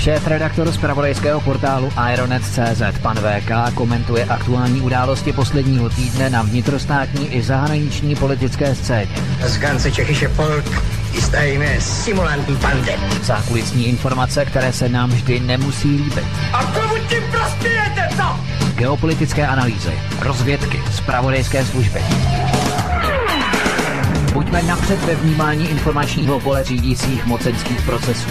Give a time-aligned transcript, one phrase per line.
[0.00, 7.42] Šéf-redaktor z pravodejského portálu Ironet.cz pan VK komentuje aktuální události posledního týdne na vnitrostátní i
[7.42, 9.10] zahraniční politické scéně.
[9.40, 10.64] Das ganze tschechische Volk
[11.12, 12.92] ist eine Simulantenbande.
[13.22, 16.24] Zákulisní informace, které se nám vždy nemusí líbit.
[16.52, 18.40] A komu tím prospějete, co?
[18.74, 22.00] Geopolitické analýzy, rozvědky, zpravodajské služby.
[24.32, 28.30] Buďme napřed ve vnímání informačního pole řídících mocenských procesů.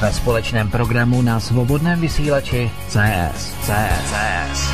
[0.00, 3.52] Ve společném programu na svobodném vysílači CS.
[3.68, 4.00] CS.
[4.08, 4.72] CS.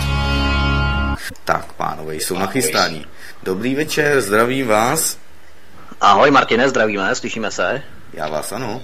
[1.45, 3.07] Tak, pánové, jsou nachystání.
[3.43, 5.26] Dobrý večer, zdravím vás.
[6.01, 7.83] Ahoj Martine, zdravíme, slyšíme se.
[8.13, 8.83] Já vás ano.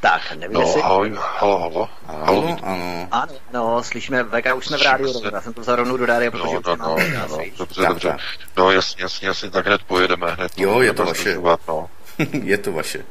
[0.00, 0.82] Tak, nevím, No, jestli...
[0.82, 1.88] ahoj, halo, halo.
[2.06, 3.08] Ano, ano.
[3.10, 5.30] Ano, no, slyšíme, VK, už jsme v rádiu, se.
[5.32, 7.54] já jsem to zarovnou do rádia, protože No, už no, máme no, nás, no, víš.
[7.58, 8.08] dobře, Tak, dobře.
[8.08, 8.20] tak.
[8.56, 10.52] No, jasně, jasně, jasně, tak hned pojedeme, hned.
[10.58, 11.20] Jo, je to vaše.
[11.22, 11.90] zdržovat, No.
[12.42, 13.04] Je to vaše.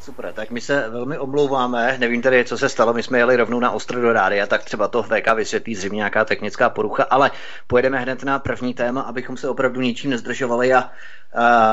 [0.00, 3.60] Super, tak my se velmi omlouváme, nevím tedy, co se stalo, my jsme jeli rovnou
[3.60, 7.30] na ostro do rádia, tak třeba to VK vysvětlí zřejmě nějaká technická porucha, ale
[7.66, 10.90] pojedeme hned na první téma, abychom se opravdu ničím nezdržovali a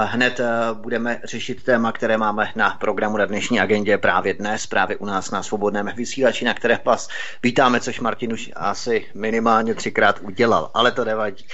[0.05, 4.97] hned uh, budeme řešit téma, které máme na programu na dnešní agendě právě dnes, právě
[4.97, 7.09] u nás na svobodném vysílači, na které vás
[7.43, 11.45] vítáme, což Martin už asi minimálně třikrát udělal, ale to nevadí.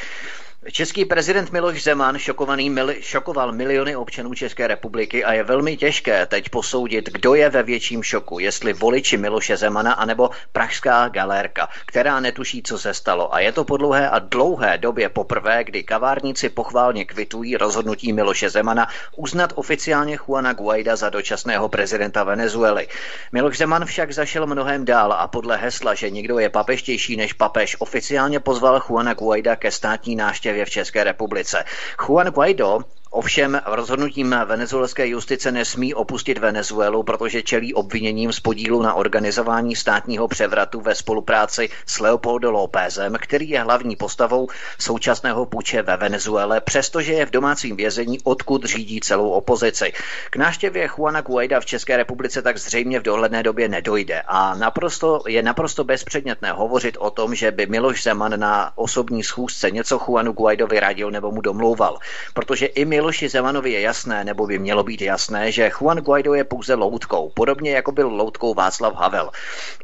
[0.67, 6.25] Český prezident Miloš Zeman šokovaný mili, šokoval miliony občanů České republiky a je velmi těžké
[6.25, 12.19] teď posoudit, kdo je ve větším šoku, jestli voliči Miloše Zemana anebo pražská galérka, která
[12.19, 13.33] netuší, co se stalo.
[13.33, 18.49] A je to po dlouhé a dlouhé době poprvé, kdy kavárníci pochválně kvitují rozhodnutí Miloše
[18.49, 22.87] Zemana uznat oficiálně Juana Guaida za dočasného prezidenta Venezuely.
[23.31, 27.75] Miloš Zeman však zašel mnohem dál a podle hesla, že někdo je papeštější než papež,
[27.79, 30.15] oficiálně pozval Juana Guaida ke státní
[30.49, 31.63] návštěvě v České republice.
[32.07, 32.79] Juan Guaido
[33.11, 40.27] Ovšem rozhodnutím venezuelské justice nesmí opustit Venezuelu, protože čelí obviněním z podílu na organizování státního
[40.27, 44.47] převratu ve spolupráci s Leopoldo Lópezem, který je hlavní postavou
[44.79, 49.93] současného puče ve Venezuele, přestože je v domácím vězení, odkud řídí celou opozici.
[50.29, 55.21] K návštěvě Juana Guaida v České republice tak zřejmě v dohledné době nedojde a naprosto,
[55.27, 60.31] je naprosto bezpředmětné hovořit o tom, že by Miloš Zeman na osobní schůzce něco Juanu
[60.31, 61.97] Guaidovi radil nebo mu domlouval,
[62.33, 66.43] protože i Miloši Zemanovi je jasné, nebo by mělo být jasné, že Juan Guaido je
[66.43, 69.31] pouze loutkou, podobně jako byl loutkou Václav Havel.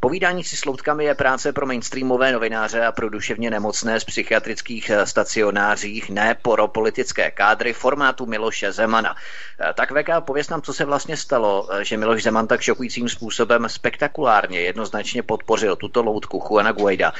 [0.01, 4.89] Povídání si s loutkami je práce pro mainstreamové novináře a pro duševně nemocné z psychiatrických
[4.89, 9.15] eh, stacionářích, ne pro politické kádry formátu Miloše Zemana.
[9.59, 13.09] Eh, Tak VK, pověz nám, co se vlastně stalo, eh, že Miloš Zeman tak šokujícím
[13.09, 17.13] způsobem spektakulárně jednoznačně podpořil tuto loutku Juana Guaida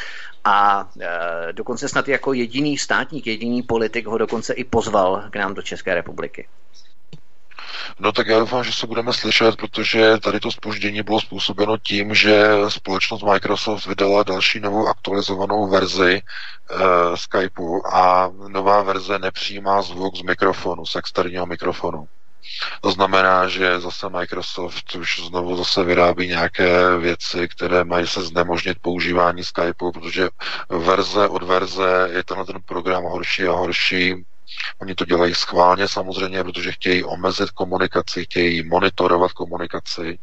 [0.48, 0.90] a
[1.52, 5.96] dokonce snad jako jediný státník, jediný politik ho dokonce i pozval k nám do České
[5.96, 6.48] republiky.
[8.00, 12.16] No tak já doufám, že se budeme slyšet, protože tady to spoždění bylo způsobeno tím,
[12.16, 16.22] že společnost Microsoft vydala další novou aktualizovanou verzi e,
[17.18, 22.08] Skypeu a nová verze nepřijímá zvuk z mikrofonu, z externího mikrofonu.
[22.82, 28.78] To znamená, že zase Microsoft už znovu zase vyrábí nějaké věci, které mají se znemožnit
[28.82, 30.30] používání Skypeu, protože
[30.70, 34.26] verze od verze je tenhle ten program horší a horší
[34.82, 40.20] Oni to dělají schválně samozřejmě, protože chtějí omezit komunikaci, chtějí monitorovat komunikaci.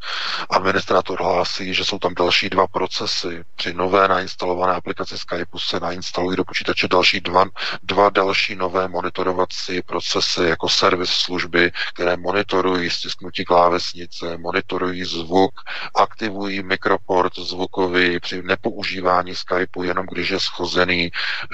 [0.50, 3.44] Administrátor hlásí, že jsou tam další dva procesy.
[3.56, 7.44] Při nové nainstalované aplikaci Skypeu se nainstalují do počítače další dva,
[7.82, 15.52] dva další nové monitorovací procesy jako servis služby, které monitorují stisknutí klávesnice, monitorují zvuk,
[15.94, 21.10] aktivují mikroport zvukový při nepoužívání Skypeu, jenom když je schozený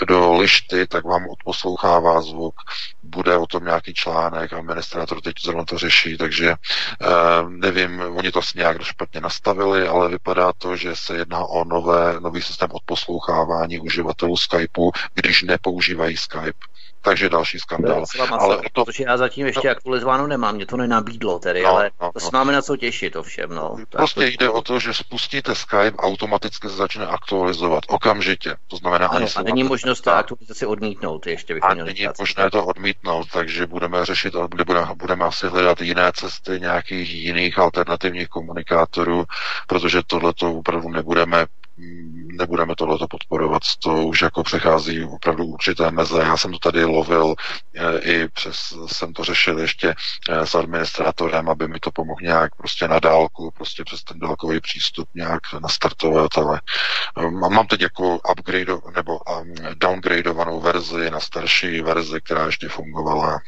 [0.06, 2.55] do lišty, tak vám odposlouchává zvuk.
[3.02, 7.06] Bude o tom nějaký článek, administrátor teď zrovna to řeší, takže eh,
[7.49, 12.20] nevím, oni to asi nějak špatně nastavili, ale vypadá to, že se jedná o nové,
[12.20, 16.78] nový systém odposlouchávání uživatelů Skypeu, když nepoužívají Skype
[17.08, 18.05] takže další skandál.
[18.31, 18.84] Ale to...
[18.84, 19.72] Protože já zatím ještě no.
[19.72, 22.31] aktualizováno nemám, mě to nenabídlo tedy, no, ale no, to no.
[22.32, 23.50] máme na co těšit ovšem.
[23.50, 23.76] No.
[23.88, 28.56] Prostě tak, jde o to, že spustíte Skype, automaticky se začne aktualizovat okamžitě.
[28.66, 32.66] To znamená, ano, a není možnost to aktualizaci odmítnout, ještě bych A není možné to
[32.66, 34.34] odmítnout, takže budeme řešit,
[34.64, 39.25] budeme, budeme asi hledat jiné cesty, nějakých jiných alternativních komunikátorů,
[39.66, 41.46] protože tohle to opravdu nebudeme
[42.39, 46.19] nebudeme tohleto podporovat, to už jako přechází opravdu určité meze.
[46.19, 47.35] Já jsem to tady lovil
[47.75, 49.95] eh, i přes, jsem to řešil ještě
[50.29, 54.61] eh, s administrátorem, aby mi to pomohl nějak prostě na dálku, prostě přes ten dálkový
[54.61, 56.61] přístup nějak nastartovat, ale
[57.19, 59.19] eh, mám teď jako upgrade nebo
[59.75, 63.41] downgradovanou verzi na starší verzi, která ještě fungovala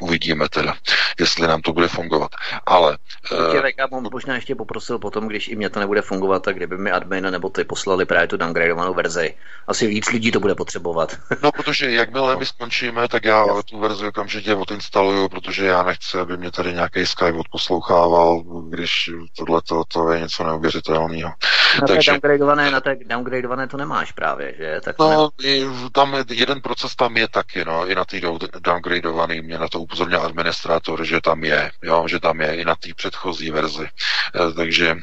[0.00, 0.74] Uvidíme teda,
[1.20, 2.30] jestli nám to bude fungovat.
[2.66, 2.98] Ale...
[3.32, 3.74] Uh, já bych
[4.12, 7.48] možná ještě poprosil potom, když i mě to nebude fungovat, tak kdyby mi admin nebo
[7.48, 9.34] ty poslali právě tu downgradovanou verzi.
[9.66, 11.16] Asi víc lidí to bude potřebovat.
[11.42, 16.36] no, protože jakmile my skončíme, tak já tu verzi okamžitě odinstaluju, protože já nechci, aby
[16.36, 21.32] mě tady nějaký Skype odposlouchával, když tohle to, to je něco neuvěřitelného.
[21.80, 22.10] Na Takže...
[22.12, 24.80] downgradované, na té downgradované to nemáš právě, že?
[24.84, 25.50] Tak no, ne...
[25.92, 28.20] tam jeden proces tam je taky, no, i na té
[28.60, 32.74] downgradovaný, mě na to upozornil administrátor, že tam je, jo, že tam je i na
[32.74, 33.88] té předchozí verzi.
[33.88, 34.96] E, takže, e,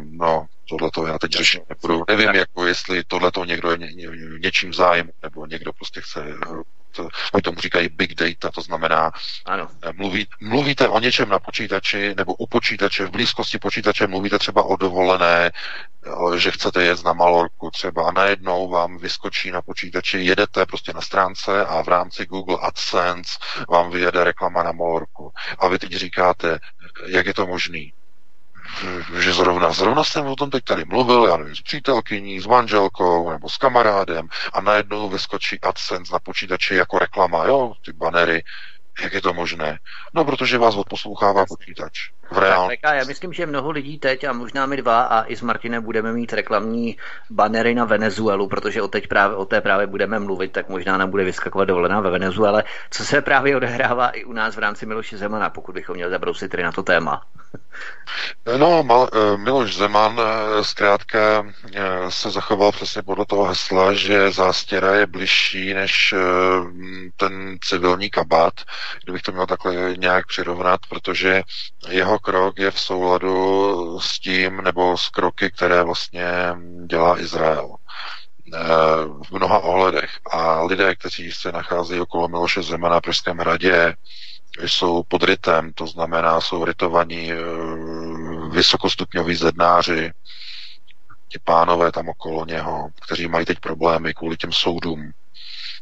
[0.00, 2.04] no, tohle to já teď řešit nebudu.
[2.08, 4.08] Nevím, jako jestli tohle to někdo je ně, ně,
[4.42, 6.62] něčím zájem, nebo někdo prostě chce to,
[7.32, 9.12] oni tomu říkají big data, to znamená,
[9.46, 9.68] ano.
[9.92, 14.76] Mluví, mluvíte o něčem na počítači nebo u počítače, v blízkosti počítače mluvíte třeba o
[14.76, 15.50] dovolené,
[16.36, 21.00] že chcete jet na Malorku třeba a najednou vám vyskočí na počítači, jedete prostě na
[21.00, 23.38] stránce a v rámci Google AdSense
[23.68, 25.32] vám vyjede reklama na Malorku.
[25.58, 26.58] A vy teď říkáte,
[27.06, 27.92] jak je to možný?
[29.18, 33.30] Že zrovna, zrovna jsem o tom teď tady mluvil, já nevím, s přítelkyní, s manželkou
[33.30, 38.44] nebo s kamarádem a najednou vyskočí AdSense na počítači jako reklama, jo, ty banery,
[39.02, 39.78] jak je to možné?
[40.14, 42.10] No, protože vás odposlouchává počítač.
[42.30, 42.68] V reál...
[42.82, 45.82] tak, já myslím, že mnoho lidí teď a možná my dva a i s Martinem
[45.82, 46.96] budeme mít reklamní
[47.30, 51.10] banery na Venezuelu, protože o, teď právě, o té právě budeme mluvit, tak možná nám
[51.10, 55.16] bude vyskakovat dovolená ve Venezuele, co se právě odehrává i u nás v rámci Miloše
[55.16, 57.22] Zemana, pokud bychom měli zabrousit tedy na to téma.
[58.58, 64.94] No, eh, Miloš Zeman eh, zkrátka eh, se zachoval přesně podle toho hesla, že zástěra
[64.94, 66.14] je bližší než
[67.16, 68.54] ten civilní kabát,
[69.04, 71.42] kdybych to měl takhle nějak přirovnat, protože
[71.88, 76.54] jeho krok je v souladu s tím, nebo s kroky, které vlastně
[76.86, 77.76] dělá Izrael
[79.22, 80.10] v mnoha ohledech.
[80.30, 83.94] A lidé, kteří se nacházejí okolo Miloše Zemana na Pražském hradě,
[84.60, 87.36] jsou pod rytem, to znamená, jsou rytovaní eh,
[88.50, 90.12] vysokostupňoví zednáři,
[91.28, 95.12] ti pánové tam okolo něho, kteří mají teď problémy kvůli těm soudům.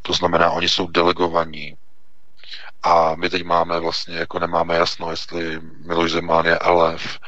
[0.02, 1.76] To znamená, oni jsou delegovaní.
[2.82, 7.18] A my teď máme vlastně, jako nemáme jasno, jestli Miloš Zeman je elef,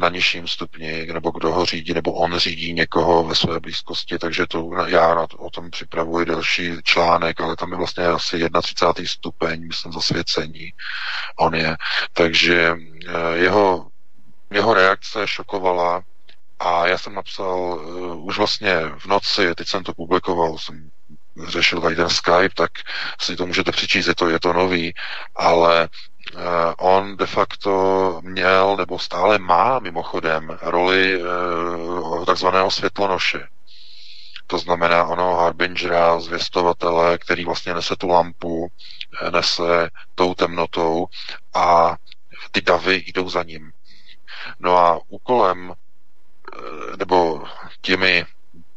[0.00, 4.46] na nižším stupni, nebo kdo ho řídí, nebo on řídí někoho ve své blízkosti, takže
[4.46, 9.08] to já na to, o tom připravuji další článek, ale tam je vlastně asi 31.
[9.08, 10.72] stupeň, myslím, zasvěcení
[11.38, 11.76] on je.
[12.12, 12.74] Takže
[13.08, 13.86] eh, jeho,
[14.50, 16.02] jeho reakce šokovala
[16.58, 20.90] a já jsem napsal uh, už vlastně v noci, teď jsem to publikoval, jsem
[21.48, 22.70] řešil tady ten Skype, tak
[23.20, 24.94] si to můžete přečíst, je to, je to nový,
[25.36, 25.88] ale
[26.36, 33.48] Eh, on de facto měl, nebo stále má mimochodem, roli eh, takzvaného světlonoše.
[34.46, 38.68] To znamená ono harbingera, zvěstovatele, který vlastně nese tu lampu,
[39.22, 41.06] eh, nese tou temnotou
[41.54, 41.96] a
[42.50, 43.72] ty davy jdou za ním.
[44.58, 45.72] No a úkolem,
[46.96, 47.44] nebo
[47.80, 48.26] těmi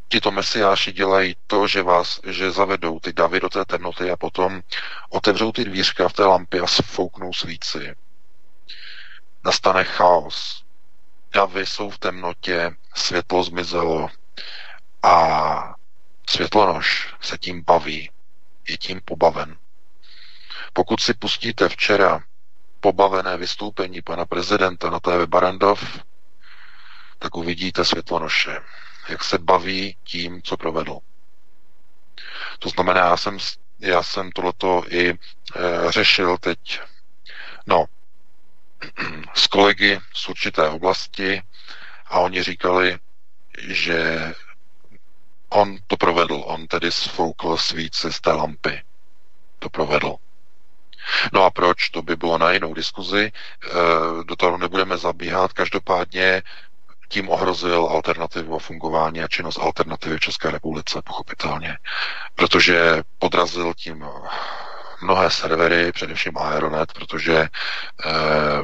[0.08, 4.62] tito mesiáši dělají to, že vás, že zavedou ty davy do té temnoty a potom
[5.10, 7.96] otevřou ty dvířka v té lampě a sfouknou svíci.
[9.46, 10.64] Nastane chaos.
[11.34, 14.10] Davy jsou v temnotě, světlo zmizelo
[15.04, 15.76] a
[16.30, 18.10] světlonož se tím baví,
[18.70, 19.58] je tím pobaven.
[20.74, 22.24] Pokud si pustíte včera
[22.80, 26.00] pobavené vystoupení pana prezidenta na TV Barandov,
[27.20, 28.58] tak uvidíte světlonoše,
[29.10, 30.98] jak se baví tím, co provedl.
[32.60, 33.38] To znamená, já jsem,
[33.80, 35.16] já jsem tohleto i e,
[35.90, 36.82] řešil teď,
[37.68, 37.86] no,
[39.34, 41.42] s kolegy z určité oblasti
[42.06, 42.98] a oni říkali,
[43.68, 44.34] že
[45.50, 48.82] on to provedl, on tedy sfoukl svíci z té lampy.
[49.60, 50.16] To provedl.
[51.34, 51.90] No a proč?
[51.90, 53.70] To by bylo na jinou diskuzi, e,
[54.24, 55.54] do toho nebudeme zabíhat.
[55.54, 56.42] Každopádně
[57.08, 61.78] tím ohrozil alternativu a fungování a činnost alternativy v České republice, pochopitelně.
[62.36, 64.06] Protože podrazil tím
[65.02, 67.50] mnohé servery, především Aeronet, protože e,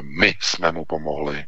[0.00, 1.44] my jsme mu pomohli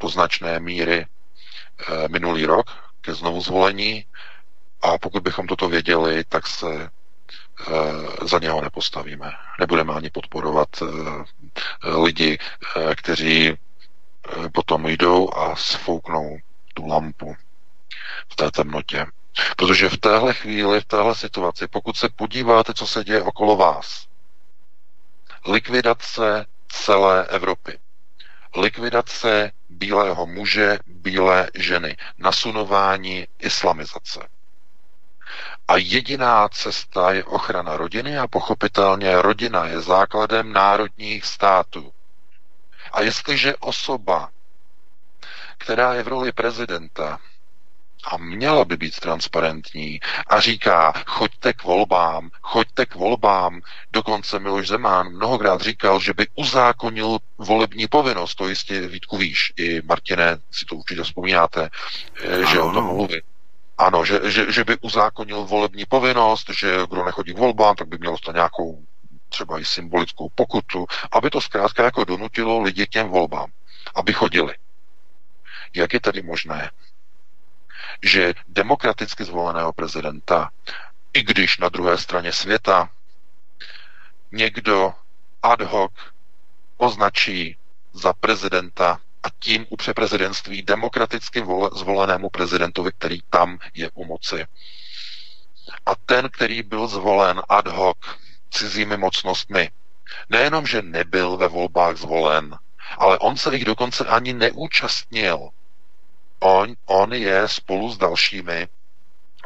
[0.00, 2.66] do značné míry e, minulý rok
[3.00, 4.04] ke znovu zvolení
[4.82, 6.90] a pokud bychom toto věděli, tak se
[8.22, 9.32] za něho nepostavíme.
[9.60, 10.68] Nebudeme ani podporovat
[11.82, 12.38] lidi,
[12.96, 13.56] kteří
[14.54, 16.38] potom jdou a sfouknou
[16.74, 17.36] tu lampu
[18.28, 19.06] v té temnotě.
[19.56, 24.06] Protože v téhle chvíli, v téhle situaci, pokud se podíváte, co se děje okolo vás,
[25.46, 27.78] likvidace celé Evropy,
[28.56, 34.28] likvidace bílého muže, bílé ženy, nasunování islamizace.
[35.68, 41.92] A jediná cesta je ochrana rodiny a pochopitelně rodina je základem národních států.
[42.92, 44.28] A jestliže osoba,
[45.58, 47.18] která je v roli prezidenta
[48.04, 53.60] a měla by být transparentní a říká, choďte k volbám, choďte k volbám.
[53.92, 59.82] Dokonce Miloš Zemán mnohokrát říkal, že by uzákonil volební povinnost, to jistě Vítku víš, i
[59.82, 61.70] Martine si to určitě vzpomínáte,
[62.34, 63.22] ano, že o tom mluví.
[63.78, 67.98] Ano, že, že, že by uzákonil volební povinnost, že kdo nechodí k volbám, tak by
[67.98, 68.84] měl to nějakou
[69.30, 73.50] třeba i symbolickou pokutu, aby to zkrátka jako donutilo lidi k těm volbám,
[73.94, 74.54] aby chodili.
[75.74, 76.70] Jak je tedy možné,
[78.02, 80.50] že demokraticky zvoleného prezidenta,
[81.12, 82.90] i když na druhé straně světa
[84.32, 84.94] někdo
[85.42, 85.92] ad hoc
[86.76, 87.56] označí
[87.92, 94.46] za prezidenta a tím u přeprezidentství demokraticky zvolenému prezidentovi, který tam je u moci.
[95.86, 97.96] A ten, který byl zvolen ad hoc
[98.50, 99.70] cizími mocnostmi.
[100.28, 102.58] Nejenom, že nebyl ve volbách zvolen,
[102.98, 105.48] ale on se jich dokonce ani neúčastnil.
[106.40, 108.68] On, on je spolu s dalšími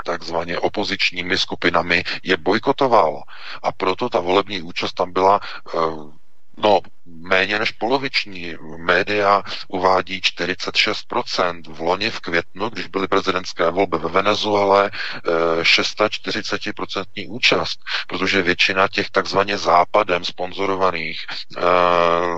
[0.04, 3.23] takzvaně opozičními skupinami je bojkotoval.
[3.62, 5.40] A proto ta volební účast tam byla
[5.75, 6.12] uh,
[6.56, 8.54] No, méně než poloviční.
[8.76, 11.62] Média uvádí 46%.
[11.75, 14.90] V loni v květnu, když byly prezidentské volby ve Venezuele,
[15.62, 21.61] 640% eh, účast, protože většina těch takzvaně západem sponzorovaných eh,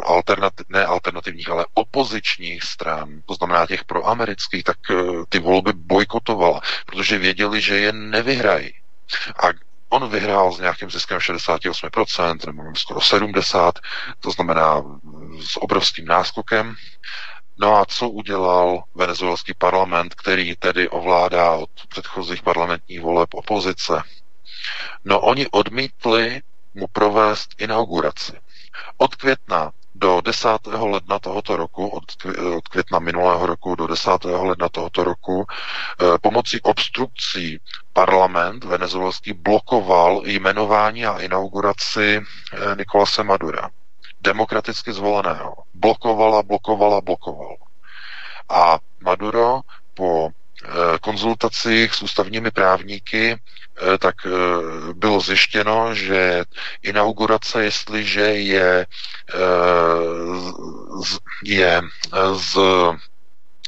[0.05, 4.95] alternativ, ne alternativních, ale opozičních stran, to znamená těch proamerických, tak eh,
[5.29, 8.73] ty volby bojkotovala, protože věděli, že je nevyhrají.
[9.43, 13.73] A On vyhrál s nějakým ziskem 68%, nebo skoro 70%,
[14.21, 14.83] to znamená
[15.41, 16.75] s obrovským náskokem.
[17.59, 24.03] No a co udělal venezuelský parlament, který tedy ovládá od předchozích parlamentních voleb opozice?
[25.05, 26.43] No oni odmítli
[26.75, 28.33] mu provést inauguraci.
[28.97, 30.49] Od května do 10.
[30.67, 32.05] ledna tohoto roku, od
[32.71, 34.11] května minulého roku do 10.
[34.25, 35.45] ledna tohoto roku,
[36.01, 37.61] eh, pomocí obstrukcí
[37.93, 42.21] parlament venezuelský blokoval jmenování a inauguraci
[42.53, 43.71] eh, Nikolase Madura,
[44.21, 45.55] demokraticky zvoleného.
[45.75, 47.57] Blokovala, blokovala, blokoval.
[48.49, 49.61] A Maduro
[49.95, 50.31] po
[50.65, 53.37] Eh, konzultacích s ústavními právníky
[53.99, 54.31] tak eh,
[54.93, 56.45] bylo zjištěno, že
[56.83, 58.87] inaugurace, jestliže je,
[61.45, 61.83] je
[62.33, 62.59] z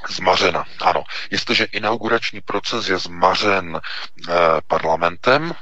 [0.09, 0.65] zmařena.
[0.81, 3.81] Ano, jestliže inaugurační proces je zmařen
[4.67, 5.55] parlamentem,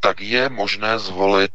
[0.00, 1.52] tak je možné zvolit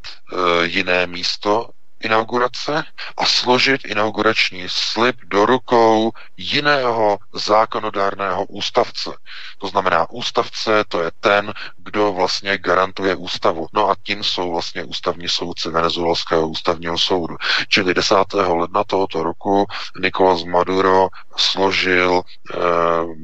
[0.63, 1.69] jiné místo
[2.03, 2.83] inaugurace
[3.17, 9.09] a složit inaugurační slib do rukou jiného zákonodárného ústavce.
[9.57, 13.67] To znamená, ústavce to je ten, kdo vlastně garantuje ústavu.
[13.73, 17.35] No a tím jsou vlastně ústavní soudci Venezuelského ústavního soudu.
[17.67, 18.15] Čili 10.
[18.33, 19.65] ledna tohoto roku
[19.99, 22.57] Nicolás Maduro složil e,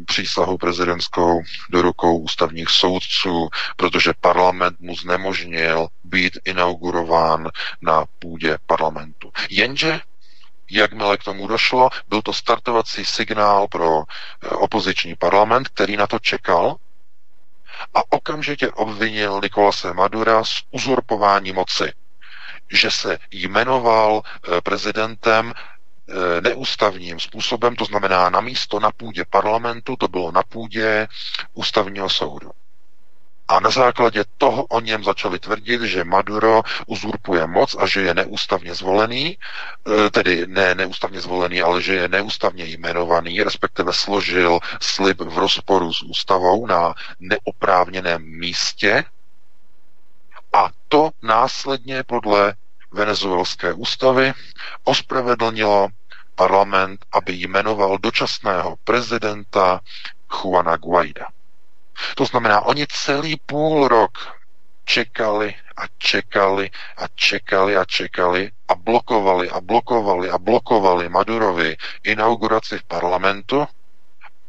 [0.05, 7.49] přísahu prezidentskou do rukou ústavních soudců, protože parlament mu znemožnil být inaugurován
[7.81, 9.31] na půdě parlamentu.
[9.49, 10.01] Jenže
[10.71, 16.19] Jakmile k tomu došlo, byl to startovací signál pro eh, opoziční parlament, který na to
[16.19, 16.75] čekal
[17.93, 21.93] a okamžitě obvinil Nikolase Madura z uzurpování moci.
[22.71, 29.95] že se jmenoval eh, prezidentem eh, neústavním způsobem, to znamená na místo na půdě parlamentu,
[29.95, 31.07] to bylo na půdě
[31.53, 32.51] ústavního soudu.
[33.47, 38.13] A na základě toho o něm začali tvrdit, že Maduro uzurpuje moc a že je
[38.13, 45.21] neústavně zvolený, e, tedy ne neústavně zvolený, ale že je neústavně jmenovaný, respektive složil slib
[45.21, 49.03] v rozporu s ústavou na neoprávněném místě
[50.53, 52.53] a to následně podle
[52.91, 54.33] venezuelské ústavy
[54.83, 55.87] ospravedlnilo
[56.35, 59.79] parlament, aby jmenoval dočasného prezidenta
[60.31, 61.27] Juana Guaida.
[62.15, 64.37] To znamená, oni celý půl rok
[64.85, 72.77] čekali a čekali a čekali a čekali a blokovali a blokovali a blokovali Madurovi inauguraci
[72.77, 73.67] v parlamentu,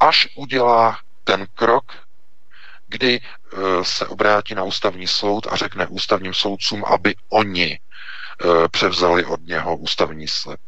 [0.01, 1.93] až udělá ten krok,
[2.89, 3.21] kdy e,
[3.85, 7.79] se obrátí na ústavní soud a řekne ústavním soudcům, aby oni e,
[8.69, 10.61] převzali od něho ústavní slib.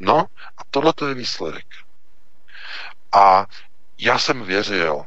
[0.00, 1.66] No a tohle to je výsledek.
[3.12, 3.46] A
[3.98, 5.04] já jsem věřil,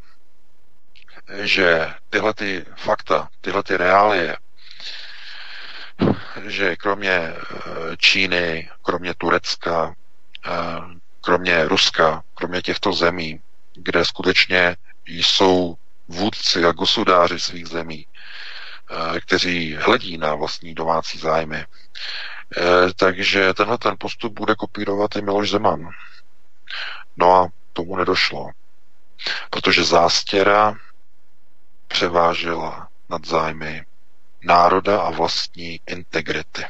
[1.41, 4.37] že tyhle ty fakta, tyhle ty reálie,
[6.45, 7.33] že kromě eh,
[7.97, 9.95] Číny, kromě Turecka,
[10.45, 10.51] eh,
[11.21, 13.39] kromě Ruska, kromě těchto zemí,
[13.73, 15.77] kde skutečně jsou
[16.07, 21.65] vůdci a gosudáři svých zemí, eh, kteří hledí na vlastní domácí zájmy.
[22.95, 25.89] Takže tenhle ten postup bude kopírovat i Miloš Zeman.
[27.17, 28.49] No a tomu nedošlo.
[29.49, 30.75] Protože zástěra
[31.93, 33.85] převážela nad zájmy
[34.43, 36.65] národa a vlastní integrity.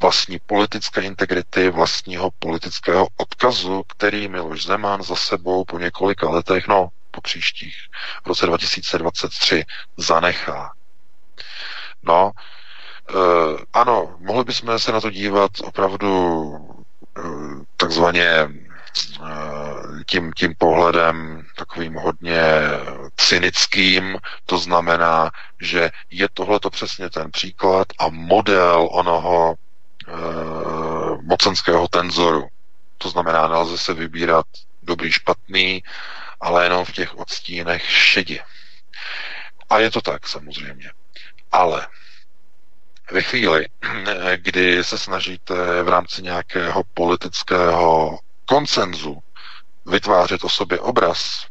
[0.00, 6.88] Vlastní politické integrity, vlastního politického odkazu, který Miloš Zeman za sebou po několika letech, no
[7.10, 7.76] po příštích,
[8.24, 9.64] v roce 2023
[9.96, 10.72] zanechá.
[12.02, 12.32] No,
[13.10, 13.14] e,
[13.72, 16.44] ano, mohli bychom se na to dívat opravdu
[17.18, 17.22] e,
[17.76, 18.65] takzvaně Eh,
[20.06, 22.42] tím, tím pohledem takovým hodně
[23.16, 25.30] cynickým, to znamená,
[25.60, 30.12] že je tohleto přesně ten příklad a model onoho e,
[31.22, 32.48] mocenského tenzoru.
[32.98, 34.46] To znamená, nelze se vybírat
[34.82, 35.82] dobrý, špatný,
[36.40, 38.40] ale jenom v těch odstínech šedě.
[39.70, 40.90] A je to tak samozřejmě.
[41.52, 41.86] Ale
[43.10, 43.66] ve chvíli,
[44.36, 49.22] kdy se snažíte v rámci nějakého politického koncenzu
[49.86, 51.46] vytvářet o sobě obraz,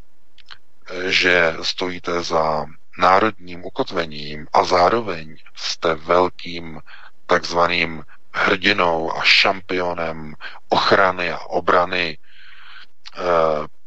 [1.08, 2.66] že stojíte za
[2.98, 6.82] národním ukotvením a zároveň jste velkým
[7.26, 8.04] takzvaným
[8.34, 10.34] hrdinou a šampionem
[10.70, 12.18] ochrany a obrany e,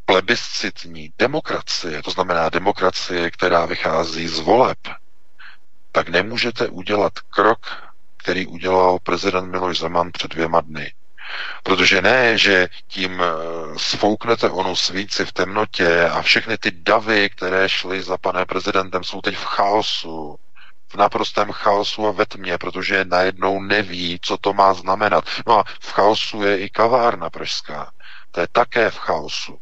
[0.05, 4.79] plebiscitní demokracie, to znamená demokracie, která vychází z voleb,
[5.93, 7.67] tak nemůžete udělat krok,
[8.17, 10.93] který udělal prezident Miloš Zeman před dvěma dny.
[11.63, 17.69] Protože ne, že tím eh, sfouknete onu svíci v temnotě a všechny ty davy, které
[17.69, 20.39] šly za panem prezidentem, jsou teď v chaosu,
[20.89, 25.25] v naprostém chaosu a ve tmě, protože najednou neví, co to má znamenat.
[25.47, 27.91] No a v chaosu je i kavárna pražská.
[28.31, 29.59] To je také v chaosu.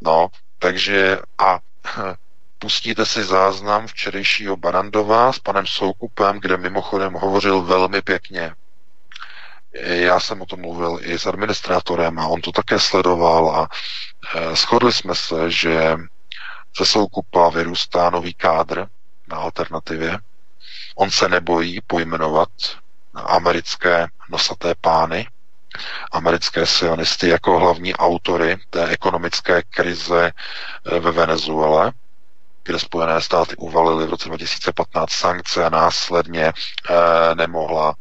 [0.00, 1.58] No, takže a
[2.58, 8.54] pustíte si záznam včerejšího Barandova s panem Soukupem, kde mimochodem hovořil velmi pěkně
[9.82, 13.68] já jsem o tom mluvil i s administrátorem a on to také sledoval a
[14.34, 15.96] e, shodli jsme se, že
[16.78, 18.86] ze Soukupa vyrůstá nový kádr
[19.28, 20.18] na alternativě.
[20.96, 22.48] On se nebojí pojmenovat
[23.14, 25.28] americké nosaté pány,
[26.12, 30.32] americké sionisty jako hlavní autory té ekonomické krize
[30.84, 31.92] e, ve Venezuele,
[32.64, 36.52] kde Spojené státy uvalily v roce 2015 sankce a následně e,
[37.34, 37.94] nemohla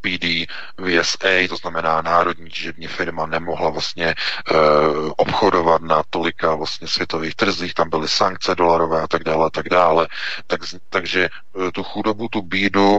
[0.00, 0.46] PD
[0.78, 4.14] VSA, to znamená národní těžební firma, nemohla vlastně
[4.50, 9.50] uh, obchodovat na tolika vlastně světových trzích, tam byly sankce dolarové a tak dále a
[9.50, 10.08] tak dále.
[10.46, 12.98] Tak, takže uh, tu chudobu, tu bídu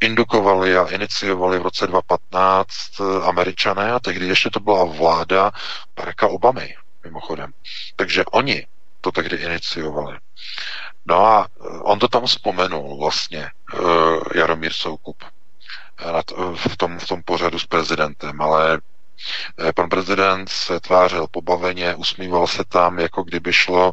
[0.00, 5.52] indukovali a iniciovali v roce 2015 uh, američané a tehdy ještě to byla vláda
[5.96, 7.52] Baracka Obamy, mimochodem.
[7.96, 8.66] Takže oni
[9.00, 10.18] to tehdy iniciovali.
[11.06, 11.48] No a
[11.82, 13.50] on to tam vzpomenul vlastně,
[14.34, 15.24] Jaromír Soukup
[16.54, 18.80] v tom, v tom pořadu s prezidentem, ale
[19.58, 23.92] eh, pan prezident se tvářil pobaveně, usmíval se tam, jako kdyby šlo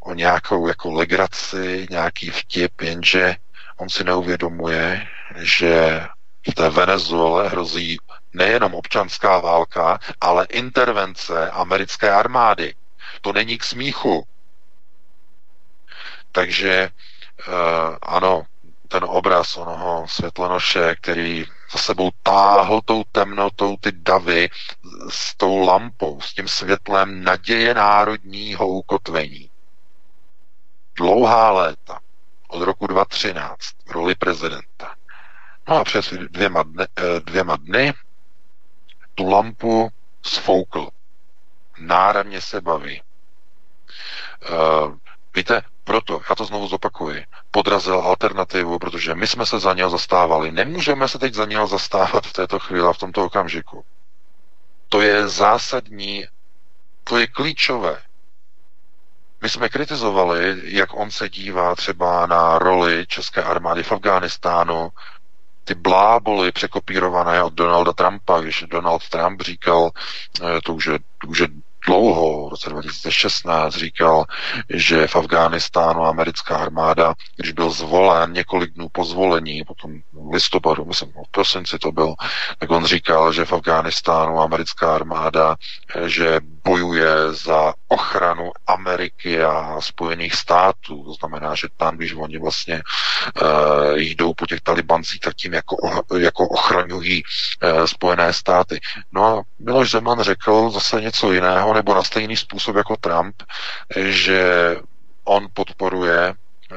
[0.00, 3.36] o nějakou jako legraci, nějaký vtip, jenže
[3.76, 6.06] on si neuvědomuje, že
[6.50, 7.98] v té Venezuele hrozí
[8.32, 12.74] nejenom občanská válka, ale intervence americké armády.
[13.20, 14.24] To není k smíchu.
[16.32, 16.88] Takže
[17.48, 18.42] uh, ano,
[18.90, 24.48] ten obraz onoho světlonoše, který za sebou táhl tou temnotou ty davy
[25.08, 29.50] s tou lampou, s tím světlem naděje národního ukotvení.
[30.96, 32.00] Dlouhá léta,
[32.48, 34.94] od roku 2013, v roli prezidenta.
[35.68, 37.92] No a přes dvěma dny, eh, dvěma dny
[39.14, 39.90] tu lampu
[40.22, 40.88] sfoukl.
[41.78, 43.02] Náramně se baví.
[44.50, 44.94] Uh,
[45.34, 50.52] víte, proto, já to znovu zopakuji, podrazil alternativu, protože my jsme se za něho zastávali.
[50.52, 53.84] Nemůžeme se teď za něho zastávat v této chvíli a v tomto okamžiku.
[54.88, 56.26] To je zásadní,
[57.04, 58.02] to je klíčové.
[59.42, 64.92] My jsme kritizovali, jak on se dívá třeba na roli české armády v Afghánistánu,
[65.64, 69.90] ty bláboly překopírované od Donalda Trumpa, když Donald Trump říkal,
[70.42, 71.48] eh, to už je, to už je
[71.86, 74.24] dlouho, v roce 2016 říkal,
[74.68, 80.84] že v Afghánistánu americká armáda, když byl zvolen několik dnů po zvolení, potom v listopadu,
[80.84, 82.14] myslím, v prosinci to byl,
[82.58, 85.56] tak on říkal, že v Afghánistánu americká armáda,
[86.06, 91.04] že bojuje za ochranu Ameriky a Spojených států.
[91.04, 92.82] To znamená, že tam, když oni vlastně
[93.42, 95.76] uh, jdou po těch talibancích, tak tím jako,
[96.18, 98.80] jako ochraňují uh, Spojené státy.
[99.12, 103.42] No a Miloš Zeman řekl zase něco jiného, nebo na stejný způsob jako Trump,
[103.96, 104.76] že
[105.24, 106.34] on podporuje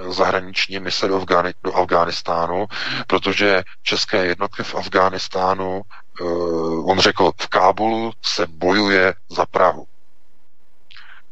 [0.09, 2.65] zahraniční mise do, Afgány, do Afghánistánu,
[3.07, 5.81] protože české jednotky v Afghánistánu,
[6.21, 9.87] uh, on řekl, v Kábulu se bojuje za Prahu.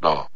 [0.02, 0.28] No,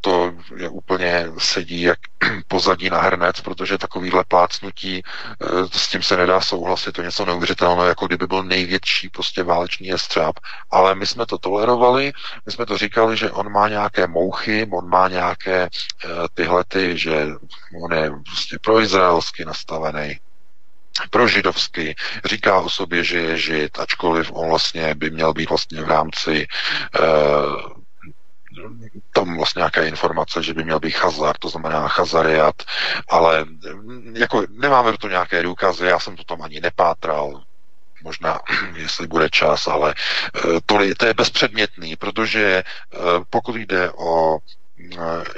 [0.00, 1.98] to je úplně sedí jak
[2.48, 7.84] pozadí na hrnec, protože takovýhle plácnutí, eh, s tím se nedá souhlasit, to něco neuvěřitelného,
[7.84, 10.36] jako kdyby byl největší prostě válečný jestřáb.
[10.70, 12.12] Ale my jsme to tolerovali,
[12.46, 15.68] my jsme to říkali, že on má nějaké mouchy, on má nějaké
[16.04, 17.26] uh, tyhle ty, že
[17.84, 20.20] on je prostě proizraelsky nastavený,
[21.10, 25.82] pro židovsky, říká o sobě, že je žid, ačkoliv on vlastně by měl být vlastně
[25.82, 26.46] v rámci
[27.00, 27.80] uh,
[29.14, 32.54] tam vlastně nějaké informace, že by měl být chazar, to znamená chazariat,
[33.08, 33.46] ale
[34.12, 37.42] jako nemáme to nějaké důkazy, já jsem to tam ani nepátral,
[38.04, 38.40] možná,
[38.76, 39.94] jestli bude čas, ale
[40.36, 42.98] eh, to, to je bezpředmětný, protože eh,
[43.30, 44.38] pokud jde o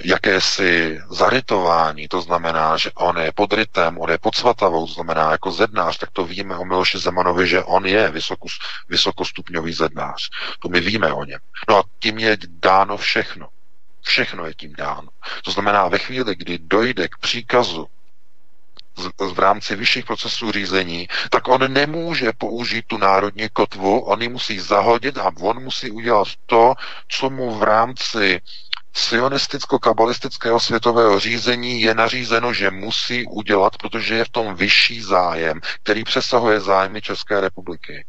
[0.04, 5.30] jakési zarytování, to znamená, že on je pod rytem, on je pod svatavou, to znamená
[5.30, 10.28] jako zednář, tak to víme o Miloši Zemanovi, že on je vysokus, vysokostupňový zednář.
[10.58, 11.40] To my víme o něm.
[11.68, 13.48] No a tím je dáno všechno.
[14.02, 15.08] Všechno je tím dáno.
[15.44, 17.86] To znamená, ve chvíli, kdy dojde k příkazu
[19.32, 24.58] v rámci vyšších procesů řízení, tak on nemůže použít tu národní kotvu, on ji musí
[24.58, 26.74] zahodit a on musí udělat to,
[27.08, 28.40] co mu v rámci
[28.94, 36.04] sionisticko-kabalistického světového řízení je nařízeno, že musí udělat, protože je v tom vyšší zájem, který
[36.04, 38.06] přesahuje zájmy České republiky.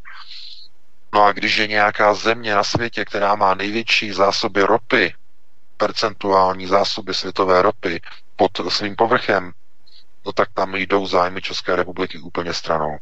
[1.13, 5.13] No a když je nějaká země na světě, která má největší zásoby ropy,
[5.77, 8.01] percentuální zásoby světové ropy
[8.35, 9.51] pod svým povrchem,
[10.25, 12.97] no tak tam jdou zájmy České republiky úplně stranou.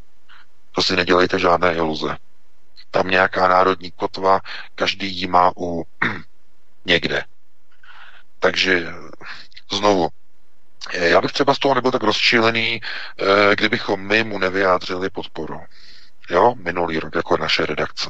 [0.71, 2.17] To si nedělejte žádné iluze.
[2.91, 4.39] Tam nějaká národní kotva,
[4.75, 5.83] každý ji má u
[6.85, 7.23] někde.
[8.43, 8.93] Takže
[9.71, 10.09] znovu,
[10.93, 15.61] já bych třeba z toho nebyl tak rozčílený, eh, kdybychom my mu nevyjádřili podporu
[16.31, 18.09] jo, minulý rok jako naše redakce.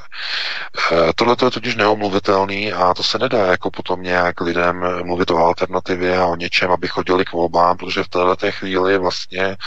[0.91, 5.37] E, Tohle je totiž neomluvitelný a to se nedá jako potom nějak lidem mluvit o
[5.37, 9.57] alternativě a o něčem, aby chodili k volbám, protože v této chvíli vlastně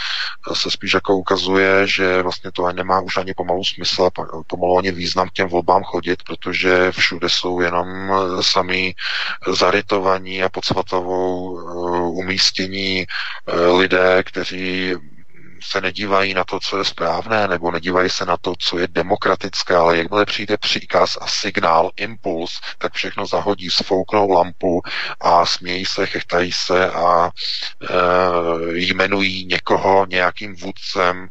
[0.53, 4.11] se spíš jako ukazuje, že vlastně to nemá už ani pomalu smysl,
[4.47, 8.95] pomalu ani význam k těm volbám chodit, protože všude jsou jenom sami
[9.47, 11.63] zarytovaní a pod svatovou e,
[12.01, 13.07] umístění
[13.79, 14.95] lidé, kteří
[15.65, 19.77] se nedívají na to, co je správné, nebo nedívají se na to, co je demokratické,
[19.77, 24.83] ale jakmile přijde příkaz a signál, impuls, tak všechno zahodí, sfouknou lampu
[25.21, 27.89] a smějí se, chechtají se a e,
[28.73, 31.29] jmenují někoho nějakým vůdcem.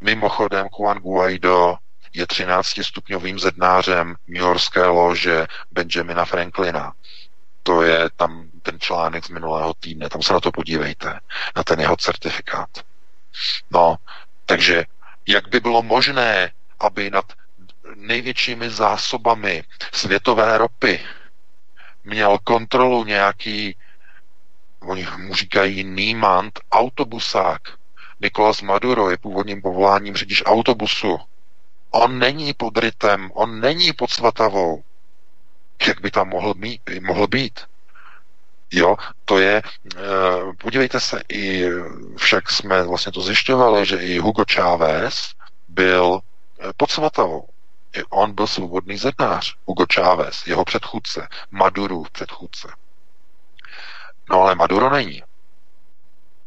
[0.00, 1.76] Mimochodem Juan Guaido
[2.12, 6.92] je 13-stupňovým zednářem New Yorkské lože Benjamina Franklina.
[7.62, 11.20] To je tam ten článek z minulého týdne, tam se na to podívejte,
[11.56, 12.68] na ten jeho certifikát.
[13.70, 13.96] No,
[14.46, 14.84] takže
[15.26, 17.32] jak by bylo možné, aby nad
[17.94, 21.00] největšími zásobami světové ropy
[22.04, 23.76] měl kontrolu nějaký,
[24.80, 27.62] oni mu říkají Niemand, autobusák.
[28.20, 31.18] Nikolas Maduro je původním povoláním řidič autobusu.
[31.90, 34.82] On není pod rytem, on není pod svatavou.
[35.88, 37.60] Jak by tam mohl, mít, mohl být?
[38.70, 39.62] Jo, to je,
[40.58, 41.64] podívejte se, i
[42.16, 45.32] však jsme vlastně to zjišťovali, že i Hugo Chávez
[45.68, 46.20] byl
[46.76, 47.48] pod Svatavou.
[47.96, 52.68] I on byl svobodný zednář, Hugo Chávez, jeho předchůdce, Madurův předchůdce.
[54.30, 55.22] No ale Maduro není.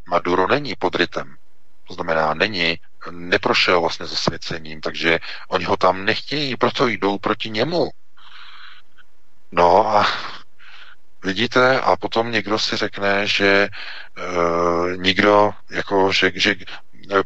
[0.09, 1.35] Maduro není pod rytem.
[1.87, 2.79] To znamená, není,
[3.11, 7.89] neprošel vlastně zasvěcením, takže oni ho tam nechtějí, proto jdou proti němu.
[9.51, 10.07] No a
[11.23, 13.69] vidíte, a potom někdo si řekne, že e,
[14.97, 16.55] nikdo, jako, že, že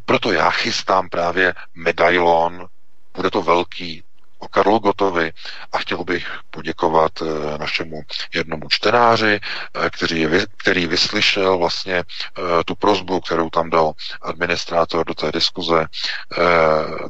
[0.05, 2.67] proto já chystám právě medailon,
[3.15, 4.03] bude to velký,
[4.43, 5.33] o Karlu Gotovi
[5.71, 8.01] a chtěl bych poděkovat eh, našemu
[8.33, 10.27] jednomu čtenáři, eh, který,
[10.57, 15.85] který vyslyšel vlastně eh, tu prozbu, kterou tam dal administrátor do té diskuze,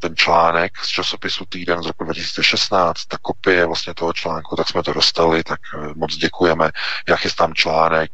[0.02, 4.84] ten článek z časopisu Týden z roku 2016, ta kopie vlastně toho článku, tak jsme
[4.84, 5.60] to dostali, tak
[5.96, 6.72] moc děkujeme.
[7.08, 8.12] Já chystám článek,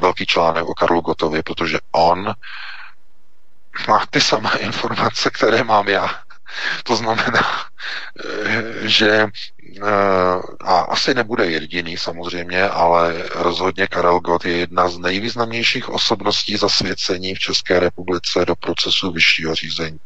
[0.00, 2.34] velký článek o Karlu Gotovi, protože on
[3.88, 6.25] má ty samé informace, které mám já.
[6.84, 7.42] To znamená,
[8.24, 9.28] eh, že
[10.60, 17.34] a asi nebude jediný samozřejmě, ale rozhodně Karel Gott je jedna z nejvýznamnějších osobností zasvěcení
[17.34, 19.98] v České republice do procesu vyššího řízení.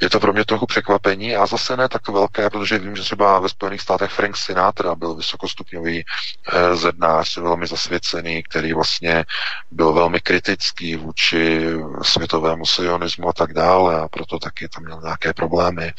[0.00, 3.40] Je to pro mě trochu překvapení a zase ne tak velké, protože vím, že třeba
[3.40, 9.24] ve Spojených státech Frank Sinatra byl vysokostupňový eh, zednář, velmi zasvěcený, který vlastně
[9.70, 11.66] byl velmi kritický vůči
[12.02, 15.92] světovému sionismu a tak dále a proto taky tam měl nějaké problémy.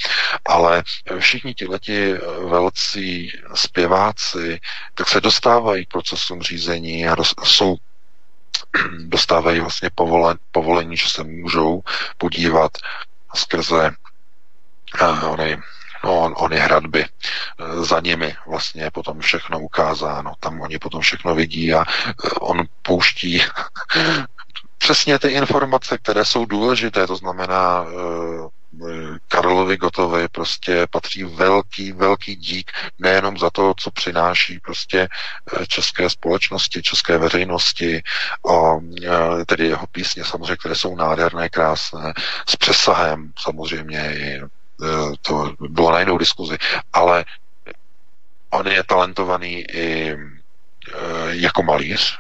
[0.46, 0.84] Ale
[1.20, 2.85] všichni tihleti eh, velcí
[3.56, 4.60] zpěváci
[4.94, 7.76] tak se dostávají k procesům řízení a jsou
[9.00, 11.84] dostávají vlastně povolen, povolení, že se můžou
[12.18, 12.72] podívat
[13.36, 13.92] skrze
[15.02, 15.62] uh, ony,
[16.04, 17.06] no, on, ony hradby.
[17.60, 20.34] Uh, za nimi vlastně potom všechno ukázáno.
[20.40, 23.42] Tam oni potom všechno vidí a uh, on pouští
[24.78, 28.50] přesně ty informace, které jsou důležité, to znamená uh,
[29.28, 35.08] Karlovi Gotovi prostě patří velký, velký dík nejenom za to, co přináší prostě
[35.68, 38.02] české společnosti, české veřejnosti,
[38.46, 38.82] o,
[39.46, 42.14] tedy jeho písně samozřejmě, které jsou nádherné, krásné,
[42.50, 44.42] s přesahem samozřejmě i
[45.22, 46.58] to bylo na jinou diskuzi,
[46.94, 47.26] ale
[48.50, 50.18] on je talentovaný i
[51.30, 52.20] jako malíř,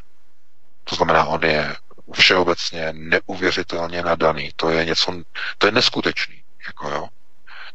[0.83, 1.75] to znamená, on je
[2.13, 4.51] všeobecně neuvěřitelně nadaný.
[4.55, 5.21] To je něco,
[5.57, 6.43] to je neskutečný.
[6.67, 7.07] Jako jo.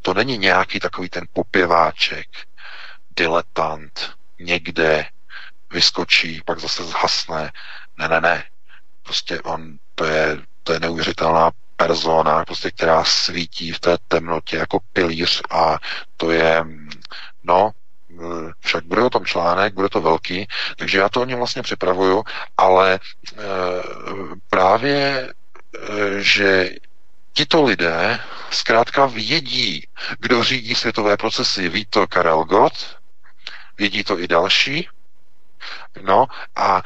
[0.02, 2.28] To není nějaký takový ten popěváček,
[3.16, 5.06] diletant, někde
[5.72, 7.52] vyskočí, pak zase zhasne.
[7.98, 8.44] Ne, ne, ne.
[9.02, 14.78] Prostě on, to je, to je neuvěřitelná persona, prostě, která svítí v té temnotě jako
[14.92, 15.78] pilíř a
[16.16, 16.64] to je,
[17.44, 17.70] no,
[18.60, 22.24] však bude o tom článek, bude to velký, takže já to o něm vlastně připravuju,
[22.56, 22.98] ale e,
[24.50, 25.30] právě, e,
[26.18, 26.70] že
[27.32, 28.20] tito lidé
[28.50, 29.86] zkrátka vědí,
[30.18, 31.68] kdo řídí světové procesy.
[31.68, 32.96] Ví to Karel Gott,
[33.78, 34.88] vědí to i další.
[36.02, 36.82] No a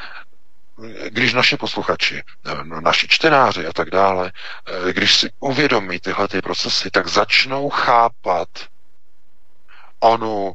[1.09, 2.23] když naši posluchači,
[2.63, 4.33] no, naši čtenáři a tak dále,
[4.93, 8.49] když si uvědomí tyhle ty procesy, tak začnou chápat
[10.01, 10.53] onu,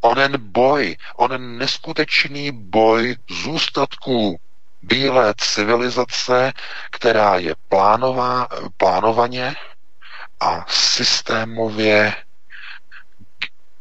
[0.00, 4.40] onen boj, onen neskutečný boj zůstatků
[4.82, 6.52] bílé civilizace,
[6.90, 9.56] která je plánová, plánovaně
[10.40, 12.14] a systémově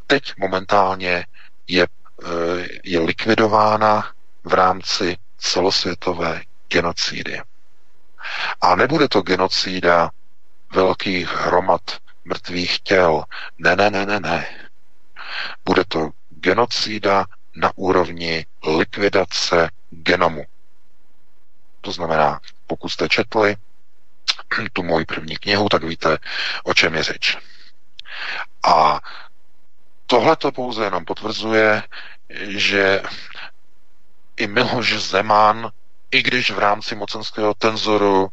[0.07, 1.25] teď momentálně
[1.67, 1.87] je,
[2.23, 4.11] eh, je likvidována
[4.43, 7.41] v rámci celosvětové genocidy.
[8.61, 10.11] A nebude to genocída
[10.73, 11.81] velkých hromad
[12.25, 13.23] mrtvých těl.
[13.57, 14.47] Ne, ne, ne, ne, ne.
[15.65, 18.45] Bude to genocída na úrovni
[18.77, 20.43] likvidace genomu.
[21.81, 23.55] To znamená, pokud jste četli
[24.73, 26.17] tu moji první knihu, tak víte,
[26.63, 27.37] o čem je řeč.
[28.63, 28.99] A
[30.05, 31.83] tohle to pouze jenom potvrzuje,
[32.47, 33.01] že
[34.37, 35.71] i Miloš Zeman,
[36.11, 38.29] i když v rámci mocenského tenzoru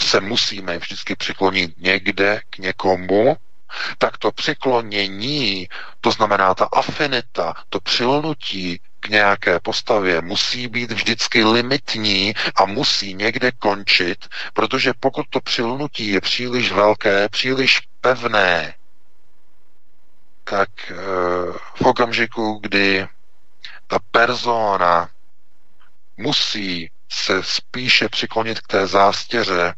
[0.00, 3.36] se musíme vždycky přiklonit někde k někomu,
[3.98, 5.68] tak to přiklonění,
[6.00, 13.14] to znamená ta afinita, to přilnutí k nějaké postavě musí být vždycky limitní a musí
[13.14, 18.74] někde končit, protože pokud to přilnutí je příliš velké, příliš pevné,
[20.44, 20.94] tak e,
[21.74, 23.06] v okamžiku, kdy
[23.86, 25.08] ta persona
[26.16, 29.74] musí se spíše přiklonit k té zástěře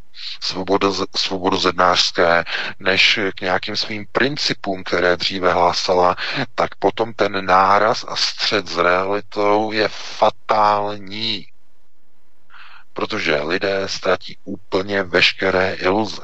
[1.17, 2.45] svobodozednářské,
[2.79, 6.17] než k nějakým svým principům, které dříve hlásala,
[6.55, 11.47] tak potom ten náraz a střed s realitou je fatální.
[12.93, 16.23] Protože lidé ztratí úplně veškeré iluze.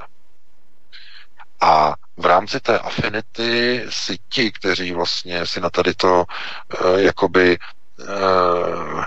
[1.61, 7.59] A v rámci té afinity si ti, kteří vlastně si na tady to uh, jakoby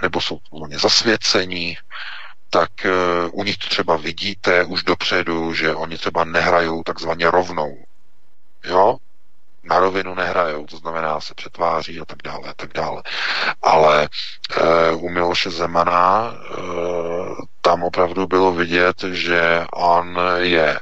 [0.01, 1.77] nebo jsou vlastně zasvěcení,
[2.49, 7.77] tak uh, u nich třeba vidíte už dopředu, že oni třeba nehrajou takzvaně rovnou.
[8.63, 8.97] Jo?
[9.63, 13.03] Na rovinu nehrajou, to znamená se přetváří a tak dále a tak dále.
[13.61, 14.09] Ale
[14.93, 20.79] uh, u Miloše Zemana uh, tam opravdu bylo vidět, že on je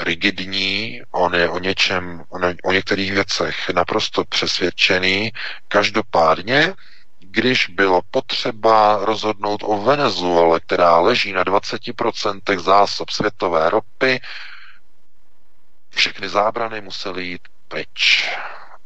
[0.00, 5.32] rigidní, on je o něčem, on je o některých věcech naprosto přesvědčený.
[5.68, 6.74] Každopádně,
[7.30, 14.20] když bylo potřeba rozhodnout o Venezuele, která leží na 20% zásob světové ropy,
[15.90, 18.30] všechny zábrany musely jít pryč.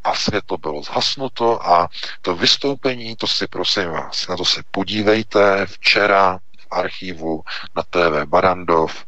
[0.04, 1.88] A světlo bylo zhasnuto a
[2.22, 7.42] to vystoupení, to si prosím vás, na to se podívejte včera v archivu
[7.76, 9.04] na TV Barandov,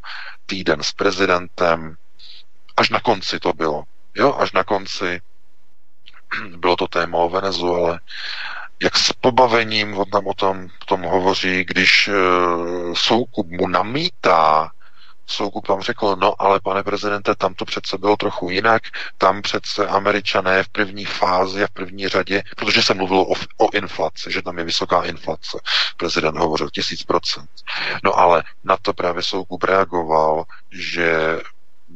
[0.47, 1.97] týden s prezidentem,
[2.77, 3.85] až na konci to bylo.
[4.15, 5.21] Jo, až na konci
[6.57, 8.01] bylo to téma o Venezuele.
[8.83, 14.71] Jak s pobavením on tam o tom, tom hovoří, když uh, Soukup mu namítá,
[15.27, 18.83] Soukup tam řekl, no ale pane prezidente, tam to přece bylo trochu jinak,
[19.19, 23.75] tam přece američané v první fázi a v první řadě, protože se mluvilo o, o
[23.75, 25.61] inflaci, že tam je vysoká inflace.
[25.97, 27.51] Prezident hovořil tisíc procent.
[28.05, 31.39] No ale na to právě Soukup reagoval, že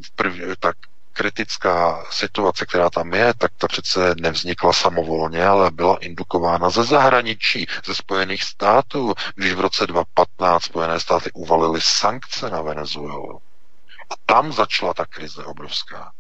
[0.07, 0.77] v první, tak
[1.19, 7.67] kritická situace, která tam je, tak ta přece nevznikla samovolně, ale byla indukována ze zahraničí,
[7.87, 13.41] ze Spojených států, když v roce 2015 Spojené státy uvalily sankce na Venezuelu.
[14.11, 16.13] A tam začala ta krize obrovská.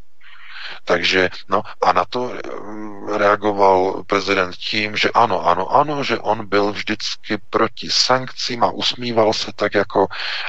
[0.85, 6.47] Takže, no a na to eh, reagoval prezident tím, že ano, ano, ano, že on
[6.47, 10.07] byl vždycky proti sankcím a usmíval se tak jako,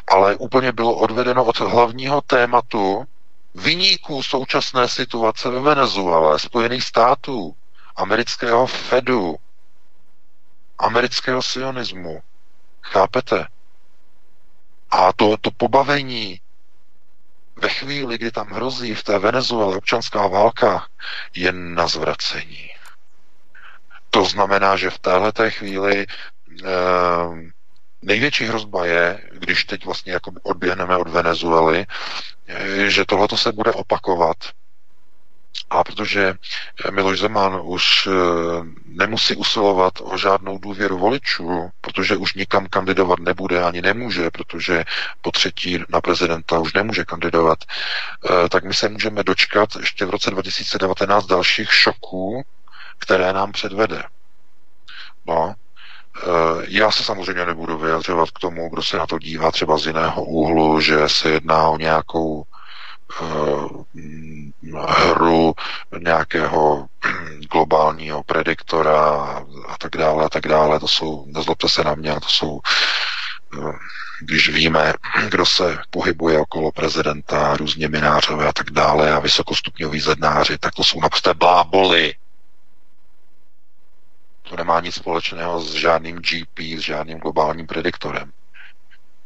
[0.08, 3.06] ale úplně bylo odvedeno od hlavního tématu,
[3.56, 7.56] vyníků současné situace ve Venezuele, Spojených států,
[7.96, 9.36] amerického Fedu,
[10.78, 12.22] amerického sionismu.
[12.82, 13.48] Chápete?
[14.92, 16.42] A to, to pobavení
[17.56, 20.88] ve chvíli, kdy tam hrozí v té Venezuele občanská válka,
[21.36, 22.70] je na zvracení.
[24.10, 26.70] To znamená, že v této chvíli eh,
[28.02, 31.86] největší hrozba je, když teď vlastně jako odběhneme od Venezuely,
[32.88, 34.38] že tohle se bude opakovat.
[35.70, 36.34] A protože
[36.92, 38.12] Miloš Zeman už eh,
[38.86, 44.84] nemusí usilovat o žádnou důvěru voličů, protože už nikam kandidovat nebude ani nemůže, protože
[45.22, 50.10] po třetí na prezidenta už nemůže kandidovat, eh, tak my se můžeme dočkat ještě v
[50.10, 52.44] roce 2019 dalších šoků,
[53.00, 54.04] které nám předvede.
[55.26, 55.69] No, Eh,
[56.68, 60.24] já se samozřejmě nebudu vyjadřovat k tomu, kdo se na to dívá třeba z jiného
[60.24, 62.44] úhlu, že se jedná o nějakou
[63.22, 63.84] uh,
[64.88, 65.54] hru
[66.00, 66.86] nějakého
[67.52, 69.12] globálního prediktora
[69.68, 70.80] a tak dále a tak dále.
[70.80, 72.60] To jsou, nezlobte se na mě, to jsou
[73.58, 73.76] uh,
[74.22, 74.94] když víme,
[75.30, 80.84] kdo se pohybuje okolo prezidenta, různě minářové a tak dále a vysokostupňoví zednáři, tak to
[80.84, 82.14] jsou naprosté bláboli.
[84.50, 88.34] To nemá nic společného s žádným GP, s žádným globálním prediktorem.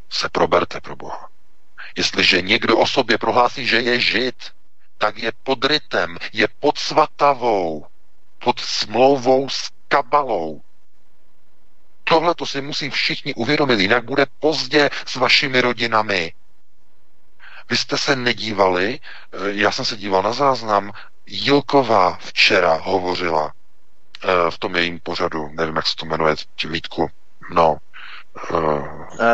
[0.09, 1.29] Se proberte pro Boha.
[1.97, 4.35] Jestliže někdo o sobě prohlásí, že je žid,
[4.97, 7.87] tak je pod rytem, je pod svatavou,
[8.39, 10.61] pod smlouvou s kabalou.
[12.03, 16.33] Tohle to si musí všichni uvědomit, jinak bude pozdě s vašimi rodinami.
[17.69, 20.91] Vy jste se nedívali, eh, já jsem se díval na záznam,
[21.25, 23.53] Jilková včera hovořila
[24.49, 26.35] v tom jejím pořadu, nevím, jak se to jmenuje,
[26.69, 27.07] Vítku,
[27.53, 27.77] no,
[28.51, 28.87] Uh,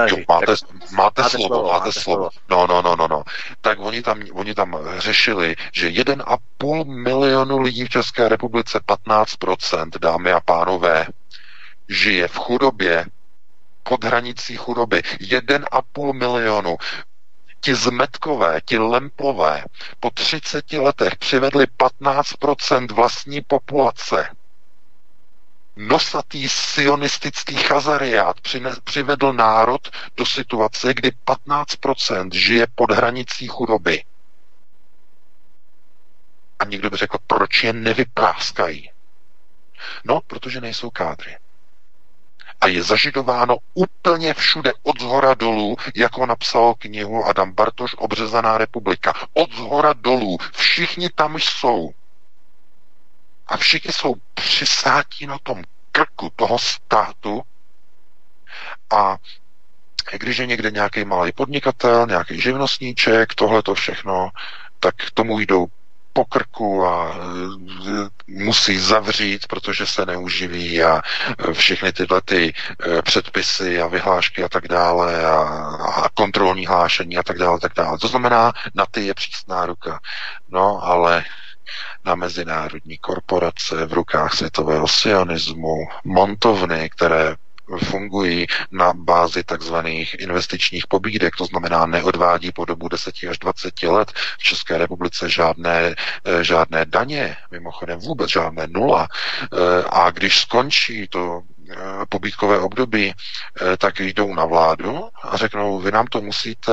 [0.08, 0.56] jo, máte, máte,
[0.92, 2.30] máte slovo, slovo, máte slovo.
[2.50, 3.24] No, no, no, no, no.
[3.62, 10.32] Tak oni tam, oni tam řešili, že 1,5 milionu lidí v České republice, 15%, dámy
[10.32, 11.08] a pánové,
[11.90, 13.06] žije v chudobě,
[13.84, 14.98] pod hranicí chudoby.
[15.00, 16.78] 1,5 milionu.
[17.62, 19.64] Ti zmetkové, ti lempové
[20.00, 24.30] po 30 letech přivedli 15% vlastní populace
[25.80, 28.38] nosatý sionistický chazariát
[28.84, 34.04] přivedl národ do situace, kdy 15% žije pod hranicí chudoby.
[36.60, 38.92] A někdo by řekl, proč je nevypráskají?
[40.04, 41.38] No, protože nejsou kádry.
[42.62, 49.14] a je zažidováno úplně všude od zhora dolů, jako napsal knihu Adam Bartoš Obřezaná republika.
[49.34, 50.38] Od zhora dolů.
[50.54, 51.92] Všichni tam jsou.
[53.50, 57.42] A všichni jsou přisátí na tom krku toho státu
[58.90, 59.18] a
[60.18, 64.30] když je někde nějaký malý podnikatel, nějaký živnostníček, tohle to všechno,
[64.80, 65.68] tak tomu jdou
[66.14, 67.22] po krku a e,
[68.28, 71.02] musí zavřít, protože se neuživí a
[71.50, 75.38] e, všechny tyhle ty e, předpisy a vyhlášky a tak dále a,
[76.04, 77.98] a kontrolní hlášení a tak dále, tak dále.
[77.98, 80.00] To znamená, na ty je přísná ruka.
[80.50, 81.26] No, ale
[82.06, 87.36] na mezinárodní korporace v rukách světového sionismu, montovny, které
[87.78, 94.12] fungují na bázi takzvaných investičních pobídek, to znamená neodvádí po dobu 10 až 20 let
[94.40, 95.96] v České republice žádné,
[96.26, 99.08] eh, žádné daně, mimochodem vůbec žádné nula.
[99.54, 101.42] Eh, a když skončí to
[101.72, 101.76] eh,
[102.10, 103.14] pobídkové období,
[103.78, 106.72] tak jdou na vládu a řeknou, vy nám to musíte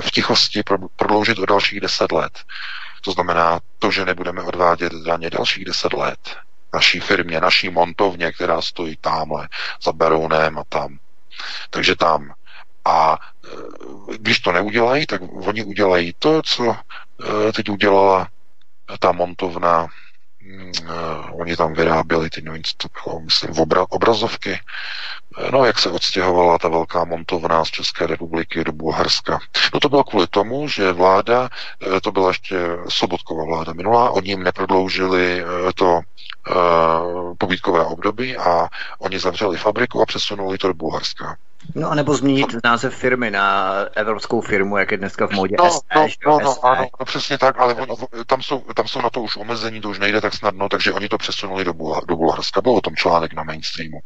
[0.00, 0.62] v tichosti
[0.96, 2.32] prodloužit o dalších 10 let.
[3.06, 6.18] To znamená to, že nebudeme odvádět daně dalších 10 let
[6.74, 9.48] naší firmě, naší montovně, která stojí tamhle
[9.82, 10.98] za Berounem a tam.
[11.70, 12.32] Takže tam.
[12.84, 16.76] A e, když to neudělají, tak oni udělají to, co
[17.48, 18.28] e, teď udělala
[18.98, 19.86] ta montovna
[21.32, 24.60] oni tam vyráběli, ty nevím, co to bylo, myslím, obra, obrazovky.
[25.52, 29.38] No, jak se odstěhovala ta velká montovna z České republiky do Bulharska.
[29.74, 31.48] No to bylo kvůli tomu, že vláda,
[32.02, 32.56] to byla ještě
[32.88, 35.44] Sobotková vláda minulá, oni jim neprodloužili
[35.74, 36.00] to
[37.38, 38.68] pobídkové období a
[38.98, 41.36] oni zavřeli fabriku a přesunuli to do Bulharska.
[41.74, 45.70] No a nebo změnit název firmy na evropskou firmu, jak je dneska v modě no,
[45.70, 47.96] SE, no, no, no, ano, no, přesně tak, ale on,
[48.26, 51.08] tam, jsou, tam jsou na to už omezení, to už nejde tak snadno, takže oni
[51.08, 51.72] to přesunuli do,
[52.08, 52.60] do Bulharska.
[52.60, 53.98] Byl o tom článek na mainstreamu.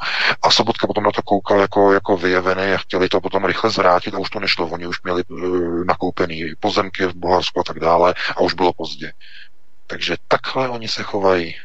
[0.43, 4.15] A Sobotka potom na to koukal jako, jako vyjevený a chtěli to potom rychle zvrátit
[4.15, 4.67] a už to nešlo.
[4.67, 9.13] Oni už měli uh, nakoupený pozemky v Bulharsku a tak dále a už bylo pozdě.
[9.87, 11.57] Takže takhle oni se chovají.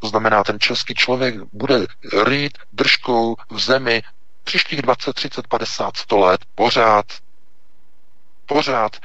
[0.00, 1.86] To znamená, ten český člověk bude
[2.24, 4.02] rýt držkou v zemi
[4.44, 7.06] příštích 20, 30, 50, 100 let pořád,
[8.46, 8.96] pořád,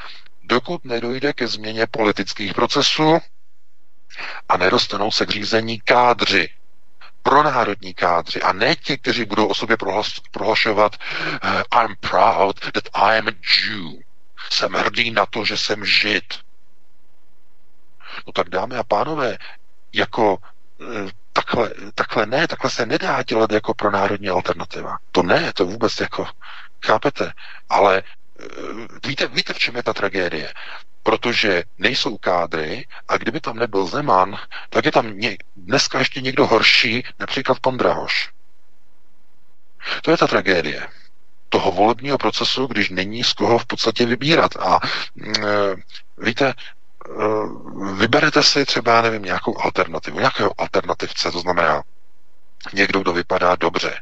[0.44, 3.20] dokud nedojde ke změně politických procesů
[4.50, 6.50] a nedostanou se k řízení kádři,
[7.24, 10.96] pro národní kádři a ne ti, kteří budou o sobě prohlas, prohlašovat
[11.44, 14.02] uh, I'm proud that I am a Jew.
[14.52, 16.24] Jsem hrdý na to, že jsem žid.
[18.28, 19.38] No tak dámy a pánové,
[19.94, 20.38] jako
[20.78, 24.98] uh, takhle, takhle ne, takhle se nedá dělat jako pro národní alternativa.
[25.12, 26.28] To ne, to vůbec jako,
[26.86, 27.34] chápete?
[27.70, 28.46] Ale eh,
[29.08, 30.54] víte, víte, v čem je ta tragédie?
[31.04, 34.38] Protože nejsou kádry a kdyby tam nebyl Zeman,
[34.70, 38.30] tak je tam ně, dneska ještě někdo horší, například pan Drahoš.
[40.02, 40.88] To je ta tragédie
[41.50, 44.56] toho volebního procesu, když není z koho v podstatě vybírat.
[44.56, 45.76] A e,
[46.18, 46.54] víte,
[47.98, 51.84] vyberete si třeba, nevím, nějakou alternativu, nějakého alternativce, to znamená
[52.74, 54.02] někdo, kdo vypadá dobře.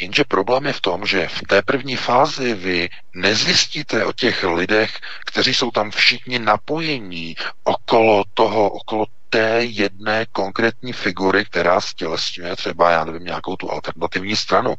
[0.00, 4.98] Jenže problém je v tom, že v té první fázi vy nezjistíte o těch lidech,
[5.26, 12.90] kteří jsou tam všichni napojení okolo toho, okolo té jedné konkrétní figury, která stělesňuje třeba,
[12.90, 14.74] já nevím, nějakou tu alternativní stranu.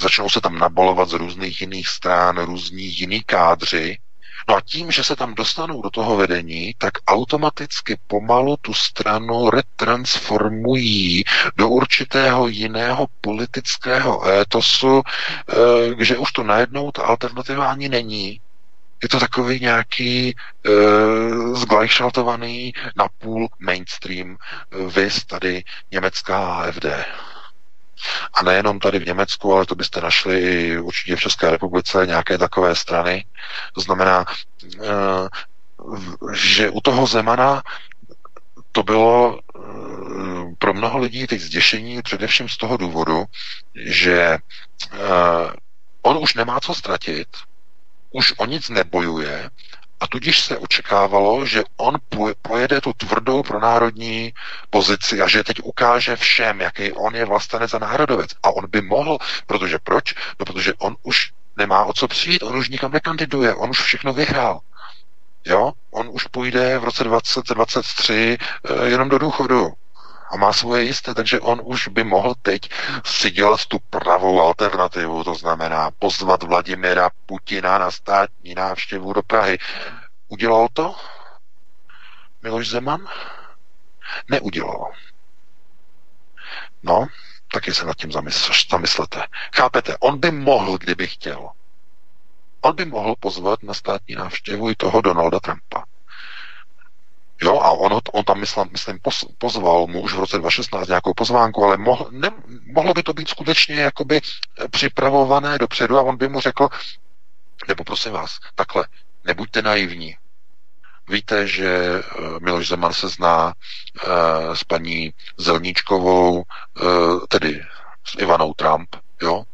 [0.00, 3.98] Začnou se tam nabolovat z různých jiných stran, různí jiní kádři,
[4.48, 9.50] No a tím, že se tam dostanou do toho vedení, tak automaticky pomalu tu stranu
[9.50, 11.24] retransformují
[11.56, 18.40] do určitého jiného politického étosu, eh, že už to najednou ta alternativa ani není.
[19.04, 20.34] Je to takový nějaký e,
[21.54, 24.36] zglajšaltovaný napůl mainstream,
[24.94, 26.84] vys tady německá AFD.
[28.34, 32.74] A nejenom tady v Německu, ale to byste našli určitě v České republice nějaké takové
[32.74, 33.24] strany.
[33.74, 34.24] To znamená,
[34.82, 35.28] eh,
[36.32, 37.62] že u toho Zemana
[38.72, 39.60] to bylo eh,
[40.58, 43.24] pro mnoho lidí teď zděšení především z toho důvodu,
[43.74, 44.38] že
[44.92, 44.98] eh,
[46.02, 47.28] on už nemá co ztratit,
[48.10, 49.50] už o nic nebojuje
[50.04, 51.96] a tudíž se očekávalo, že on
[52.42, 54.32] pojede tu tvrdou pronárodní
[54.70, 58.30] pozici a že teď ukáže všem, jaký on je vlastenec a národovec.
[58.42, 60.14] A on by mohl, protože proč?
[60.40, 64.12] No, protože on už nemá o co přijít, on už nikam nekandiduje, on už všechno
[64.12, 64.60] vyhrál.
[65.44, 65.72] Jo?
[65.90, 69.72] On už půjde v roce 2023 eh, jenom do důchodu
[70.34, 72.70] a má svoje jisté, takže on už by mohl teď
[73.04, 79.58] si dělat tu pravou alternativu, to znamená pozvat Vladimira Putina na státní návštěvu do Prahy.
[80.28, 80.96] Udělal to
[82.42, 83.08] Miloš Zeman?
[84.30, 84.92] Neudělal.
[86.82, 87.06] No,
[87.52, 89.26] Taky se nad tím zamyslete.
[89.56, 89.96] Chápete?
[89.98, 91.50] On by mohl, kdyby chtěl.
[92.60, 95.84] On by mohl pozvat na státní návštěvu i toho Donalda Trumpa.
[97.44, 98.98] Jo, a on, on tam, myslím, myslím
[99.38, 102.30] pozval mu už v roce 2016 nějakou pozvánku, ale mohl, ne,
[102.72, 104.20] mohlo by to být skutečně jakoby
[104.70, 106.68] připravované dopředu a on by mu řekl,
[107.68, 108.86] nebo prosím vás, takhle,
[109.24, 110.16] nebuďte naivní.
[111.08, 112.02] Víte, že eh,
[112.40, 117.60] Miloš Zeman se zná uh, s paní Zelníčkovou, uh, tedy
[118.04, 119.44] s Ivanou Trump, jo,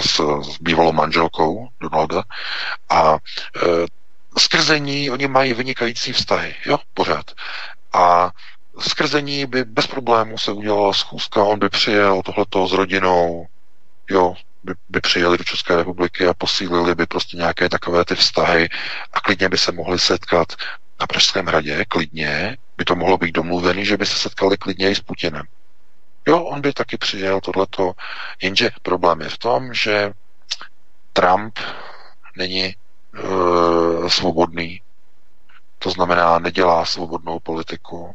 [0.00, 2.22] s, s bývalou manželkou Donalda
[2.88, 3.18] a
[4.38, 7.30] skrze ní oni mají vynikající vztahy, jo, pořád.
[7.92, 8.30] A
[8.78, 13.46] skrze ní by bez problémů se udělala schůzka, on by přijel tohleto s rodinou,
[14.10, 14.34] jo,
[14.64, 18.68] by, by přijeli do České republiky a posílili by prostě nějaké takové ty vztahy
[19.12, 20.52] a klidně by se mohli setkat
[21.00, 24.94] na Pražském hradě, klidně, by to mohlo být domluvený, že by se setkali klidně i
[24.94, 25.46] s Putinem.
[26.28, 27.92] Jo, on by taky přijel tohleto,
[28.42, 30.12] jenže problém je v tom, že
[31.12, 31.58] Trump
[32.36, 32.74] není
[33.16, 34.82] e, svobodný,
[35.78, 38.14] to znamená, nedělá svobodnou politiku.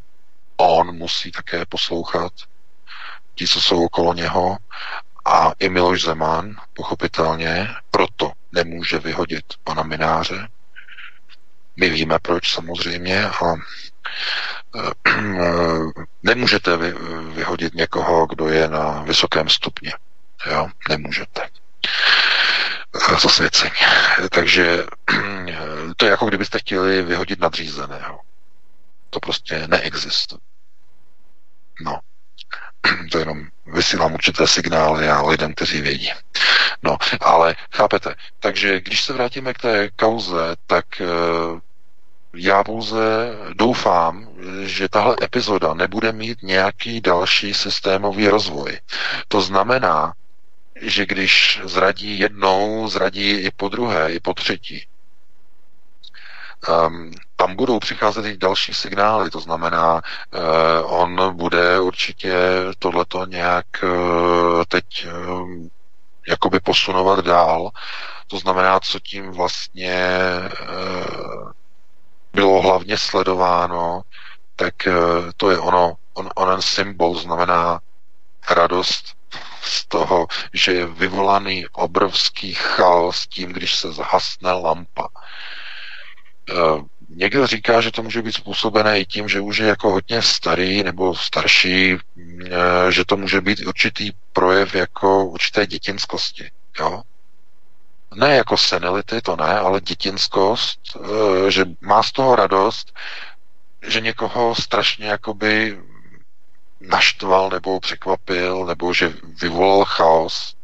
[0.57, 2.33] On musí také poslouchat
[3.35, 4.57] ti, co jsou okolo něho
[5.25, 10.47] a i Miloš Zeman, pochopitelně, proto nemůže vyhodit pana Mináře.
[11.75, 13.53] My víme proč samozřejmě a
[14.75, 15.11] eh,
[16.23, 16.93] nemůžete vy,
[17.33, 19.91] vyhodit někoho, kdo je na vysokém stupni.
[20.51, 21.49] Jo, nemůžete.
[23.21, 23.71] Zasvěcení.
[24.31, 24.83] Takže
[25.97, 28.19] to je jako kdybyste chtěli vyhodit nadřízeného.
[29.09, 30.39] To prostě neexistuje.
[31.81, 31.99] No.
[33.11, 36.11] To jenom vysílám určité signály a lidem, kteří vědí.
[36.83, 38.15] No, ale chápete.
[38.39, 41.05] Takže když se vrátíme k té kauze, tak eh,
[42.33, 42.99] já pouze
[43.53, 44.27] doufám,
[44.61, 48.79] že tahle epizoda nebude mít nějaký další systémový rozvoj.
[49.27, 50.13] To znamená,
[50.81, 54.87] že když zradí jednou, zradí i po druhé, i po třetí.
[56.87, 60.41] Um, tam budou přicházet i další signály, to znamená, uh,
[61.01, 62.33] on bude určitě
[62.79, 65.49] tohleto nějak uh, teď uh,
[66.27, 67.69] jakoby posunovat dál.
[68.27, 70.27] To znamená, co tím vlastně
[70.61, 71.51] uh,
[72.33, 74.01] bylo hlavně sledováno,
[74.55, 74.93] tak uh,
[75.37, 77.79] to je ono, on, onen symbol, znamená
[78.49, 79.20] radost
[79.65, 85.07] z toho, že je vyvolaný obrovský chaos tím, když se zhasne lampa.
[86.49, 86.53] Eh,
[87.09, 90.83] někdo říká, že to může být způsobené i tím, že už je jako hodně starý
[90.83, 91.97] nebo starší,
[92.45, 96.51] eh, že to může být určitý projev jako určité dětinskosti.
[96.79, 97.01] Jo?
[98.15, 102.93] Ne jako senility, to ne, ale dětinskost, eh, že má z toho radost,
[103.87, 105.77] že někoho strašně jakoby
[106.81, 110.55] naštval nebo překvapil, nebo že vyvolal chaos.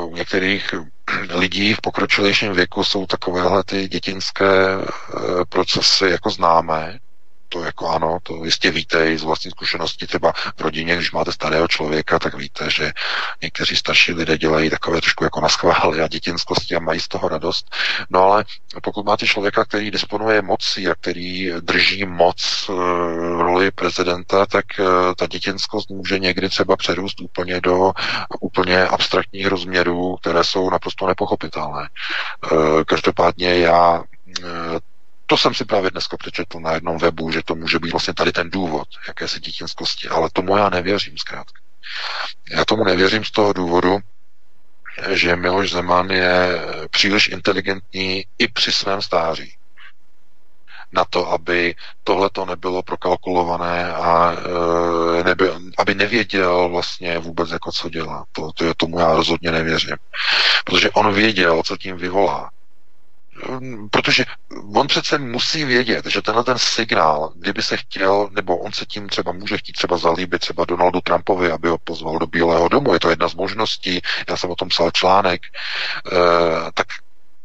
[0.00, 0.74] U některých
[1.30, 4.84] lidí v pokročilejším věku jsou takovéhle ty dětinské eh,
[5.48, 6.98] procesy jako známé,
[7.52, 11.32] to jako ano, to jistě víte i z vlastní zkušenosti, třeba v rodině, když máte
[11.32, 12.92] starého člověka, tak víte, že
[13.42, 17.66] někteří starší lidé dělají takové trošku jako naschvály a dětinskosti a mají z toho radost.
[18.10, 18.44] No ale
[18.82, 22.72] pokud máte člověka, který disponuje mocí a který drží moc eh,
[23.42, 24.84] roli prezidenta, tak eh,
[25.16, 27.92] ta dětinskost může někdy třeba přerůst úplně do
[28.40, 31.88] úplně abstraktních rozměrů, které jsou naprosto nepochopitelné.
[32.52, 34.02] Eh, každopádně já
[35.32, 38.32] to jsem si právě dneska přečetl na jednom webu, že to může být vlastně tady
[38.32, 41.60] ten důvod jakési dětinskosti, ale tomu já nevěřím zkrátka.
[42.50, 43.98] Já tomu nevěřím z toho důvodu,
[45.10, 46.60] že Miloš Zeman je
[46.90, 49.54] příliš inteligentní i při svém stáří
[50.92, 51.74] na to, aby
[52.04, 54.32] tohle to nebylo prokalkulované a
[55.20, 58.24] e, neby, aby nevěděl vlastně vůbec, jako co dělá.
[58.32, 59.96] To, to, tomu já rozhodně nevěřím.
[60.64, 62.50] Protože on věděl, co tím vyvolá.
[63.48, 64.24] Ehm, protože
[64.74, 69.08] on přece musí vědět, že tenhle ten signál, kdyby se chtěl, nebo on se tím
[69.08, 73.00] třeba může chtít třeba zalíbit třeba Donaldu Trumpovi, aby ho pozval do Bílého domu, je
[73.00, 75.52] to jedna z možností, já jsem o tom psal článek, e,
[76.74, 76.86] tak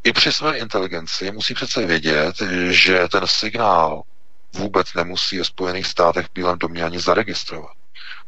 [0.04, 2.36] i při své inteligenci musí přece vědět,
[2.70, 4.04] že ten signál
[4.54, 7.72] vůbec nemusí ve Spojených státech v Bílém domě ani zaregistrovat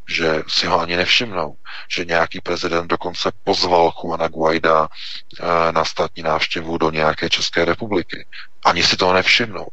[0.09, 1.55] že si ho ani nevšimnou,
[1.87, 8.25] že nějaký prezident dokonce pozval Juana Guaida eh, na státní návštěvu do nějaké České republiky.
[8.65, 9.67] Ani si toho nevšimnou.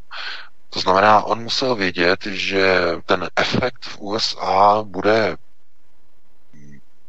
[0.70, 5.36] To znamená, on musel vědět, že ten efekt v USA bude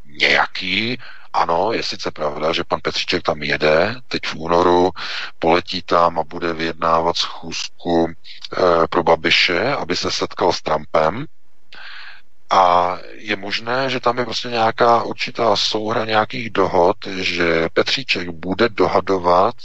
[0.06, 0.98] nějaký,
[1.34, 4.92] ano, je sice pravda, že pan Petříček tam jede, teď v únoru
[5.40, 8.14] poletí tam a bude vyjednávat schůzku e,
[8.88, 11.26] pro Babiše, aby se setkal s Trumpem,
[12.50, 18.70] A je možné, že tam je prostě nějaká určitá souhra nějakých dohod, že Petříček bude
[18.70, 19.56] dohadovat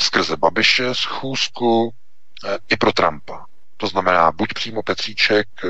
[0.00, 1.94] skrze Babiše schůzku
[2.44, 3.44] eh, i pro Trumpa.
[3.76, 5.68] To znamená, buď přímo Petříček eh,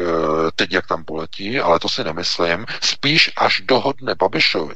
[0.55, 4.75] teď, jak tam poletí, ale to si nemyslím, spíš až dohodne Babišovi,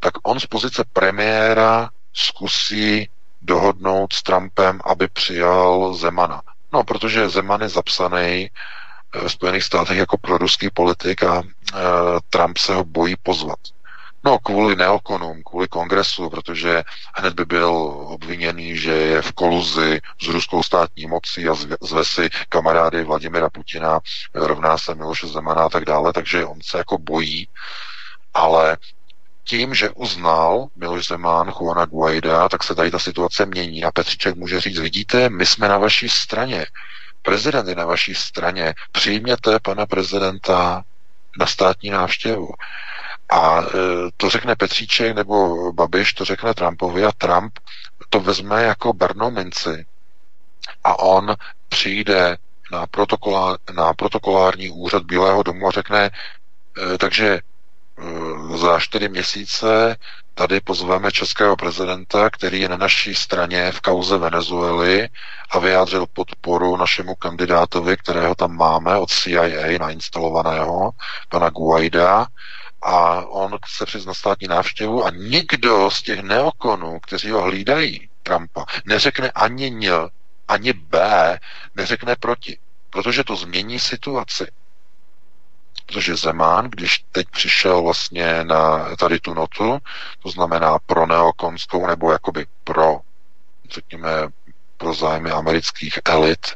[0.00, 3.08] tak on z pozice premiéra zkusí
[3.42, 6.42] dohodnout s Trumpem, aby přijal Zemana.
[6.72, 8.50] No, protože Zeman je zapsaný
[9.14, 11.42] ve Spojených státech jako proruský politik a e,
[12.30, 13.58] Trump se ho bojí pozvat.
[14.24, 16.82] No, kvůli neokonům, kvůli kongresu, protože
[17.14, 17.68] hned by byl
[18.06, 24.00] obviněný, že je v koluzi s ruskou státní mocí a zve si kamarády Vladimira Putina,
[24.34, 27.48] rovná se Miloše Zemana a tak dále, takže on se jako bojí,
[28.34, 28.76] ale
[29.44, 34.34] tím, že uznal Miloš Zeman Juana Guaida, tak se tady ta situace mění a Petříček
[34.34, 36.66] může říct, vidíte, my jsme na vaší straně,
[37.22, 40.82] prezident je na vaší straně, přijměte pana prezidenta
[41.38, 42.48] na státní návštěvu.
[43.30, 43.66] A e,
[44.16, 47.58] to řekne Petříček nebo Babiš, to řekne Trumpovi a Trump
[48.10, 49.86] to vezme jako bernou minci
[50.84, 51.34] a on
[51.68, 52.36] přijde
[52.72, 56.10] na, protokolár, na protokolární úřad Bílého domu a řekne,
[56.94, 57.40] e, takže
[58.56, 59.96] za čtyři měsíce
[60.34, 65.08] tady pozveme českého prezidenta, který je na naší straně v kauze Venezuely
[65.50, 70.90] a vyjádřil podporu našemu kandidátovi, kterého tam máme od CIA nainstalovaného,
[71.28, 72.26] pana Guaida,
[72.82, 78.64] a on se přizná státní návštěvu a nikdo z těch neokonů, kteří ho hlídají, Trumpa,
[78.84, 80.08] neřekne ani N,
[80.48, 80.98] ani B,
[81.74, 82.58] neřekne proti,
[82.90, 84.46] protože to změní situaci.
[85.92, 89.78] Protože Zemán, když teď přišel vlastně na tady tu notu,
[90.22, 93.00] to znamená pro neokonskou nebo jakoby pro,
[93.70, 94.10] řekněme,
[94.76, 96.46] pro zájmy amerických elit,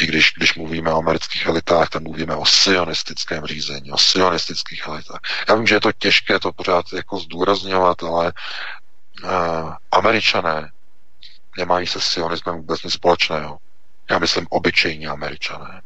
[0.00, 5.20] i když, když mluvíme o amerických elitách, tak mluvíme o sionistickém řízení, o sionistických elitách.
[5.48, 8.32] Já vím, že je to těžké to pořád jako zdůrazňovat, ale
[9.24, 9.30] uh,
[9.90, 10.70] američané
[11.58, 13.58] nemají se sionismem vůbec nic společného.
[14.10, 15.82] Já myslím obyčejní američané.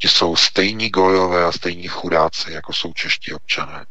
[0.00, 3.86] Ti jsou stejní gojové a stejní chudáci, jako jsou čeští občané.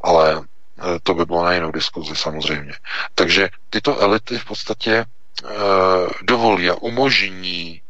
[0.00, 0.42] Ale
[0.78, 2.72] eh, to by bylo na jinou diskuzi samozřejmě.
[3.14, 5.06] Takže tyto elity v podstatě
[5.42, 7.82] Eh, dovolí a umožní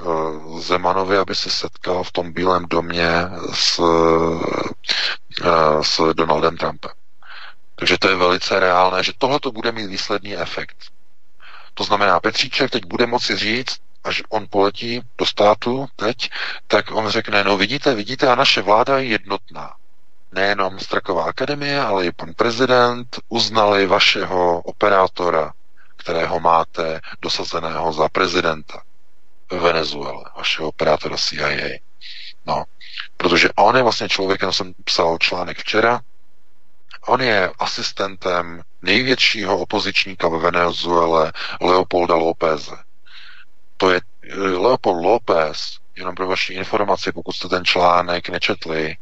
[0.00, 3.10] eh, Zemanovi, aby se setkal v tom Bílém domě
[3.54, 3.80] s,
[5.82, 6.90] s Donaldem Trumpem.
[7.74, 10.76] Takže to je velice reálné, že tohle to bude mít výsledný efekt.
[11.74, 16.30] To znamená, Petříček teď bude moci říct, až on poletí do státu teď,
[16.66, 19.74] tak on řekne, no vidíte, vidíte, a naše vláda je jednotná.
[20.32, 25.52] Nejenom Straková akademie, ale i pan prezident uznali vašeho operátora
[26.02, 28.82] kterého máte dosazeného za prezidenta
[29.50, 31.78] v Venezuele, vašeho operátora CIA.
[32.46, 32.64] No,
[33.16, 36.00] protože on je vlastně člověk, já jsem psal článek včera,
[37.06, 42.76] on je asistentem největšího opozičníka ve Venezuele Leopolda Lópeze.
[43.82, 44.00] To je
[44.36, 48.96] Leopold López, jenom pro vaši informaci, pokud jste ten článek nečetli,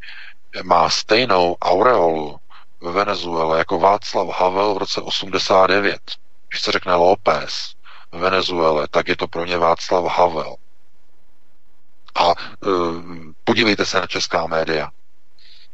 [0.63, 2.41] má stejnou aureolu
[2.81, 6.01] ve Venezuele jako Václav Havel v roce 89.
[6.49, 7.75] Když se řekne López
[8.13, 10.57] v Venezuele, tak je to pro ně Václav Havel.
[12.15, 12.35] A uh,
[13.45, 14.91] podívejte se na česká média.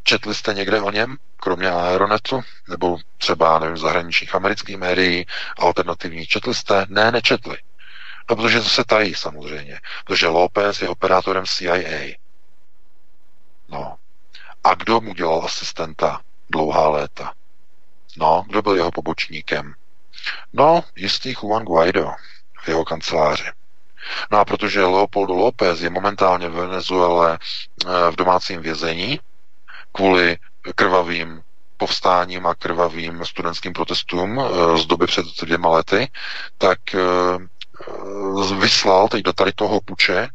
[0.03, 5.27] Četli jste někde o něm, kromě Aeronetu, nebo třeba, nevím, zahraničních amerických médií,
[5.59, 6.87] alternativních, četli jste?
[6.89, 7.57] Ne, nečetli.
[8.31, 9.81] No, protože to se tají samozřejmě.
[10.05, 12.15] Protože López je operátorem CIA.
[13.69, 13.97] No.
[14.65, 16.21] A kdo mu dělal asistenta
[16.51, 17.33] dlouhá léta?
[18.17, 19.75] No, kdo byl jeho pobočníkem?
[20.53, 22.11] No, jistý Juan Guaido
[22.65, 23.45] v jeho kanceláři.
[24.31, 29.21] No a protože Leopoldo López je momentálně v Venezuele eh, v domácím vězení
[29.93, 30.39] kvůli
[30.75, 31.43] krvavým
[31.77, 36.11] povstáním a krvavým studentským protestům eh, z doby před dvěma lety,
[36.59, 37.01] tak eh,
[38.59, 40.29] vyslal teď do tady toho puče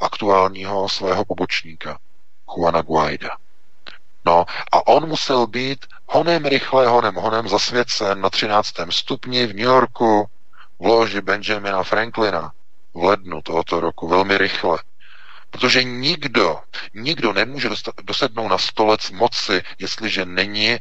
[0.00, 1.98] aktuálního svého pobočníka,
[2.56, 3.30] Juana Guaida.
[4.26, 8.74] No a on musel být honem rychle, honem, honem zasvěcen na 13.
[8.90, 10.26] stupni v New Yorku
[10.78, 12.52] v loži Benjamina Franklina
[12.94, 14.78] v lednu tohoto roku, velmi rychle.
[15.50, 16.58] Protože nikdo,
[16.94, 17.68] nikdo nemůže
[18.02, 20.78] dosednout na stolec moci, jestliže není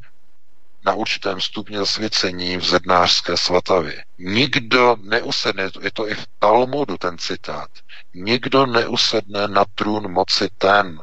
[0.86, 4.04] na určitém stupni zasvěcení v zednářské svatavě.
[4.18, 7.70] Nikdo neusedne, je to i v Talmudu ten citát,
[8.14, 11.02] nikdo neusedne na trůn moci ten,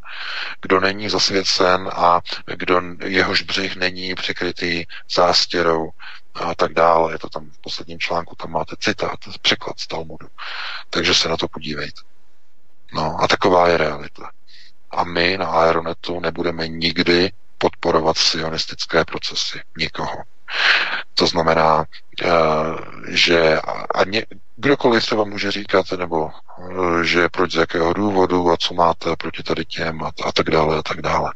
[0.62, 2.20] kdo není zasvěcen a
[2.56, 5.90] kdo jehož břih není přikrytý zástěrou
[6.34, 7.12] a tak dále.
[7.12, 10.28] Je to tam v posledním článku, tam máte citát, překlad z Talmudu.
[10.90, 12.00] Takže se na to podívejte.
[12.92, 14.30] No a taková je realita.
[14.90, 19.60] A my na Aeronetu nebudeme nikdy podporovat sionistické procesy.
[19.78, 20.22] Nikoho.
[21.14, 21.84] To znamená,
[22.22, 22.28] eh,
[23.08, 23.60] že
[23.94, 28.74] a ně, kdokoliv třeba může říkat, nebo eh, že proč z jakého důvodu a co
[28.74, 31.32] máte proti tady těm a, a tak dále a tak dále.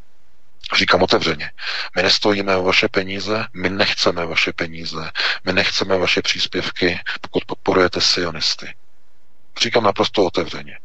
[0.76, 1.50] Říkám otevřeně,
[1.96, 5.10] my nestojíme o vaše peníze, my nechceme vaše peníze,
[5.44, 8.74] my nechceme vaše příspěvky, pokud podporujete sionisty.
[9.62, 10.78] Říkám naprosto otevřeně.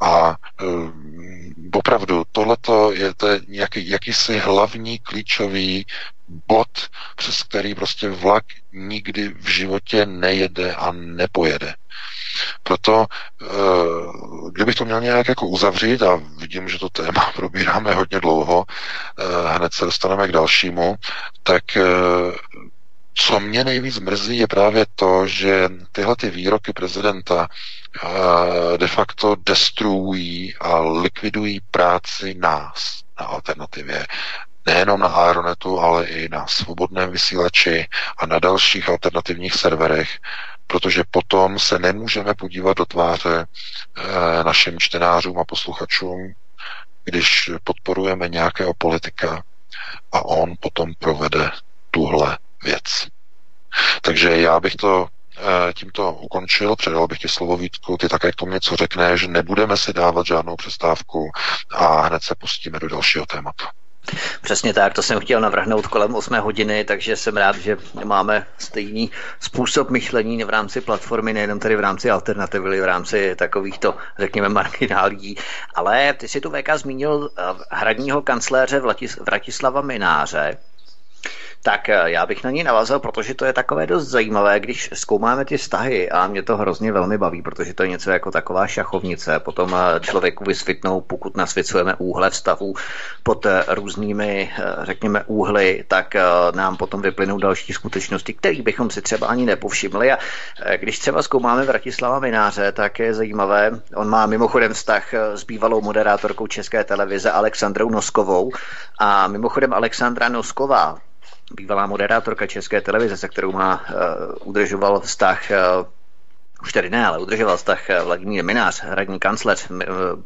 [0.00, 5.86] A um, opravdu, tohleto je to nějaký, jakýsi hlavní klíčový
[6.28, 11.74] bod, přes který prostě vlak nikdy v životě nejede a nepojede.
[12.62, 13.06] Proto,
[13.42, 13.46] eh,
[14.52, 18.64] kdybych to měl nějak jako uzavřít, a vidím, že to téma probíráme hodně dlouho,
[19.18, 19.22] eh,
[19.56, 20.94] hned se dostaneme k dalšímu,
[21.42, 21.82] tak eh,
[23.14, 27.48] co mě nejvíc mrzí, je právě to, že tyhle ty výroky prezidenta
[28.76, 34.06] de facto destruují a likvidují práci nás na alternativě.
[34.66, 37.88] Nejenom na Aeronetu, ale i na svobodném vysílači
[38.18, 40.18] a na dalších alternativních serverech,
[40.66, 43.46] protože potom se nemůžeme podívat do tváře
[43.96, 46.32] e, našim čtenářům a posluchačům,
[47.04, 49.42] když podporujeme nějakého politika
[50.12, 51.50] a on potom provede
[51.90, 52.82] tuhle věc.
[54.02, 55.06] Takže já bych to
[55.36, 59.76] eh, tímto ukončil, předal bych ti slovo Vítku, ty také k tomu něco řekneš, nebudeme
[59.76, 61.30] si dávat žádnou přestávku
[61.70, 63.64] a hned se pustíme do dalšího tématu.
[64.42, 69.10] Přesně tak, to jsem chtěl navrhnout kolem 8 hodiny, takže jsem rád, že máme stejný
[69.40, 75.36] způsob myšlení v rámci platformy, nejenom tady v rámci alternativy, v rámci takovýchto, řekněme, marginálí.
[75.74, 78.82] Ale ty si tu VK zmínil eh, hradního kancléře
[79.20, 80.56] Vratislava Mináře,
[81.64, 85.44] tak eh, já bych na ní navázal, protože to je takové dost zajímavé, když zkoumáme
[85.44, 89.40] ty vztahy a mě to hrozně velmi baví, protože to je něco jako taková šachovnice.
[89.40, 92.74] Potom eh, člověku vysvětnou, pokud nasvěcujeme úhle vztahu
[93.22, 94.52] pod eh, různými,
[94.82, 96.14] řekněme, úhly, tak
[96.54, 100.12] nám potom vyplynou další skutečnosti, které bychom si třeba ani nepovšimli.
[100.12, 100.18] A
[100.76, 106.46] když třeba zkoumáme Vratislava Mináře, tak je zajímavé, on má mimochodem vztah s bývalou moderátorkou
[106.46, 108.52] České televize Alexandrou Noskovou
[108.98, 110.98] a mimochodem Alexandra Nosková
[111.54, 115.86] bývalá moderátorka České televize, se kterou má uh, udržoval vztah uh,
[116.62, 119.68] už tady ne, ale udržoval vztah Vladimír Minář, hradní kancléř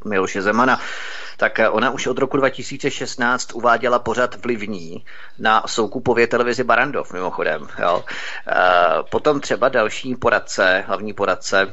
[0.04, 0.80] Miloše Zemana,
[1.36, 5.04] tak ona už od roku 2016 uváděla pořad vlivní
[5.38, 7.68] na Soukupově televizi Barandov, mimochodem.
[7.78, 8.04] Jo.
[9.10, 11.72] Potom třeba další poradce, hlavní poradce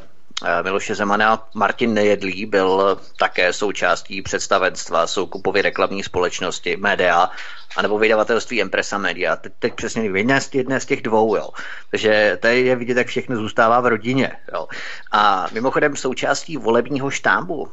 [0.64, 7.30] Miloše Zemana Martin Nejedlý byl také součástí představenstva Soukupovy reklamní společnosti Media
[7.76, 9.36] anebo vydavatelství Empresa Media.
[9.36, 11.50] Teď, teď přesně jedné z, jedné z těch dvou, jo.
[11.92, 14.32] Takže tady je vidět, jak všechno zůstává v rodině.
[14.54, 14.68] Jo.
[15.12, 17.72] A mimochodem součástí volebního štábu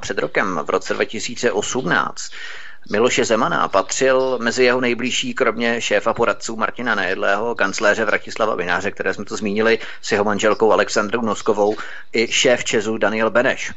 [0.00, 2.30] před rokem, v roce 2018,
[2.90, 9.14] Miloše Zemana patřil mezi jeho nejbližší, kromě šéfa poradců Martina Nejedlého, kancléře Vratislava Vináře, které
[9.14, 11.76] jsme to zmínili, s jeho manželkou Alexandrou Noskovou,
[12.12, 13.72] i šéf Česu Daniel Beneš.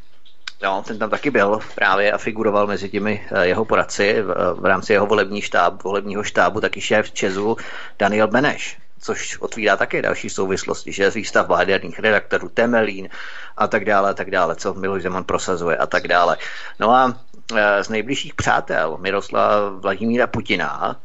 [0.64, 4.66] No, ten tam taky byl právě a figuroval mezi těmi eh, jeho poradci v, v
[4.66, 7.58] rámci jeho volební štáb, volebního štábu, taky šéf Česu
[7.99, 13.10] Daniel Beneš což otvírá také další souvislosti, že výstav jaderných redaktorů Temelín
[13.58, 16.38] a tak dále, a tak dále, co Miloš Zeman prosazuje a tak dále.
[16.80, 17.33] No a Eh,
[17.82, 21.02] z nejbližších přátel Miroslava Vladimíra Putina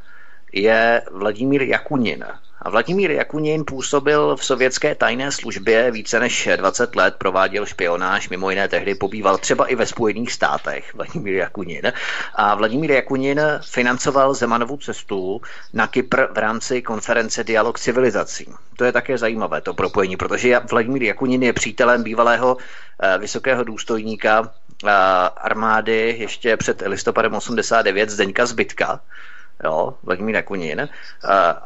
[0.53, 2.25] je Vladimír Jakunin.
[2.69, 8.69] Vladimír Jakunin působil v sovětské tajné službě více než 20 let, prováděl špionáž, mimo jiné
[8.69, 11.93] tehdy pobýval třeba i ve Spojených státech, Vladimír Jakunin.
[12.35, 15.41] A Vladimír Jakunin financoval Zemanovu cestu
[15.73, 18.47] na Kypr v rámci konference Dialog civilizací.
[18.77, 22.57] To je také zajímavé, to propojení, protože Vladimír Jakunin je přítelem bývalého
[23.03, 24.53] eh, vysokého důstojníka
[25.37, 29.01] armády ještě před listopadem 89 Zdeňka Zbytka,
[29.65, 30.89] jo, Vladimír Jakunin.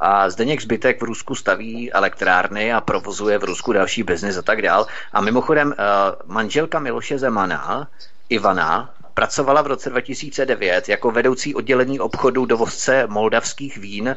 [0.01, 4.63] A Zdeněk Zbytek v Rusku staví elektrárny a provozuje v Rusku další biznis a tak
[4.63, 4.87] dál.
[5.13, 5.75] A mimochodem
[6.27, 7.89] manželka Miloše Zemana,
[8.29, 14.17] Ivana, pracovala v roce 2009 jako vedoucí oddělení obchodu dovozce moldavských vín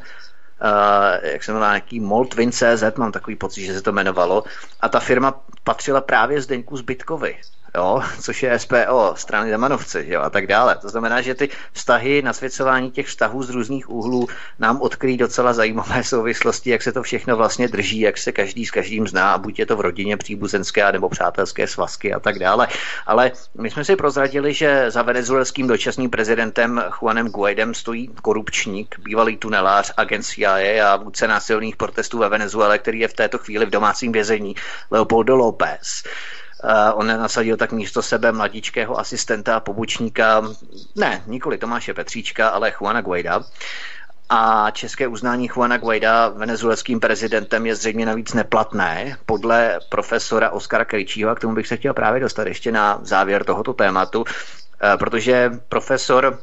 [0.62, 4.44] Uh, jak se jmenuje, nějaký Moltvin.cz, mám takový pocit, že se to jmenovalo.
[4.82, 7.38] A ta firma patřila právě Zdeňku Zbytkovi
[7.76, 10.78] jo, což je SPO, strany Zemanovci jo, a tak dále.
[10.82, 14.28] To znamená, že ty vztahy, nasvěcování těch vztahů z různých úhlů
[14.60, 18.72] nám odkryjí docela zajímavé souvislosti, jak se to všechno vlastně drží, jak se každý s
[18.72, 22.68] každým zná, a buď je to v rodině příbuzenské nebo přátelské svazky a tak dále.
[23.06, 29.38] Ale my jsme si prozradili, že za venezuelským dočasným prezidentem Juanem Guaidem stojí korupčník, bývalý
[29.38, 33.70] tunelář, agent CIA a vůdce násilných protestů ve Venezuele, který je v této chvíli v
[33.70, 34.56] domácím vězení,
[34.92, 36.04] Leopoldo López.
[36.94, 40.44] On nasadil tak místo sebe mladíčkého asistenta a pobočníka,
[40.96, 43.44] ne, nikoli Tomáše Petříčka, ale Juana Guaida.
[44.30, 51.30] A české uznání Juana Guaida venezuelským prezidentem je zřejmě navíc neplatné podle profesora Oskara Krejčího,
[51.30, 55.52] a k tomu bych se chtěl právě dostat ještě na závěr tohoto tématu, eh, protože
[55.70, 56.40] profesor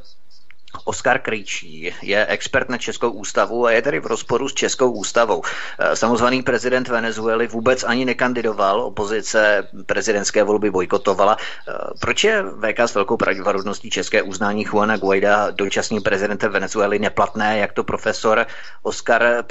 [0.84, 5.42] Oskar Krejčí je expert na Českou ústavu a je tedy v rozporu s Českou ústavou.
[5.78, 11.36] Eh, samozvaný prezident Venezuely vůbec ani nekandidoval, opozice prezidentské volby bojkotovala.
[11.36, 17.58] Eh, proč je VK s velkou pravděpodobností české uznání Juana Guaida dočasným prezidentem Venezuely neplatné,
[17.58, 18.46] jak to profesor
[18.82, 19.44] Oskar,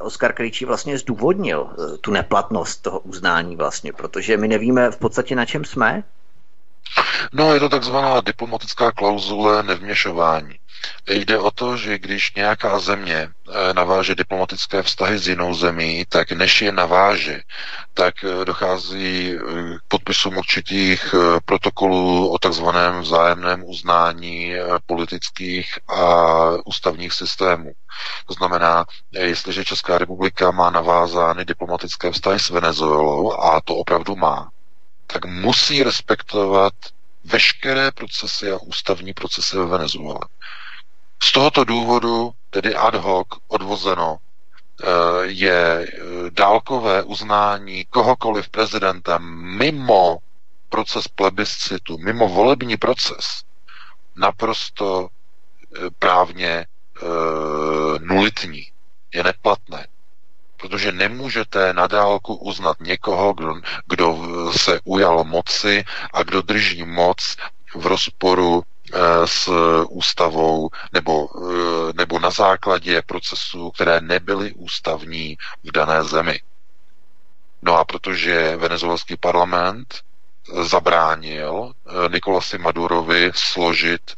[0.00, 5.36] Oskar Krejčí vlastně zdůvodnil, eh, tu neplatnost toho uznání vlastně, protože my nevíme v podstatě
[5.36, 6.02] na čem jsme?
[7.32, 10.54] No, je to takzvaná diplomatická klauzule nevměšování.
[11.08, 16.32] Jde o to, že když nějaká země eh, naváže diplomatické vztahy s jinou zemí, tak
[16.32, 17.40] než je naváže,
[17.94, 19.38] tak eh, dochází eh,
[19.78, 21.14] k podpisům určitých
[21.44, 24.54] protokolů o takzvaném vzájemném uznání
[24.86, 27.72] politických a ústavních systémů.
[28.26, 34.50] To znamená, jestliže Česká republika má navázány diplomatické vztahy s Venezuelou, a to opravdu má,
[35.06, 36.72] tak musí respektovat
[37.24, 40.20] veškeré procesy a ústavní procesy ve Venezuele.
[41.22, 44.86] Z tohoto důvodu, tedy ad hoc, odvozeno, eh,
[45.22, 45.96] je eh,
[46.30, 49.22] dálkové uznání kohokoliv prezidentem
[49.58, 50.18] mimo
[50.68, 53.42] proces plebiscitu, mimo volební proces,
[54.16, 56.66] naprosto eh, právně
[58.00, 58.66] nulitní,
[59.14, 59.86] je neplatné.
[60.56, 63.54] Protože nemůžete na dálku uznat někoho, kdo,
[63.86, 64.16] kdo
[64.56, 67.36] se ujal moci a kdo drží moc
[67.74, 68.62] v rozporu
[69.24, 69.50] s
[69.88, 76.40] ústavou nebo, eh, nebo na základě procesů, které nebyly ústavní v dané zemi.
[77.62, 80.00] No a protože venezuelský parlament
[80.62, 84.14] zabránil eh, Nikolasi Madurovi složit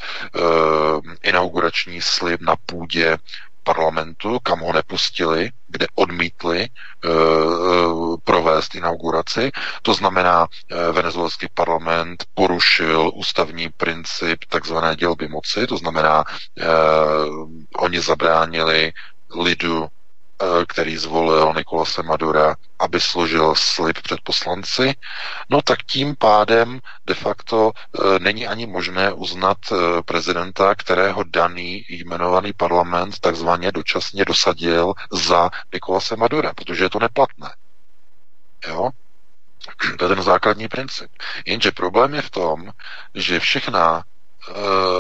[1.23, 3.19] inaugurační slib na půdě
[3.65, 9.51] parlamentu, kam ho nepustili, kde odmítli uh, provést inauguraci.
[9.83, 10.49] To znamená, uh,
[10.93, 17.49] venezuelský parlament porušil ústavní princip takzvané dělby moci, to znamená, uh,
[17.79, 18.93] oni zabránili
[19.41, 19.89] lidu
[20.69, 24.95] který zvolil Nikolase Madura, aby složil slib před poslanci,
[25.51, 31.85] no tak tím pádem de facto eh, není ani možné uznat eh, prezidenta, kterého daný
[31.89, 37.51] jmenovaný parlament takzvaně dočasně dosadil za Nikolase Madura, protože je to neplatné.
[38.69, 38.91] Jo?
[39.99, 41.11] To je ten základní princip.
[41.47, 42.71] Jenže problém je v tom,
[43.15, 44.14] že všechna Eh,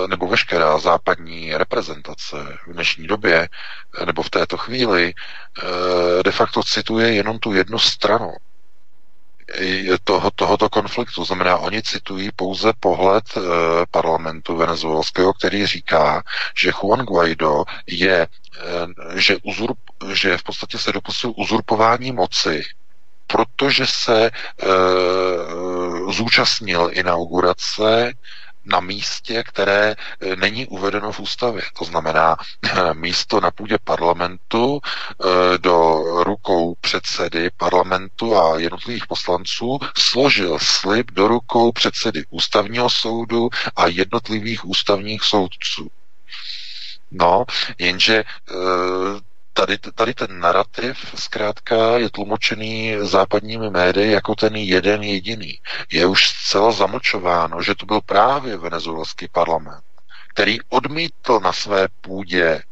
[0.08, 2.36] nebo veškerá západní reprezentace
[2.66, 3.48] v dnešní době
[4.00, 8.32] eh, nebo v této chvíli eh, de facto cituje jenom tu jednu stranu
[10.04, 11.24] toho, tohoto konfliktu.
[11.24, 13.24] Znamená, oni citují pouze pohled
[13.90, 16.22] parlamentu venezuelského, který říká,
[16.56, 18.28] že Juan Guaido je,
[19.14, 19.78] že, uzurp,
[20.12, 22.62] že v podstatě se dopustil uzurpování moci,
[23.26, 24.30] protože se e,
[26.12, 28.12] zúčastnil inaugurace
[28.64, 29.90] na místě, které
[30.20, 31.62] e, není uvedeno v ústavě.
[31.78, 32.36] To znamená
[32.92, 41.28] místo na půdě parlamentu e, do rukou předsedy parlamentu a jednotlivých poslanců složil slib do
[41.28, 45.88] rukou předsedy ústavního soudu a jednotlivých ústavních soudců.
[47.10, 47.44] No,
[47.78, 48.24] jenže e,
[49.54, 55.60] tady, tady ten narrativ zkrátka je tlumočený západními médii jako ten jeden jediný.
[55.92, 59.84] Je už zcela zamlčováno, že to byl právě venezuelský parlament,
[60.28, 62.62] který odmítl na své půdě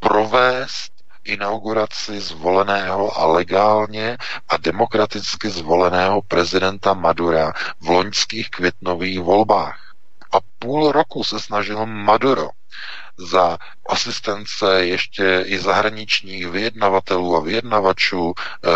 [0.00, 0.92] provést
[1.24, 4.16] inauguraci zvoleného a legálně
[4.48, 9.94] a demokraticky zvoleného prezidenta Madura v loňských květnových volbách.
[10.32, 12.48] A půl roku se snažil Maduro
[13.18, 13.58] za
[13.88, 18.70] asistence ještě i zahraničních vyjednavatelů a vyjednavačů eh,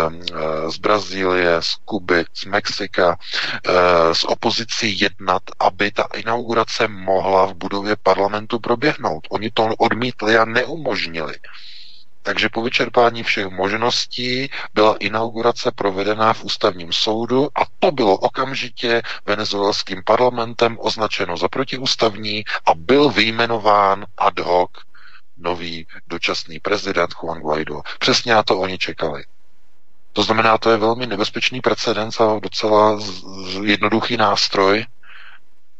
[0.71, 3.17] z Brazílie, z Kuby, z Mexika,
[3.65, 9.27] eh, s opozicí jednat, aby ta inaugurace mohla v budově parlamentu proběhnout.
[9.29, 11.35] Oni to odmítli a neumožnili.
[12.23, 19.01] Takže po vyčerpání všech možností byla inaugurace provedena v ústavním soudu a to bylo okamžitě
[19.25, 24.71] venezuelským parlamentem označeno za protiústavní a byl vyjmenován ad hoc
[25.37, 27.81] nový dočasný prezident Juan Guaido.
[27.99, 29.23] Přesně na to oni čekali.
[30.13, 32.99] To znamená, to je velmi nebezpečný precedens a docela
[33.63, 34.85] jednoduchý nástroj,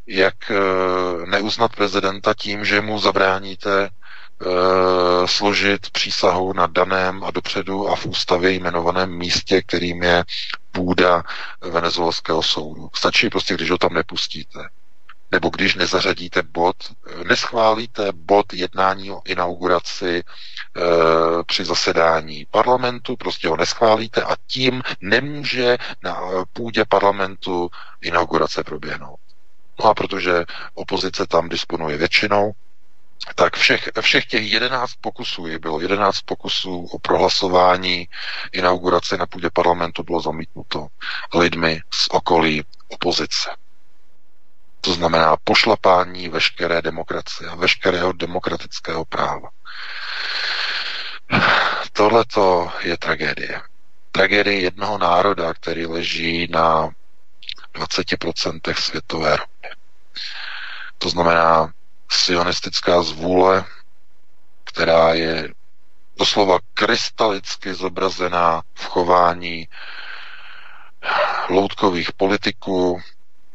[0.06, 0.56] jak eh,
[1.26, 3.88] neuznat prezidenta tím, že mu zabráníte
[5.26, 10.24] složit přísahu na daném a dopředu a v ústavě jmenovaném místě, kterým je
[10.72, 11.22] půda
[11.60, 12.88] venezuelského soudu.
[12.94, 14.68] Stačí prostě, když ho tam nepustíte
[15.34, 16.76] nebo když nezařadíte bod,
[17.28, 20.22] neschválíte bod jednání o inauguraci e,
[21.46, 26.20] při zasedání parlamentu, prostě ho neschválíte a tím nemůže na
[26.52, 27.70] půdě parlamentu
[28.02, 29.18] inaugurace proběhnout.
[29.78, 32.52] No a protože opozice tam disponuje většinou,
[33.34, 38.08] tak všech, všech těch jedenáct pokusů, je bylo jedenáct pokusů o prohlasování
[38.52, 40.86] inaugurace na půdě parlamentu bylo zamítnuto
[41.34, 43.50] lidmi z okolí opozice.
[44.80, 49.48] To znamená pošlapání veškeré demokracie a veškerého demokratického práva.
[51.92, 52.24] Tohle
[52.80, 53.62] je tragédie.
[54.12, 56.88] Tragédie jednoho národa, který leží na
[57.74, 59.68] 20% světové ropy.
[60.98, 61.72] To znamená
[62.16, 63.64] sionistická zvůle,
[64.64, 65.48] která je
[66.18, 69.68] doslova krystalicky zobrazená v chování
[71.48, 73.02] loutkových politiků,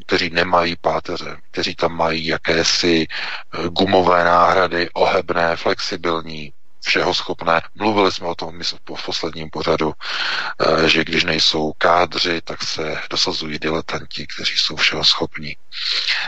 [0.05, 7.61] kteří nemají páteře, kteří tam mají jakési eh, gumové náhrady, ohebné, flexibilní, všeho schopné.
[7.75, 8.59] Mluvili jsme o tom
[8.95, 15.03] v posledním pořadu, eh, že když nejsou kádři, tak se dosazují diletanti, kteří jsou všeho
[15.03, 15.57] schopní.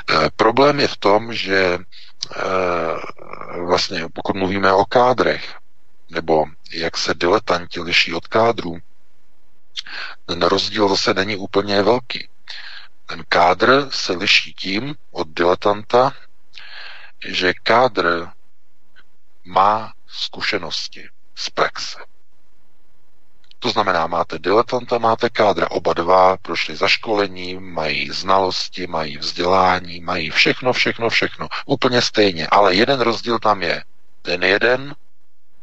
[0.09, 1.77] Eh, problém je v tom, že
[3.65, 5.55] vlastně pokud mluvíme o kádrech,
[6.09, 8.77] nebo jak se diletanti liší od kádrů,
[10.25, 12.29] ten rozdíl zase není úplně velký.
[13.05, 16.13] Ten kádr se liší tím od diletanta,
[17.27, 18.27] že kádr
[19.43, 21.99] má zkušenosti z praxe.
[23.63, 30.01] To znamená, máte diletanta, máte kádra, oba dva prošli za školení, mají znalosti, mají vzdělání,
[30.01, 31.47] mají všechno, všechno, všechno.
[31.65, 33.83] Úplně stejně, ale jeden rozdíl tam je.
[34.21, 34.95] Ten jeden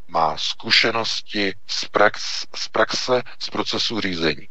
[0.09, 4.49] má zkušenosti z, prax, z praxe, z procesu řízení.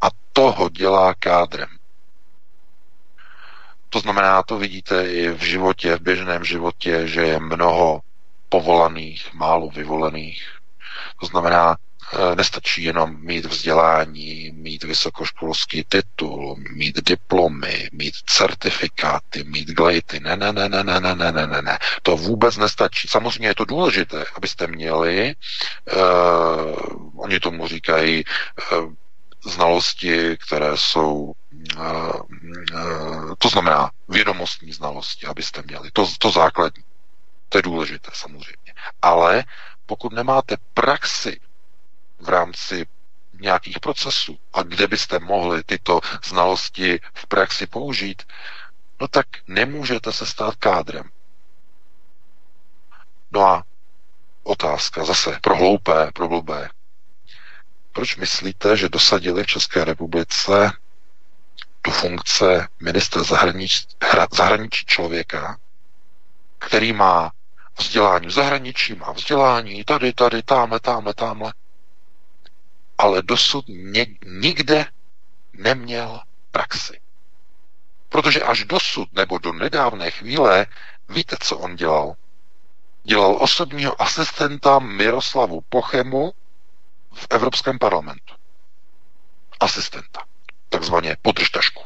[0.00, 1.68] A toho dělá kádrem.
[3.88, 8.00] To znamená, to vidíte i v životě, v běžném životě, že je mnoho
[8.48, 10.58] povolaných, málo vyvolených.
[11.20, 11.76] To znamená,
[12.34, 20.20] nestačí jenom mít vzdělání, mít vysokoškolský titul, mít diplomy, mít certifikáty, mít glejty.
[20.20, 21.78] Ne, ne, ne, ne, ne, ne, ne, ne, ne.
[22.02, 23.08] To vůbec nestačí.
[23.08, 25.34] Samozřejmě je to důležité, abyste měli,
[25.96, 28.24] uh, oni tomu říkají,
[28.72, 28.92] uh,
[29.44, 31.32] znalosti, které jsou,
[31.78, 31.82] eh,
[32.74, 35.90] eh, to znamená vědomostní znalosti, abyste měli.
[35.92, 36.84] To, to základní.
[37.48, 38.74] To je důležité samozřejmě.
[39.02, 39.44] Ale
[39.86, 41.40] pokud nemáte praxi
[42.20, 42.86] v rámci
[43.40, 48.22] nějakých procesů a kde byste mohli tyto znalosti v praxi použít,
[49.00, 51.10] no tak nemůžete se stát kádrem.
[53.30, 53.64] No a
[54.42, 56.68] otázka zase pro hloupé, pro blbé.
[57.92, 60.72] Proč myslíte, že dosadili v České republice
[61.84, 63.86] do funkce ministra zahraničí,
[64.32, 65.58] zahraničí člověka,
[66.58, 67.32] který má
[67.78, 71.52] vzdělání v zahraničí, má vzdělání tady, tady, tamhle, tamhle, tamhle,
[73.00, 73.64] ale dosud
[74.26, 74.86] nikde
[75.52, 76.20] neměl
[76.50, 77.00] praxi.
[78.08, 80.66] Protože až dosud, nebo do nedávné chvíle,
[81.08, 82.14] víte, co on dělal?
[83.02, 86.32] Dělal osobního asistenta Miroslavu Pochemu
[87.12, 88.34] v Evropském parlamentu.
[89.60, 90.24] Asistenta.
[90.68, 91.84] Takzvaně podržtašku.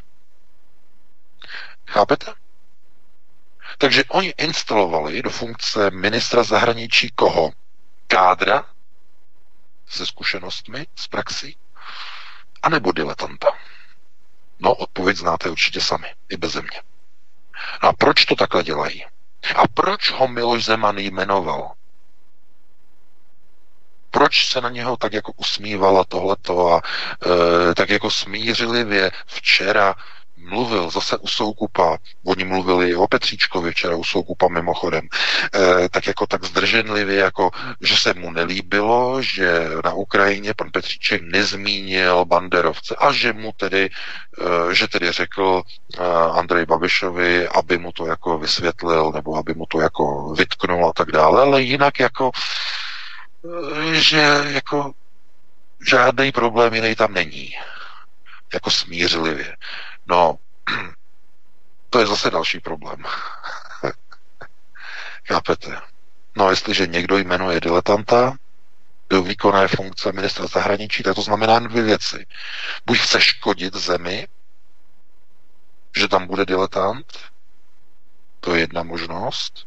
[1.89, 2.33] Chápete?
[3.79, 7.51] Takže oni instalovali do funkce ministra zahraničí koho?
[8.07, 8.74] Kádra
[9.95, 11.55] se zkušenostmi z praxi?
[12.63, 13.49] A nebo diletanta?
[14.59, 16.83] No, odpověď znáte určitě sami, i bez země.
[17.83, 19.05] No a proč to takhle dělají?
[19.57, 21.75] A proč ho Miloš Zeman jmenoval?
[24.15, 29.95] proč se na něho tak jako usmívala tohleto a e, tak jako smířlivě včera
[30.45, 35.09] mluvil zase u Soukupa, oni mluvili o Petříčkovi včera u Soukupa mimochodem,
[35.55, 41.23] e, tak jako tak zdrženlivě, jako že se mu nelíbilo, že na Ukrajině pan Petříček
[41.23, 43.91] nezmínil banderovce a že mu tedy,
[44.71, 46.05] e, že tedy řekl e,
[46.39, 51.13] Andrej Babišovi, aby mu to jako vysvětlil, nebo aby mu to jako vytknul a tak
[51.13, 52.31] dále, ale jinak jako
[53.93, 54.93] že jako
[55.89, 57.55] žádný problém jiný tam není.
[58.55, 59.57] Jako smířlivě.
[60.07, 60.39] No,
[61.91, 63.05] to je zase další problém.
[65.29, 65.81] Chápete?
[66.37, 68.37] No, jestliže někdo jmenuje diletanta
[69.11, 72.27] do výkonné funkce ministra zahraničí, tak to znamená dvě věci.
[72.87, 74.29] Buď chce škodit zemi,
[75.97, 77.19] že tam bude diletant,
[78.41, 79.67] to je jedna možnost,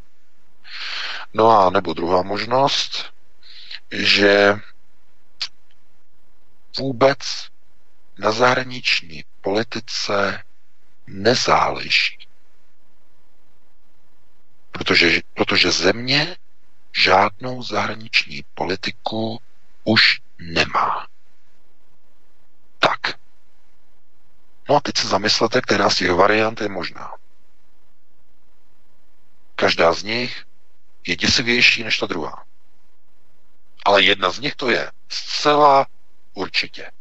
[1.34, 3.14] No a nebo druhá možnost,
[3.92, 4.56] že
[6.80, 7.18] vůbec
[8.18, 10.44] na zahraniční politice
[11.08, 12.18] nezáleží.
[14.72, 16.38] Protože, protože země
[16.98, 19.42] žádnou zahraniční politiku
[19.84, 21.08] už nemá.
[22.80, 23.00] Tak.
[24.70, 27.14] No a teď se zamyslete, která z těch variant je možná.
[29.56, 30.46] Každá z nich
[31.08, 32.46] je děsivější než ta druhá.
[33.86, 35.88] Ale jedna z nich to je zcela
[36.34, 36.92] určitě.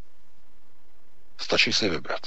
[1.38, 2.20] Stačí si vybrat.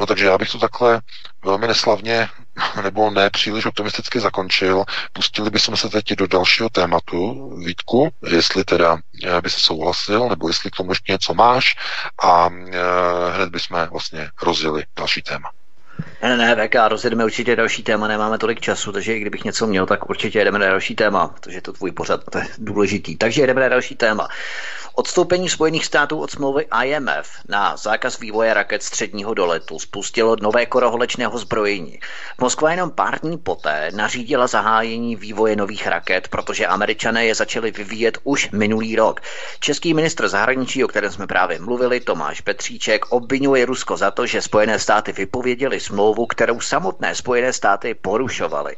[0.00, 1.00] No takže já bych to takhle
[1.44, 2.28] velmi neslavně
[2.82, 4.84] nebo ne příliš optimisticky zakončil.
[5.12, 10.48] Pustili bychom se teď do dalšího tématu, Vítku, jestli teda eh, by se souhlasil, nebo
[10.48, 11.76] jestli k tomu ještě něco máš
[12.22, 12.78] a eh,
[13.30, 15.50] hned bychom vlastně rozjeli další téma.
[16.22, 19.66] Ne, ne, ne, VK, rozjedeme určitě další téma, nemáme tolik času, takže i kdybych něco
[19.66, 23.16] měl, tak určitě jedeme na další téma, protože to tvůj pořad, to je důležitý.
[23.16, 24.28] Takže jedeme na další téma.
[24.98, 31.38] Odstoupení Spojených států od smlouvy IMF na zákaz vývoje raket středního doletu spustilo nové koroholečného
[31.38, 32.00] zbrojení.
[32.40, 38.18] Moskva jenom pár dní poté nařídila zahájení vývoje nových raket, protože američané je začali vyvíjet
[38.24, 39.20] už minulý rok.
[39.60, 44.42] Český ministr zahraničí, o kterém jsme právě mluvili, Tomáš Petříček, obvinuje Rusko za to, že
[44.42, 48.76] Spojené státy vypověděli smlouvu, kterou samotné Spojené státy porušovaly.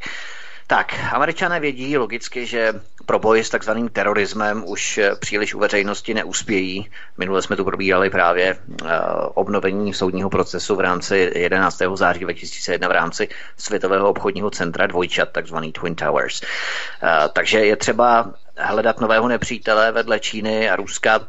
[0.67, 2.73] Tak, američané vědí logicky, že
[3.05, 6.89] pro boj s takzvaným terorismem už příliš u veřejnosti neuspějí.
[7.17, 8.89] Minule jsme tu probírali právě uh,
[9.33, 11.81] obnovení soudního procesu v rámci 11.
[11.95, 13.27] září 2001 v rámci
[13.57, 16.41] Světového obchodního centra dvojčat, takzvaný Twin Towers.
[16.41, 21.19] Uh, takže je třeba hledat nového nepřítele vedle Číny a Ruska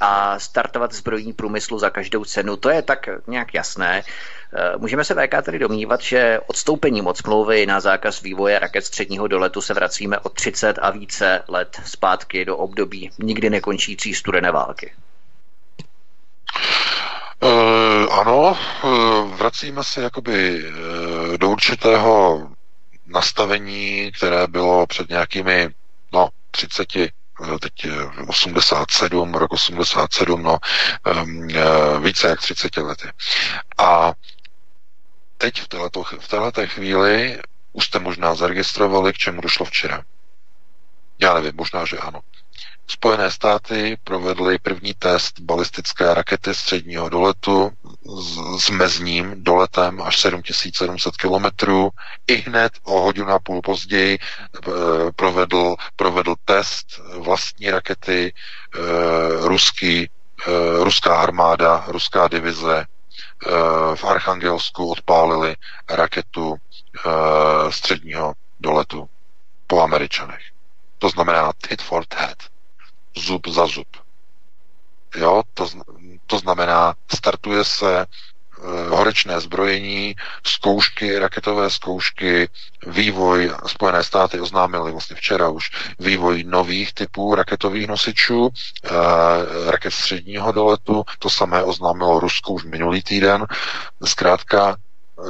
[0.00, 2.56] a startovat zbrojní průmyslu za každou cenu.
[2.56, 4.02] To je tak nějak jasné.
[4.54, 9.28] Eh, můžeme se VK tedy domnívat, že odstoupením od smlouvy na zákaz vývoje raket středního
[9.28, 14.92] doletu se vracíme o 30 a více let zpátky do období nikdy nekončící studené války.
[17.42, 20.64] Uh, ano, uh, vracíme se jakoby
[21.36, 22.40] do určitého
[23.06, 25.68] nastavení, které bylo před nějakými
[26.12, 26.88] no, 30
[27.60, 27.72] teď
[28.26, 30.58] 87, rok 87, no,
[31.22, 31.48] um,
[32.02, 33.08] více jak 30 lety.
[33.78, 34.12] A
[35.38, 37.40] teď v této, v této chvíli
[37.72, 40.02] už jste možná zaregistrovali, k čemu došlo včera.
[41.18, 42.20] Já nevím, možná, že ano.
[42.92, 47.70] Spojené státy provedly první test balistické rakety středního doletu
[48.20, 51.46] s, s mezním doletem až 7700 km.
[52.26, 54.20] I hned o hodinu a půl později e,
[55.16, 56.86] provedl, provedl test
[57.18, 58.78] vlastní rakety e,
[59.48, 60.08] ruský, e,
[60.84, 62.86] ruská armáda, ruská divize
[63.94, 65.56] v Archangelsku odpálili
[65.90, 66.56] raketu
[67.70, 69.08] středního doletu
[69.66, 70.42] po Američanech.
[70.98, 72.51] To znamená tit for tat,
[73.16, 73.86] zub za zub.
[75.16, 75.68] Jo, to,
[76.26, 78.06] to znamená, startuje se
[78.64, 82.48] Eh, horečné zbrojení, zkoušky, raketové zkoušky,
[82.86, 88.48] vývoj, Spojené státy oznámily vlastně včera už vývoj nových typů raketových nosičů,
[88.84, 88.90] eh,
[89.70, 93.46] raket středního doletu, to samé oznámilo Rusko už minulý týden.
[94.04, 94.76] Zkrátka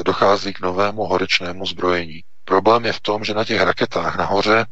[0.04, 2.24] dochází k novému horečnému zbrojení.
[2.44, 4.66] Problém je v tom, že na těch raketách nahoře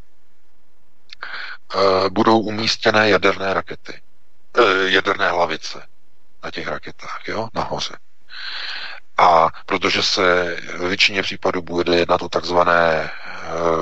[2.09, 4.01] budou umístěné jaderné rakety,
[4.87, 5.87] jaderné hlavice
[6.45, 7.97] na těch raketách, jo, nahoře.
[9.19, 13.11] A protože se ve většině případů bude jednat o takzvané,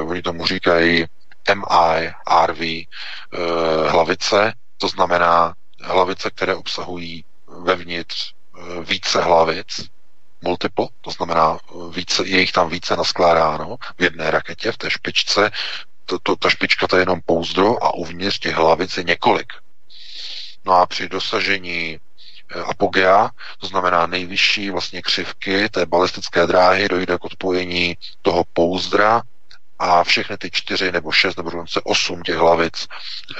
[0.00, 1.06] uh, oni tomu říkají
[1.54, 2.12] MI,
[2.46, 2.86] RV
[3.88, 7.24] hlavice, to znamená hlavice, které obsahují
[7.62, 8.32] vevnitř
[8.84, 9.90] více hlavic,
[10.42, 11.58] multiple, to znamená,
[11.90, 15.50] více, je jich tam více naskládáno v jedné raketě, v té špičce,
[16.08, 19.52] to, to, ta špička to je jenom pouzdro a uvnitř těch hlavic je několik.
[20.64, 22.00] No a při dosažení
[22.54, 29.22] Eh, apogea, to znamená nejvyšší vlastně křivky té balistické dráhy, dojde k odpojení toho pouzdra
[29.78, 32.86] a všechny ty čtyři nebo šest nebo dokonce osm těch hlavic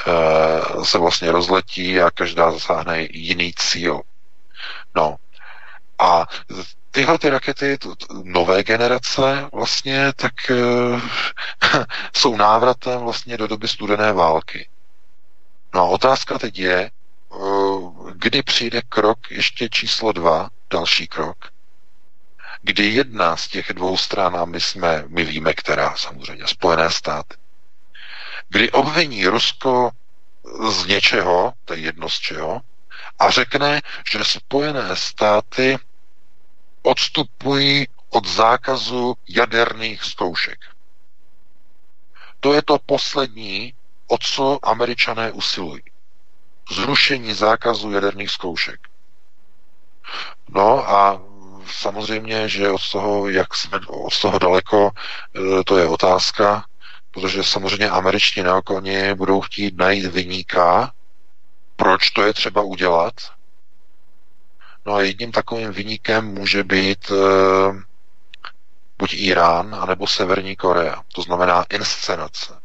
[0.06, 4.00] e, se vlastně rozletí a každá zasáhne jiný cíl.
[4.94, 5.16] No
[5.98, 6.26] a
[6.90, 10.54] tyhle ty rakety, to, to, nové generace vlastně, tak e,
[12.16, 14.68] jsou návratem vlastně do doby studené války.
[15.74, 16.90] No a otázka teď je,
[18.12, 21.52] kdy přijde krok ještě číslo dva, další krok,
[22.62, 27.34] kdy jedna z těch dvou stran, a my jsme, my víme, která samozřejmě, Spojené státy,
[28.48, 29.90] kdy obviní Rusko
[30.68, 32.60] z něčeho, to je jedno z čeho,
[33.18, 35.78] a řekne, že Spojené státy
[36.88, 40.58] odstupují od zákazu jaderných zkoušek.
[42.40, 43.74] To je to poslední,
[44.06, 45.82] o co američané usilují.
[46.70, 48.80] Zrušení zákazu jaderných zkoušek.
[50.48, 51.22] No a
[51.72, 56.64] samozřejmě, že od toho, jak jsme od toho daleko, e, to je otázka,
[57.10, 60.92] protože samozřejmě američtí neokoni budou chtít najít vyníka,
[61.76, 63.14] proč to je třeba udělat.
[64.88, 67.80] No a jedním takovým vyníkem může být uh,
[68.98, 71.02] buď Irán, anebo Severní Korea.
[71.14, 72.60] To znamená inscenace.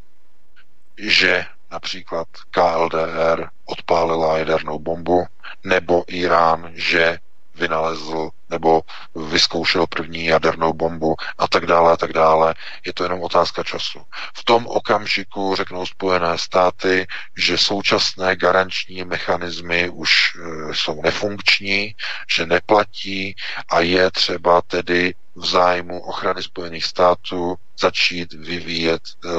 [0.97, 5.25] Že například KLDR odpálila jadernou bombu,
[5.63, 7.19] nebo Irán, že
[7.55, 8.81] vynalezl nebo
[9.15, 12.55] vyzkoušel první jadernou bombu a tak dále a tak dále.
[12.85, 14.01] Je to jenom otázka času.
[14.33, 17.07] V tom okamžiku řeknou Spojené státy,
[17.37, 20.39] že současné garanční mechanismy už e,
[20.75, 21.95] jsou nefunkční,
[22.35, 23.35] že neplatí
[23.69, 29.29] a je třeba tedy v zájmu ochrany Spojených států začít vyvíjet e,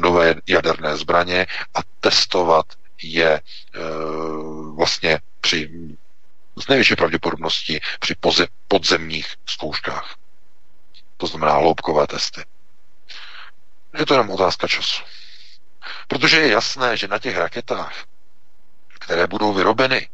[0.00, 2.66] nové jaderné zbraně a testovat
[3.02, 3.40] je e,
[4.76, 5.70] vlastně při
[6.58, 8.14] z největší pravděpodobností při
[8.68, 10.16] podzemních zkouškách.
[11.16, 12.44] To znamená hloubkové testy.
[13.98, 15.02] Je to jenom otázka času.
[16.08, 18.04] Protože je jasné, že na těch raketách,
[18.88, 20.08] které budou vyrobeny,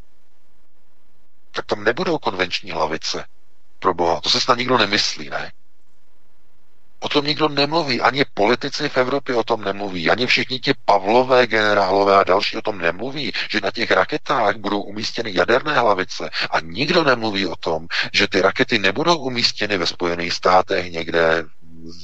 [1.50, 3.24] tak tam nebudou konvenční hlavice.
[3.78, 4.20] Pro boha.
[4.20, 5.52] To se snad nikdo nemyslí, ne?
[6.98, 11.46] O tom nikdo nemluví, ani politici v Evropě o tom nemluví, ani všichni ti Pavlové
[11.46, 16.60] generálové a další o tom nemluví, že na těch raketách budou umístěny jaderné hlavice a
[16.60, 21.44] nikdo nemluví o tom, že ty rakety nebudou umístěny ve Spojených státech někde,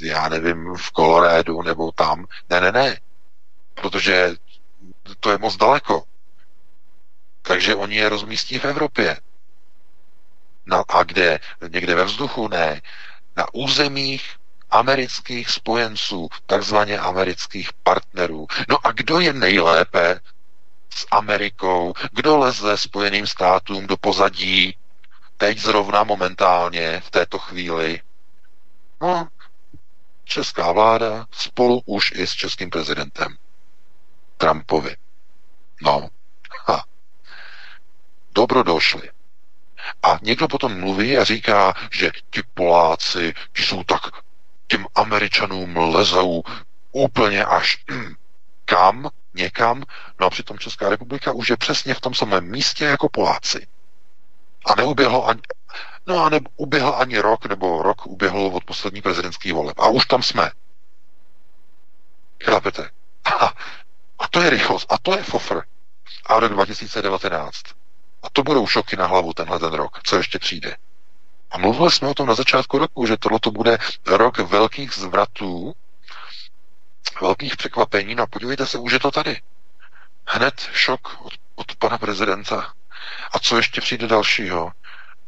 [0.02, 2.26] já nevím, v Kolorédu nebo tam.
[2.50, 3.00] Ne, ne, ne.
[3.74, 4.34] Protože
[5.20, 6.04] to je moc daleko.
[7.42, 9.16] Takže oni je rozmístí v Evropě.
[10.66, 11.40] Na, a kde?
[11.68, 12.48] Někde ve vzduchu?
[12.48, 12.80] Ne.
[13.36, 14.36] Na územích
[14.72, 18.46] amerických spojenců, takzvaně amerických partnerů.
[18.68, 20.20] No a kdo je nejlépe
[20.94, 21.94] s Amerikou?
[22.12, 24.76] Kdo leze Spojeným státům do pozadí
[25.36, 28.00] teď zrovna momentálně v této chvíli?
[29.00, 29.28] No,
[30.24, 33.36] česká vláda spolu už i s českým prezidentem
[34.36, 34.96] Trumpovi.
[35.82, 36.08] No,
[36.66, 36.84] ha.
[38.34, 39.10] dobro došli.
[40.02, 44.21] A někdo potom mluví a říká, že ti Poláci jsou tak
[44.72, 46.42] těm Američanům lezou
[46.92, 47.84] úplně až
[48.64, 49.84] kam, někam,
[50.20, 53.66] no a přitom Česká republika už je přesně v tom samém místě jako Poláci.
[54.66, 55.40] A neuběhlo ani,
[56.06, 59.78] no a neuběhl ani rok, nebo rok uběhl od poslední prezidentský voleb.
[59.78, 60.50] A už tam jsme.
[62.44, 62.90] Chápete?
[63.24, 63.52] A,
[64.18, 65.62] a to je rychlost, a to je fofr.
[66.26, 67.62] A rok 2019.
[68.22, 70.76] A to budou šoky na hlavu tenhle ten rok, co ještě přijde.
[71.52, 75.74] A mluvili jsme o tom na začátku roku, že tohle bude rok velkých zvratů,
[77.20, 78.14] velkých překvapení.
[78.14, 79.40] No podívejte se, už je to tady.
[80.26, 82.72] Hned šok od, od pana prezidenta.
[83.32, 84.72] A co ještě přijde dalšího?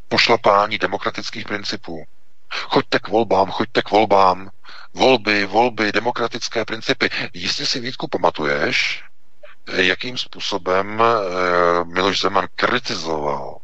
[0.08, 2.04] Pošlapání demokratických principů.
[2.50, 4.50] Choďte k volbám, choďte k volbám.
[4.94, 7.10] Volby, volby, demokratické principy.
[7.32, 9.04] Jistě si, Vítku, pamatuješ,
[9.72, 13.58] jakým způsobem eh, Miloš Zeman kritizoval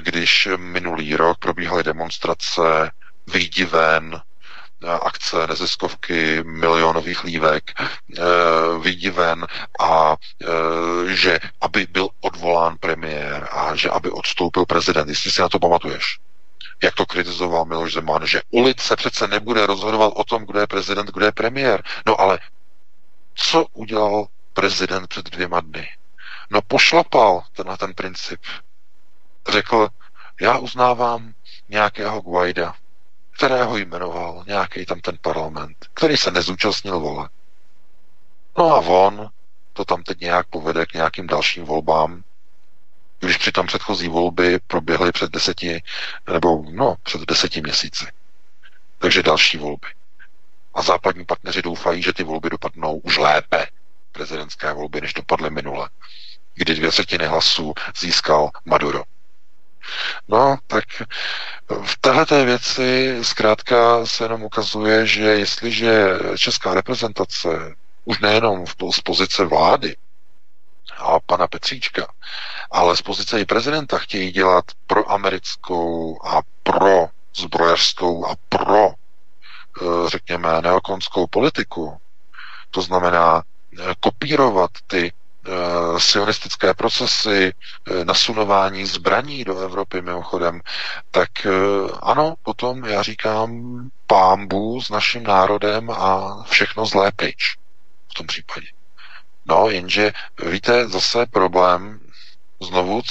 [0.00, 2.90] když minulý rok probíhaly demonstrace,
[3.26, 4.20] vyjdi ven,
[4.82, 8.22] eh, akce neziskovky milionových lívek, eh,
[8.80, 9.46] vyjdi ven
[9.80, 10.16] a
[11.06, 16.18] že aby byl odvolán premiér a že aby odstoupil prezident, jestli si na to pamatuješ
[16.82, 21.10] jak to kritizoval Miloš Zeman, že ulice přece nebude rozhodovat o tom, kdo je prezident,
[21.10, 21.82] kdo je premiér.
[22.06, 22.38] No ale
[23.34, 25.88] co udělal prezident před dvěma dny?
[26.50, 28.40] No pošlapal tenhle ten princip
[29.48, 29.88] řekl,
[30.40, 31.34] já uznávám
[31.68, 32.74] nějakého Guaida,
[33.36, 37.28] kterého jmenoval nějaký tam ten parlament, který se nezúčastnil vole.
[38.58, 39.30] No a on
[39.72, 42.22] to tam teď nějak povede k nějakým dalším volbám,
[43.20, 45.82] když přitom předchozí volby proběhly před deseti,
[46.32, 48.06] nebo no, před deseti měsíci.
[48.98, 49.88] Takže další volby.
[50.74, 53.66] A západní partneři doufají, že ty volby dopadnou už lépe,
[54.12, 55.88] prezidentské volby, než dopadly minule,
[56.54, 59.02] kdy dvě třetiny hlasů získal Maduro.
[60.28, 60.84] No, tak
[61.84, 66.06] v této věci zkrátka se jenom ukazuje, že jestliže
[66.36, 69.96] česká reprezentace už nejenom z pozice vlády
[70.96, 72.06] a pana Petříčka,
[72.70, 78.90] ale z pozice i prezidenta chtějí dělat pro americkou a pro zbrojařskou a pro,
[80.06, 82.00] řekněme, neokonskou politiku,
[82.70, 85.12] to znamená eh, kopírovat ty
[85.98, 87.52] sionistické procesy,
[88.04, 90.60] nasunování zbraní do Evropy mimochodem,
[91.10, 91.28] tak
[92.02, 93.50] ano, potom já říkám
[94.06, 97.56] pámbu s naším národem a všechno zlé pryč
[98.10, 98.66] v tom případě.
[99.46, 100.12] No, jenže
[100.50, 102.00] víte, zase problém
[102.62, 103.02] znovu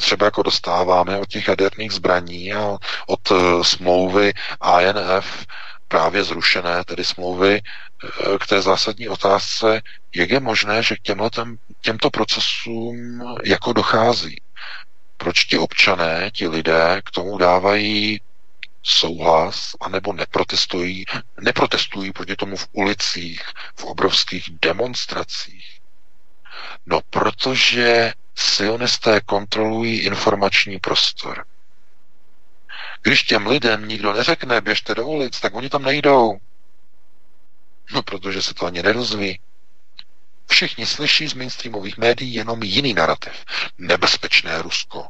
[0.00, 2.76] třeba jako dostáváme od těch jaderných zbraní a
[3.06, 4.32] od uh, smlouvy
[4.80, 5.46] INF
[5.88, 9.82] právě zrušené, tedy smlouvy uh, k té zásadní otázce,
[10.14, 11.30] jak je možné, že k těmhle,
[11.80, 14.40] těmto procesům jako dochází.
[15.16, 18.20] Proč ti občané, ti lidé k tomu dávají
[18.82, 21.04] souhlas, anebo neprotestují,
[21.40, 23.42] neprotestují proti tomu v ulicích,
[23.76, 25.80] v obrovských demonstracích.
[26.86, 31.44] No, protože sionisté kontrolují informační prostor.
[33.06, 36.38] Když těm lidem nikdo neřekne, běžte do ulic, tak oni tam nejdou.
[37.92, 39.40] No, protože se to ani nerozví.
[40.46, 43.44] Všichni slyší z mainstreamových médií jenom jiný narrativ.
[43.78, 45.08] Nebezpečné Rusko.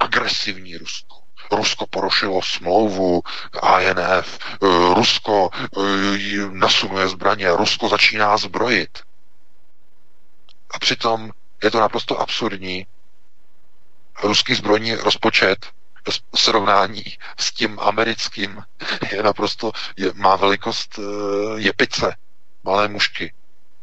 [0.00, 1.16] Agresivní Rusko.
[1.52, 3.22] Rusko porušilo smlouvu
[3.80, 4.38] INF,
[4.94, 8.98] Rusko eh, nasunuje zbraně, Rusko začíná zbrojit.
[10.70, 11.30] A přitom
[11.62, 12.86] je to naprosto absurdní.
[14.22, 15.66] Ruský zbrojní rozpočet
[16.34, 17.04] srovnání
[17.38, 18.62] s tím americkým
[19.12, 21.02] je naprosto, je, má velikost eh,
[21.60, 22.16] jepice,
[22.64, 23.32] malé mušky.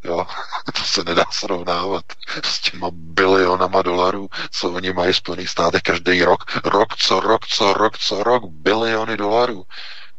[0.04, 0.26] Jo,
[0.74, 2.06] to se nedá srovnávat
[2.44, 6.44] s těma bilionama dolarů, co oni mají v Spojených státech každý rok.
[6.66, 9.66] Rok co rok, co rok, co rok, biliony dolarů.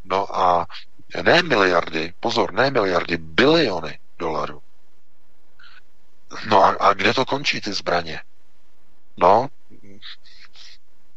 [0.05, 0.67] No a
[1.23, 4.63] ne miliardy, pozor, ne miliardy, biliony dolarů.
[6.47, 8.21] No a, a kde to končí, ty zbraně?
[9.17, 9.49] No,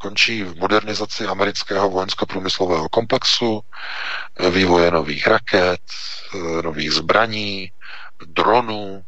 [0.03, 3.63] končí v modernizaci amerického vojensko-průmyslového komplexu,
[4.51, 5.81] vývoje nových raket,
[6.63, 7.71] nových zbraní,
[8.25, 9.03] dronů,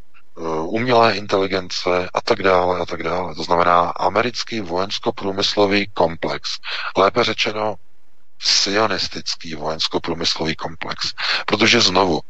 [0.64, 3.36] umělé inteligence a tak dále a tak dále.
[3.36, 6.60] To znamená americký vojensko-průmyslový komplex.
[6.98, 7.76] Lépe řečeno
[8.40, 11.14] sionistický vojensko-průmyslový komplex.
[11.46, 12.22] Protože znovu,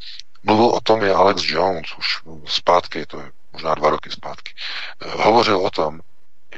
[0.43, 4.53] mluvil o tom je Alex Jones už zpátky, to je možná dva roky zpátky,
[5.05, 5.99] hovořil o tom,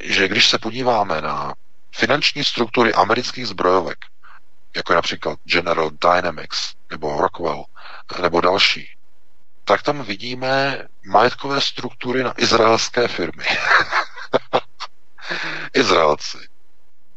[0.03, 1.53] že když se podíváme na
[1.97, 3.97] finanční struktury amerických zbrojovek,
[4.75, 7.65] jako je například General Dynamics nebo Rockwell
[8.21, 8.89] nebo další,
[9.63, 13.43] tak tam vidíme majetkové struktury na izraelské firmy.
[15.73, 16.37] Izraelci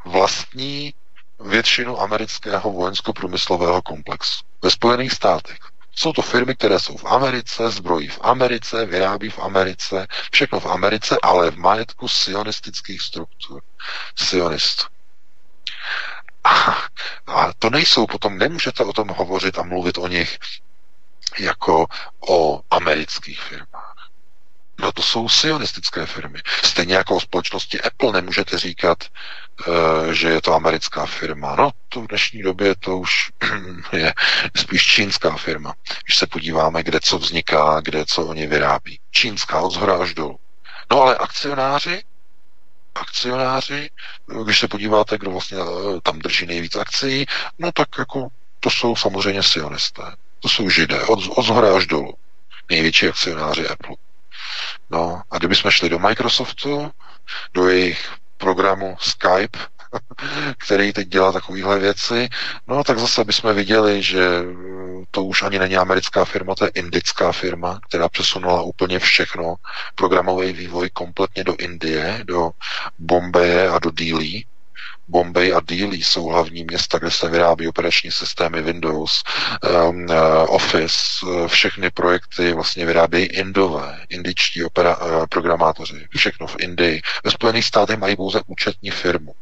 [0.05, 0.95] vlastní
[1.41, 5.59] většinu amerického vojensko-průmyslového komplexu ve Spojených státech.
[5.97, 10.67] Jsou to firmy, které jsou v Americe, zbrojí v Americe, vyrábí v Americe, všechno v
[10.67, 13.63] Americe, ale v majetku sionistických struktur.
[14.17, 14.85] Sionistů.
[16.45, 16.77] A,
[17.27, 20.39] a to nejsou potom, nemůžete o tom hovořit a mluvit o nich
[21.39, 21.87] jako
[22.29, 23.95] o amerických firmách.
[24.81, 26.39] No to jsou sionistické firmy.
[26.65, 29.05] Stejně jako o společnosti Apple nemůžete říkat,
[30.13, 31.57] že je to americká firma.
[31.57, 33.31] No to v dnešní době to už
[33.93, 34.15] je
[34.57, 35.75] spíš čínská firma.
[36.05, 39.01] Když se podíváme, kde co vzniká, kde co oni vyrábí.
[39.11, 40.39] Čínská od zhora až dolů.
[40.91, 42.03] No ale akcionáři,
[42.95, 43.91] akcionáři,
[44.45, 47.27] když se podíváte, kdo vlastně eh, tam drží nejvíc akcí,
[47.59, 48.29] no tak jako
[48.61, 50.03] to jsou samozřejmě sionisté.
[50.41, 52.15] To jsou židé, od, od zhora až dolů.
[52.71, 53.97] Největší akcionáři Apple.
[54.91, 56.93] No a kdybychom šli do Microsoftu,
[57.55, 59.59] do jejich programu Skype,
[60.67, 62.29] který teď dělá takovéhle věci,
[62.67, 64.21] no tak zase bychom viděli, že
[65.11, 69.55] to už ani není americká firma, to je indická firma, která přesunula úplně všechno,
[69.95, 72.51] programový vývoj kompletně do Indie, do
[72.99, 74.43] Bombeje a do Dili.
[75.11, 79.23] Bombay a Dealey jsou hlavní města, kde se vyrábí operační systémy Windows,
[79.89, 86.57] um, uh, Office, uh, všechny projekty vlastně vyrábějí Indové, indičtí opera, uh, programátoři, všechno v
[86.61, 87.03] Indii.
[87.25, 89.33] Ve Spojených státech mají pouze účetní firmu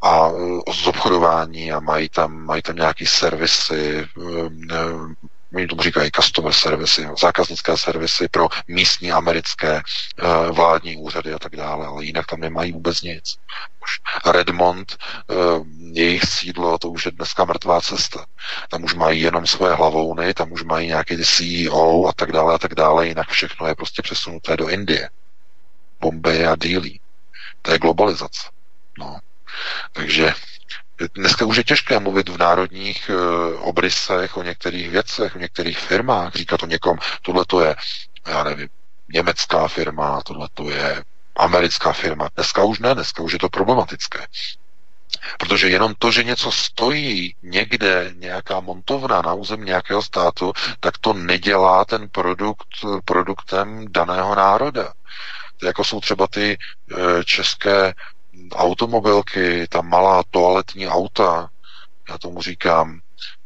[0.00, 5.14] a uh, z obchodování a mají tam, mají tam nějaký servisy, um,
[5.56, 9.82] oni tomu říkají customer servisy, zákaznické servisy pro místní americké
[10.22, 13.36] uh, vládní úřady a tak dále, ale jinak tam nemají vůbec nic.
[13.82, 14.00] Už
[14.32, 14.96] Redmond,
[15.26, 18.26] uh, jejich sídlo, to už je dneska mrtvá cesta.
[18.70, 22.58] Tam už mají jenom své hlavouny, tam už mají nějaký CEO a tak dále a
[22.58, 25.10] tak dále, jinak všechno je prostě přesunuté do Indie.
[26.00, 26.98] Bombay a Dili.
[27.62, 28.48] To je globalizace.
[28.98, 29.18] No.
[29.92, 30.32] Takže
[31.14, 36.34] Dneska už je těžké mluvit v národních uh, obrysech o některých věcech, o některých firmách,
[36.34, 37.76] říkat o někom, tohle to je,
[38.26, 38.68] já nevím,
[39.08, 41.04] německá firma, tohle to je
[41.36, 42.28] americká firma.
[42.34, 44.26] Dneska už ne, dneska už je to problematické.
[45.38, 51.12] Protože jenom to, že něco stojí někde, nějaká montovna na území nějakého státu, tak to
[51.12, 52.68] nedělá ten produkt
[53.04, 54.92] produktem daného národa.
[55.62, 57.94] Jako jsou třeba ty e, české
[58.54, 61.50] automobilky, ta malá toaletní auta,
[62.08, 63.00] já tomu říkám,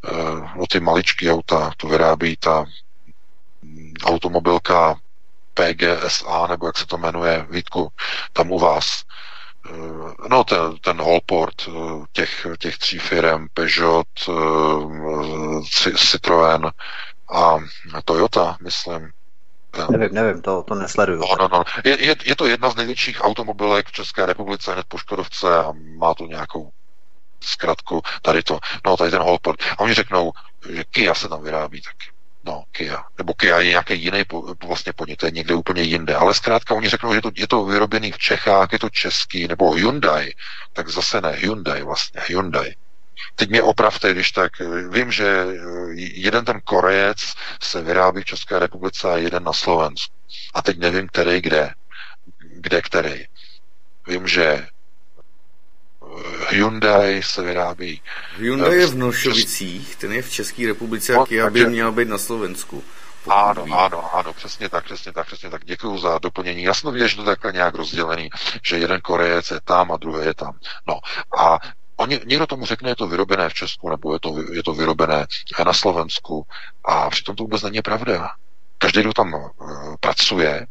[0.08, 0.14] e,
[0.58, 2.64] no ty maličký auta, to vyrábí ta
[4.04, 5.00] automobilka
[5.54, 7.92] PGSA, nebo jak se to jmenuje, Vítku,
[8.32, 9.04] tam u vás.
[9.66, 11.72] Eh, no, ten, ten Holport eh,
[12.12, 14.32] těch, těch tří firm, Peugeot, eh,
[15.94, 16.70] Citroën
[17.28, 17.58] a
[18.04, 19.10] Toyota, myslím.
[19.90, 21.20] Nevím, nevím, to, to nesleduju.
[21.20, 21.64] No, no, no.
[21.84, 25.72] Je, je, je to jedna z největších automobilek v České republice, hned po Škodovce a
[25.98, 26.70] má to nějakou
[27.40, 29.62] zkratku, tady to, no tady ten Holport.
[29.62, 30.32] A oni řeknou,
[30.68, 32.10] že Kia se tam vyrábí taky.
[32.44, 33.04] No, Kia.
[33.18, 34.22] Nebo Kia je nějaký jiný
[34.64, 36.14] vlastně podnik, to je někde úplně jinde.
[36.14, 39.72] Ale zkrátka oni řeknou, že to, je to vyrobený v Čechách, je to český, nebo
[39.72, 40.34] Hyundai,
[40.72, 42.74] tak zase ne, Hyundai vlastně, Hyundai.
[43.34, 44.52] Teď mě opravte, když tak,
[44.90, 45.46] vím, že
[45.96, 50.14] jeden ten Korejec se vyrábí v České republice a jeden na Slovensku.
[50.54, 51.70] A teď nevím, který kde.
[52.38, 53.24] Kde který.
[54.06, 54.66] Vím, že
[56.48, 58.02] Hyundai se vyrábí.
[58.36, 62.18] Hyundai je v Nošovicích, ten je v České republice a Kia by měl být na
[62.18, 62.84] Slovensku.
[63.28, 63.74] Ano, vím.
[63.74, 65.64] ano, ano, přesně tak, přesně tak, přesně tak.
[65.64, 66.62] Děkuji za doplnění.
[66.62, 68.30] Jasno vidět, že to takhle nějak rozdělený,
[68.62, 70.58] že jeden Korejec je tam a druhý je tam.
[70.88, 71.00] No
[71.38, 71.58] a
[72.00, 75.26] Oni, někdo tomu řekne, je to vyrobené v Česku, nebo je to, je to vyrobené
[75.66, 76.46] na Slovensku.
[76.84, 78.30] A přitom to vůbec není pravda.
[78.78, 79.50] Každý, kdo tam uh,
[80.00, 80.66] pracuje,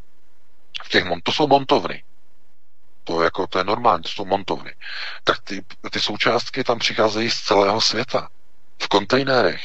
[0.84, 2.04] v těch, to jsou montovny
[3.10, 4.76] to, jako, to je normální, to jsou montovny,
[5.24, 8.30] tak ty, ty součástky tam přicházejí z celého světa.
[8.82, 9.62] V kontejnerech.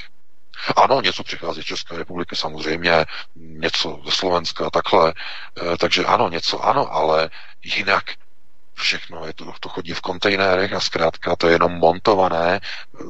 [0.76, 5.14] Ano, něco přichází z České republiky, samozřejmě, něco ze Slovenska takhle,
[5.72, 7.30] e, takže ano, něco ano, ale
[7.64, 8.04] jinak
[8.74, 12.60] všechno, je to, to chodí v kontejnerech a zkrátka to je jenom montované,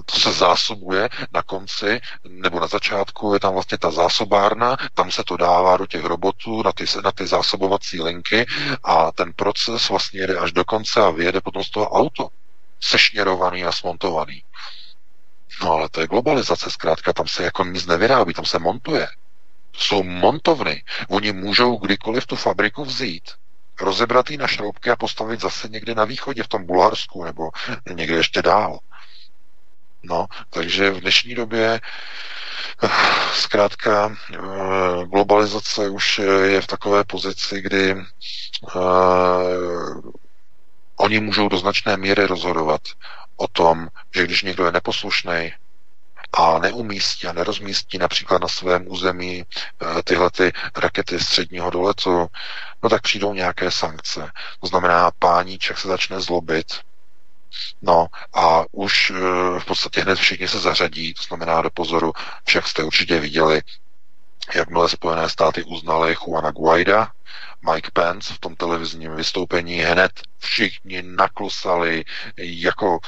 [0.05, 5.25] to se zásobuje na konci nebo na začátku je tam vlastně ta zásobárna, tam se
[5.25, 8.47] to dává do těch robotů, na ty, na ty zásobovací linky
[8.85, 12.29] a ten proces vlastně jede až do konce a vyjede potom z toho auto
[12.81, 14.43] sešněrovaný a smontovaný.
[15.63, 19.09] No ale to je globalizace, zkrátka tam se jako nic nevyrábí, tam se montuje.
[19.77, 20.85] Jsou montovny.
[21.09, 23.31] Oni můžou kdykoliv tu fabriku vzít
[23.81, 27.51] rozebrat na šroubky a postavit zase někde na východě, v tom Bulharsku, nebo
[27.91, 28.79] někde ještě dál.
[30.03, 31.81] No, takže v dnešní době
[32.83, 32.89] eh,
[33.33, 34.39] zkrátka eh,
[35.07, 37.97] globalizace už je v takové pozici, kdy
[40.97, 42.81] oni můžou do značné míry rozhodovat
[43.37, 45.53] o tom, že když někdo je neposlušný,
[46.37, 52.27] a neumístí a nerozmístí například na svém území eh, tyhle ty rakety středního doletu,
[52.85, 54.31] no tak přijdou nějaké sankce.
[54.61, 56.67] To znamená, páníček se začne zlobit,
[57.83, 62.13] No a už eh, v podstatě hned všichni se zařadí, to znamená do pozoru,
[62.45, 63.63] však jste určitě viděli,
[64.55, 67.13] jakmile Spojené státy uznaly Juana Guaida,
[67.73, 72.05] Mike Pence v tom televizním vystoupení hned všichni naklusali
[72.37, 72.99] jako,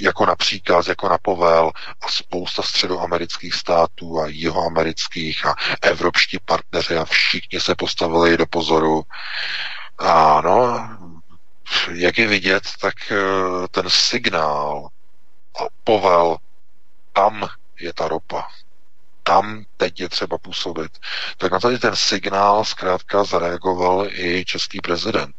[0.00, 6.96] jako na příkaz, jako na povel a spousta středoamerických států a jihoamerických a evropští partneři
[6.96, 9.02] a všichni se postavili do pozoru.
[9.98, 10.88] Ano,
[11.92, 13.16] jak je vidět, tak eh,
[13.70, 14.88] ten signál
[15.60, 16.36] a povel,
[17.12, 17.48] tam
[17.80, 18.48] je ta ropa
[19.26, 20.98] tam teď je třeba působit.
[21.36, 25.36] Tak na tady ten signál zkrátka zareagoval i český prezident.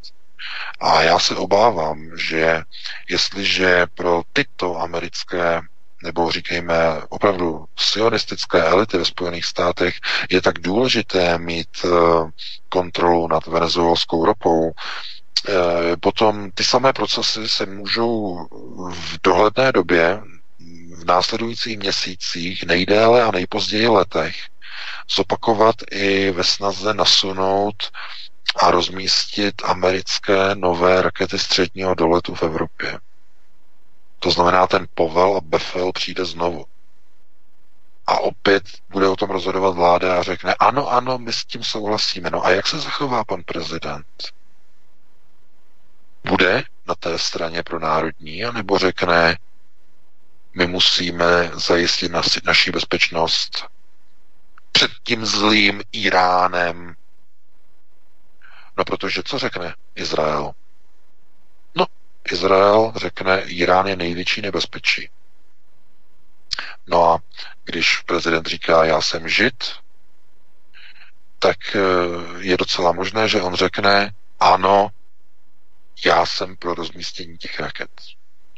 [0.79, 2.61] A já se obávám, že
[3.09, 5.61] jestliže pro tyto americké
[6.03, 6.75] nebo říkejme
[7.09, 9.95] opravdu sionistické elity ve Spojených státech
[10.29, 11.89] je tak důležité mít eh,
[12.69, 18.47] kontrolu nad venezuelskou ropou, eh, potom ty samé procesy se můžou
[18.91, 20.21] v dohledné době
[20.97, 24.35] v následujících měsících, nejdéle a nejpozději letech,
[25.15, 27.91] zopakovat i ve snaze nasunout
[28.57, 32.99] a rozmístit americké nové rakety středního doletu v Evropě.
[34.19, 36.65] To znamená, ten povel a befel přijde znovu.
[38.07, 42.29] A opět bude o tom rozhodovat vláda a řekne, ano, ano, my s tím souhlasíme.
[42.29, 44.07] No a jak se zachová pan prezident?
[46.27, 49.37] Bude na té straně pro národní, anebo řekne,
[50.57, 52.11] my musíme zajistit
[52.43, 53.65] naši, bezpečnost
[54.71, 56.95] před tím zlým Iránem.
[58.77, 60.51] No protože co řekne Izrael?
[61.75, 61.85] No,
[62.31, 65.09] Izrael řekne, Irán je největší nebezpečí.
[66.87, 67.19] No a
[67.63, 69.63] když prezident říká, já jsem žid,
[71.39, 71.79] tak eh,
[72.39, 74.89] je docela možné, že on řekne, ano,
[76.05, 77.89] já jsem pro rozmístění těch raket.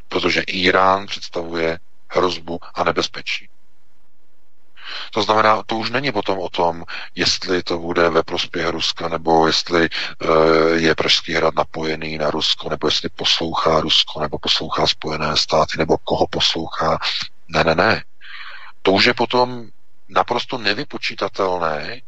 [0.08, 3.50] protože Irán představuje hrozbu a nebezpečí.
[5.11, 6.84] To znamená, to už není potom o tom,
[7.16, 10.30] jestli to bude ve prospěch Ruska, nebo jestli uh,
[10.74, 15.98] je Pražský hrad napojený na Rusko, nebo jestli poslouchá Rusko, nebo poslouchá Spojené státy, nebo
[15.98, 16.99] koho poslouchá.
[17.48, 18.03] Ne, ne, ne.
[18.82, 19.66] To už je potom
[20.10, 22.02] naprosto nevypočítatelné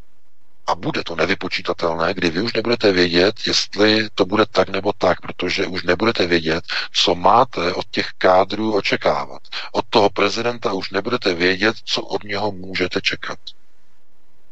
[0.71, 5.21] a bude to nevypočítatelné, kdy vy už nebudete vědět, jestli to bude tak nebo tak,
[5.21, 9.41] protože už nebudete vědět, co máte od těch kádrů očekávat.
[9.71, 13.39] Od toho prezidenta už nebudete vědět, co od něho můžete čekat.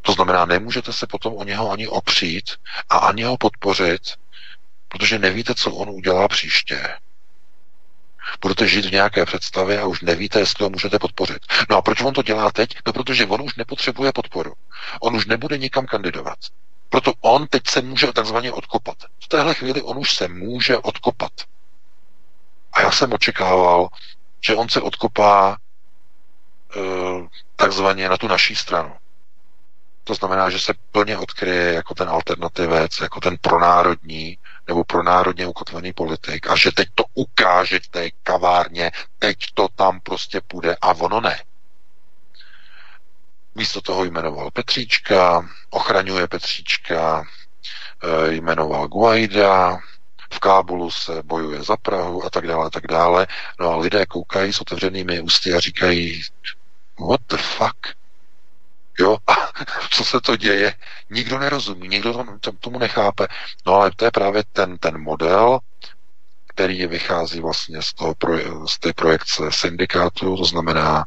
[0.02, 2.52] To znamená, nemůžete se potom o něho ani opřít
[2.90, 4.02] a ani ho podpořit,
[4.88, 6.88] protože nevíte, co on udělá příště
[8.41, 11.39] budete žít v nějaké představě a už nevíte, jestli ho můžete podpořit.
[11.69, 12.69] No a proč on to dělá teď?
[12.88, 14.53] No protože on už nepotřebuje podporu.
[15.01, 16.38] On už nebude nikam kandidovat.
[16.89, 18.97] Proto on teď se může takzvaně odkopat.
[19.23, 21.31] V téhle chvíli on už se může odkopat.
[22.73, 23.88] A já jsem očekával,
[24.41, 26.80] že on se odkopá e,
[27.56, 28.95] takzvaně na tu naší stranu.
[30.03, 34.38] To znamená, že se plně odkryje jako ten alternativec, jako ten pronárodní
[34.70, 40.41] nebo pronárodně ukotvený politik a že teď to ukáže té kavárně, teď to tam prostě
[40.48, 41.40] půjde a ono ne.
[43.56, 47.24] Místo toho jmenoval Petříčka, ochraňuje Petříčka,
[48.04, 49.78] eh, jmenoval Guaida,
[50.34, 53.28] v Kábulu se bojuje za Prahu a tak dále, a tak dále.
[53.60, 56.22] No a lidé koukají s otevřenými ústy a říkají,
[57.10, 57.98] what the fuck?
[58.99, 59.34] Jo, a
[59.89, 60.76] co se to děje?
[61.09, 62.26] Nikdo nerozumí, nikdo
[62.59, 63.27] tomu nechápe.
[63.65, 65.59] No ale to je právě ten, ten model,
[66.47, 68.15] který vychází vlastně z, toho,
[68.67, 71.05] z té projekce syndikátu, to znamená,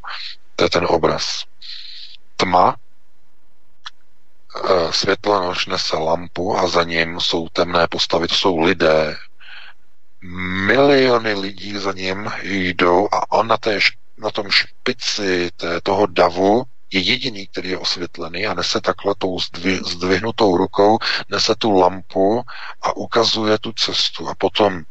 [0.57, 1.45] to je ten obraz.
[2.37, 2.77] Tma,
[4.65, 9.17] eh, světlo nož nese lampu a za ním jsou temné postavy, to jsou lidé.
[10.67, 13.79] Miliony lidí za ním jdou a on na, té,
[14.19, 19.39] na tom špici té, toho davu je jediný, který je osvětlený a nese takhle tou
[19.87, 20.99] zdvihnutou rukou,
[21.29, 22.43] nese tu lampu
[22.83, 24.29] a ukazuje tu cestu.
[24.29, 24.83] A potom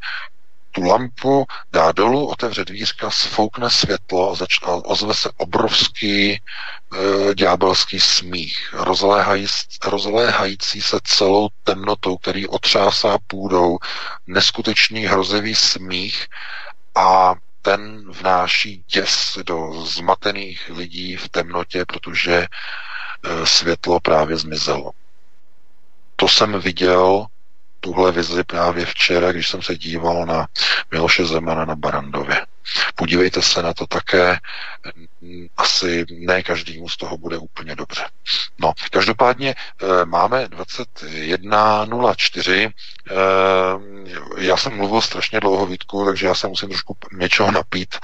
[0.71, 6.39] tu lampu dá dolů, otevře dvířka, sfoukne světlo a, ozve se obrovský e,
[7.35, 8.73] ďábelský smích,
[9.83, 13.77] rozléhající se celou temnotou, který otřásá půdou,
[14.27, 16.27] neskutečný hrozivý smích
[16.95, 22.47] a ten vnáší děs do zmatených lidí v temnotě, protože e,
[23.45, 24.91] světlo právě zmizelo.
[26.15, 27.25] To jsem viděl,
[27.81, 30.47] tuhle vizi právě včera, když jsem se díval na
[30.91, 32.45] Miloše Zemana na Barandově.
[32.95, 34.39] Podívejte se na to také,
[35.57, 38.09] asi ne každému z toho bude úplně dobře.
[38.59, 39.55] No, každopádně e,
[40.05, 42.51] máme 21.04.
[42.51, 42.71] E,
[44.37, 47.95] já jsem mluvil strašně dlouho, Vítku, takže já se musím trošku něčeho napít.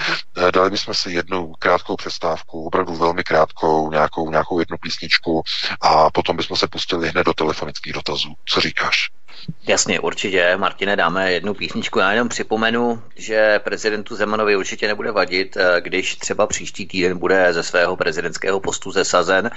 [0.47, 5.43] E, dali bychom si jednu krátkou přestávku, opravdu velmi krátkou, nějakou, nějakou jednu písničku
[5.81, 8.33] a potom bychom se pustili hned do telefonických dotazů.
[8.45, 9.09] Co říkáš?
[9.67, 10.57] Jasně, určitě.
[10.57, 11.99] Martine, dáme jednu písničku.
[11.99, 17.53] Já jenom připomenu, že prezidentu Zemanovi určitě nebude vadit, eh, když třeba příští týden bude
[17.53, 19.51] ze svého prezidentského postu zesazen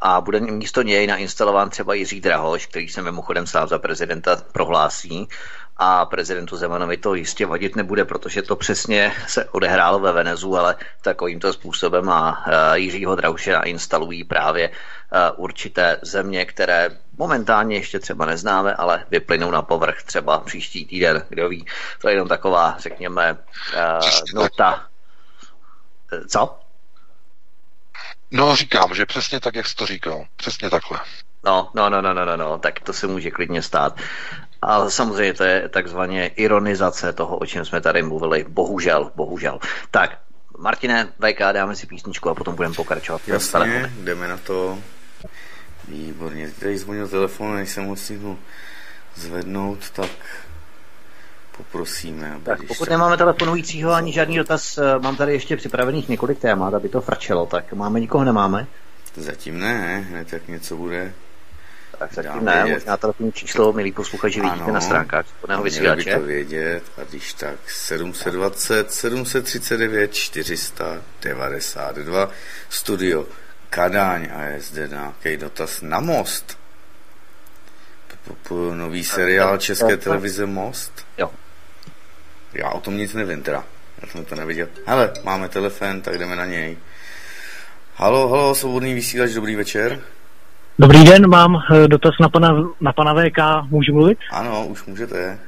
[0.00, 5.28] a bude místo něj nainstalován třeba Jiří Drahoš, který se mimochodem sám za prezidenta prohlásí
[5.76, 10.76] a prezidentu Zemanovi to jistě vadit nebude, protože to přesně se odehrálo ve Venezu, ale
[11.02, 18.26] takovýmto způsobem a eh, Jiřího Drauše nainstalují právě eh, určité země, které momentálně ještě třeba
[18.26, 21.66] neznáme, ale vyplynou na povrch třeba příští týden, kdo ví.
[22.00, 24.00] To je jenom taková, řekněme, uh,
[24.34, 24.86] nota.
[26.28, 26.58] Co?
[28.30, 30.24] No, říkám, že přesně tak, jak jsi to říkal.
[30.36, 31.00] Přesně takhle.
[31.44, 34.00] No, no, no, no, no, no, no, tak to se může klidně stát.
[34.66, 38.44] Ale samozřejmě to je takzvaně ironizace toho, o čem jsme tady mluvili.
[38.48, 39.58] Bohužel, bohužel.
[39.90, 40.18] Tak,
[40.58, 43.20] Martine, VK, dáme si písničku a potom budeme pokračovat.
[43.26, 44.78] Jasně, jdeme na to.
[45.88, 48.36] Výborně, tady zvonil telefon, než jsem ho stihl
[49.14, 50.10] zvednout, tak
[51.56, 52.40] poprosíme.
[52.42, 56.88] Tak pokud nemáme telefonujícího ani žádný dotaz, eh, mám tady ještě připravených několik témat, aby
[56.88, 58.66] to frčelo, tak máme nikoho, nemáme?
[59.14, 61.12] Zatím ne, hned tak něco bude.
[61.98, 62.72] Tak zatím ne, vědět.
[62.72, 66.10] možná telefonní číslo, milí posluchači, vidíte ano, na stránkách spodného vysílače.
[66.10, 72.30] by to vědět, a když tak 720 739 492
[72.68, 73.26] studio
[73.70, 76.58] Kadaň a je zde nějaký dotaz na most.
[78.74, 81.06] Nový seriál České televize Most.
[81.18, 81.30] Jo.
[82.52, 83.64] Já o tom nic nevím teda.
[84.02, 84.68] Já jsem to neviděl.
[84.86, 86.76] Hele, máme telefon, tak jdeme na něj.
[87.94, 90.00] Halo, halo, svobodný vysílač, dobrý večer.
[90.78, 94.18] Dobrý den, mám eh, dotaz na pana, na pana VK, můžu mluvit?
[94.32, 95.38] Ano, už můžete.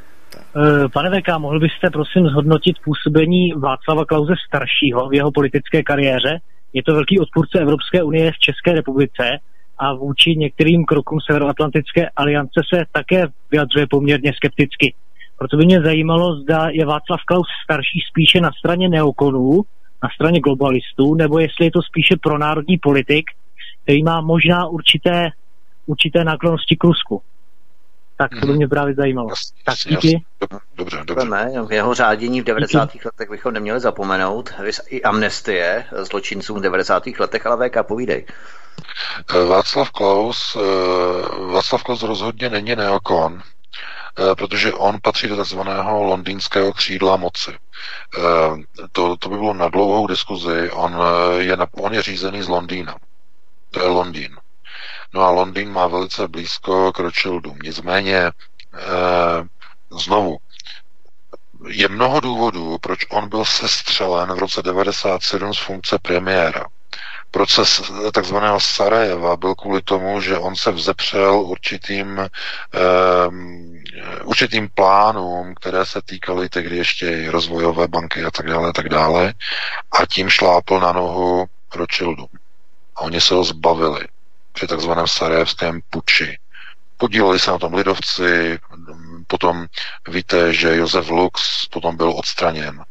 [0.57, 6.39] Eh, pane VK, mohl byste prosím zhodnotit působení Václava Klauze staršího v jeho politické kariéře?
[6.73, 9.39] Je to velký odpůrce Evropské unie v České republice
[9.79, 14.95] a vůči některým krokům Severoatlantické aliance se také vyjadřuje poměrně skepticky.
[15.39, 19.63] Proto by mě zajímalo, zda je Václav Klaus starší spíše na straně neokonů,
[20.03, 23.25] na straně globalistů, nebo jestli je to spíše pro národní politik,
[23.89, 25.29] který má možná určité,
[25.87, 27.23] určité náklonosti k Rusku.
[28.17, 29.29] Tak to by mě právě zajímalo.
[29.29, 29.95] Jasně, Tak díky.
[29.95, 30.21] jasně.
[30.77, 31.29] Dobře, dobře.
[31.29, 33.05] Ne, jeho řádění v 90.
[33.05, 34.53] letech bychom neměli zapomenout.
[34.89, 37.03] I amnestie zločincům v 90.
[37.19, 38.27] letech, ale VK, povídej.
[39.35, 46.03] Eh, Václav Klaus, eh, Václav Klaus rozhodně není neokon, eh, protože on patří do takzvaného
[46.03, 47.51] londýnského křídla moci.
[48.93, 50.71] To, to by bylo na dlouhou diskuzi.
[50.71, 50.97] On
[51.39, 52.95] je, on je řízený z Londýna.
[53.71, 54.37] To je Londýn.
[55.15, 57.59] No a Londýn má velice blízko k Rothschildům.
[57.63, 58.31] Nicméně
[59.91, 60.39] znovu,
[61.69, 66.65] je mnoho důvodů, proč on byl sestřelen v roce 97 z funkce premiéra.
[67.31, 67.83] Proces
[68.13, 72.29] takzvaného Sarajeva byl kvůli tomu, že on se vzepřel určitým,
[73.29, 73.83] um,
[74.25, 78.89] určitým plánům, které se týkaly tehdy ještě i rozvojové banky a tak dále, a tak
[78.89, 79.35] dále,
[80.01, 82.29] a tím šlápl na nohu Rothschildům.
[82.99, 84.07] A oni se ho zbavili
[84.53, 86.39] při takzvaném Sarajevském puči.
[86.97, 88.59] Podíleli se na tom lidovci,
[89.27, 89.67] potom
[90.09, 92.85] víte, že Josef Lux potom byl odstraněn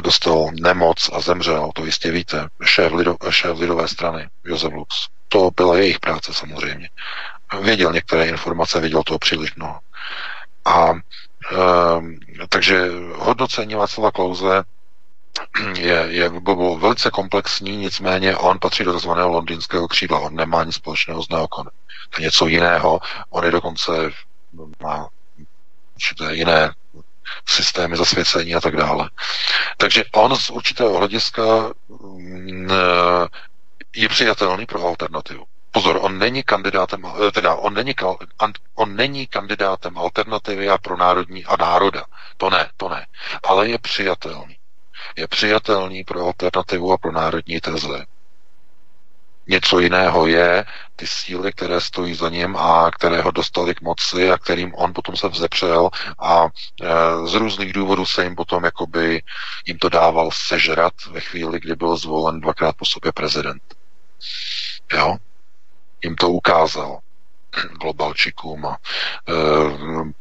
[0.00, 5.08] dostal nemoc a zemřel, to jistě víte, šéf, lido, šéf lidové strany, Josef Lux.
[5.28, 6.90] To byla jejich práce samozřejmě.
[7.60, 9.80] Věděl některé informace, věděl toho příliš mnoho.
[10.64, 10.96] A e,
[12.48, 14.62] takže hodnocení Václava Klauze
[15.76, 16.30] je, je
[16.78, 19.08] velice komplexní, nicméně on patří do tzv.
[19.08, 21.72] londýnského křídla, on nemá nic společného s neokonem.
[22.10, 23.00] To je něco jiného,
[23.30, 23.92] on je dokonce
[24.82, 25.08] má
[25.94, 26.72] určité jiné
[27.48, 29.10] systémy zasvěcení a tak dále.
[29.76, 31.42] Takže on z určitého hlediska
[31.88, 32.70] mm,
[33.96, 35.44] je přijatelný pro alternativu.
[35.70, 37.94] Pozor, on není kandidátem, eh, teda on není,
[38.74, 42.04] on není kandidátem alternativy a pro národní a národa.
[42.36, 43.06] To ne, to ne.
[43.42, 44.55] Ale je přijatelný.
[45.16, 48.06] Je přijatelný pro alternativu a pro národní teze.
[49.48, 50.64] Něco jiného je
[50.96, 54.92] ty síly, které stojí za ním a které ho dostali k moci a kterým on
[54.94, 56.48] potom se vzepřel a e,
[57.26, 59.22] z různých důvodů se jim potom jakoby
[59.66, 63.62] jim to dával sežrat ve chvíli, kdy byl zvolen dvakrát po sobě prezident.
[64.92, 65.16] Jo?
[66.02, 66.98] Jim to ukázal
[67.80, 69.32] globalčikům a e,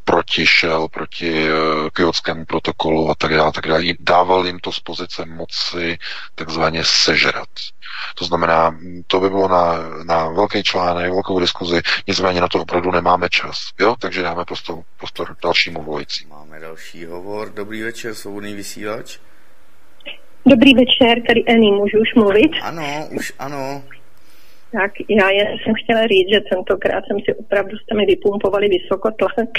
[0.04, 1.52] protišel proti e,
[1.94, 3.84] kyotskému protokolu a tak dále, tak dále.
[4.00, 5.98] Dával jim to z pozice moci
[6.36, 7.50] takzvaně sežrat.
[8.16, 12.92] To znamená, to by bylo na, na velký článek, velkou diskuzi, nicméně na to opravdu
[12.92, 13.58] nemáme čas.
[13.80, 13.96] Jo?
[14.00, 16.34] Takže dáme prostor, prostor dalšímu volajícímu.
[16.34, 17.52] Máme další hovor.
[17.54, 19.18] Dobrý večer, svobodný vysílač.
[20.46, 22.52] Dobrý večer, tady Eni, můžu už mluvit?
[22.62, 23.84] Ano, už ano.
[24.80, 29.50] Tak já jen jsem chtěla říct, že tentokrát jsem si opravdu jste mi vypumpovali vysokotlak.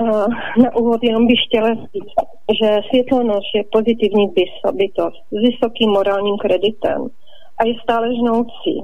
[0.00, 0.26] Uh,
[0.62, 2.14] na úvod jenom bych chtěla říct,
[2.60, 4.26] že světlonož je pozitivní
[4.72, 7.00] bytost s vysokým morálním kreditem
[7.58, 8.74] a je stále žnoucí.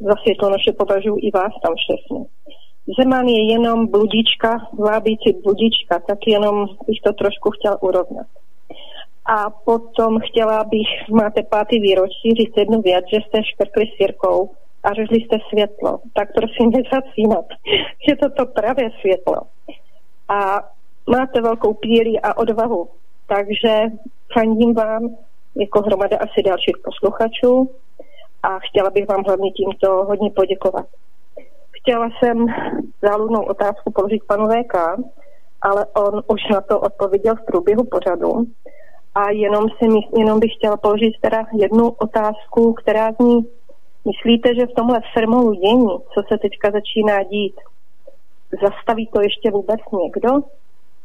[0.00, 2.20] Za světlonoše považuji i vás tam všechny.
[2.98, 8.26] Zeman je jenom bludička, vábící bludička, tak jenom bych to trošku chtěl urovnat.
[9.36, 14.50] A potom chtěla bych, máte pátý výročí, říct jednu věc, že jste škrkli sírkou
[14.82, 15.98] a řešli jste světlo.
[16.14, 17.44] Tak prosím nezacínat,
[18.08, 19.36] že to to pravé světlo.
[20.28, 20.60] A
[21.10, 22.88] máte velkou píli a odvahu.
[23.26, 23.76] Takže
[24.32, 25.16] fandím vám
[25.60, 27.70] jako hromada asi dalších posluchačů
[28.42, 30.86] a chtěla bych vám hlavně tímto hodně poděkovat.
[31.72, 32.46] Chtěla jsem
[33.02, 34.74] záludnou otázku položit panu VK,
[35.62, 38.46] ale on už na to odpověděl v průběhu pořadu.
[39.14, 39.86] A jenom, si,
[40.18, 43.46] jenom bych chtěla položit teda jednu otázku, která zní,
[44.04, 47.54] myslíte, že v tomhle firmou dění, co se teďka začíná dít,
[48.62, 50.30] zastaví to ještě vůbec někdo?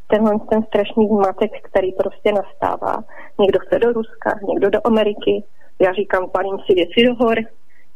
[0.08, 3.04] Tenhle ten strašný zmatek, který prostě nastává.
[3.40, 5.44] Někdo chce do Ruska, někdo do Ameriky.
[5.80, 7.38] Já říkám, palím si věci do hor.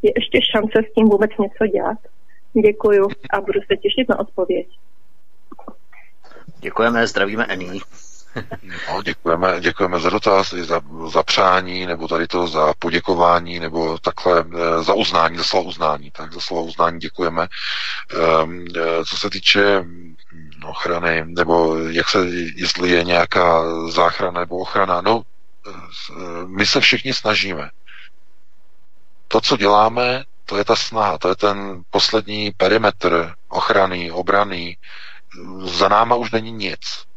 [0.01, 1.97] Je ještě šance s tím vůbec něco dělat?
[2.65, 4.67] Děkuju a budu se těšit na odpověď.
[6.59, 7.79] Děkujeme, zdravíme Ení.
[8.89, 14.45] No, děkujeme, děkujeme za dotaz, za, za přání, nebo tady to za poděkování, nebo takhle
[14.53, 16.11] eh, za uznání, za slovo uznání.
[16.11, 17.47] Tak za slovo uznání děkujeme.
[18.43, 18.65] Um,
[19.05, 20.15] co se týče mm,
[20.65, 22.19] ochrany, nebo jak se,
[22.55, 25.23] jestli je nějaká záchrana nebo ochrana, no,
[26.45, 27.69] my se všichni snažíme.
[29.27, 34.77] To, co děláme, to je ta snaha, to je ten poslední perimetr ochrany, obrany,
[35.63, 37.08] za náma už není nic.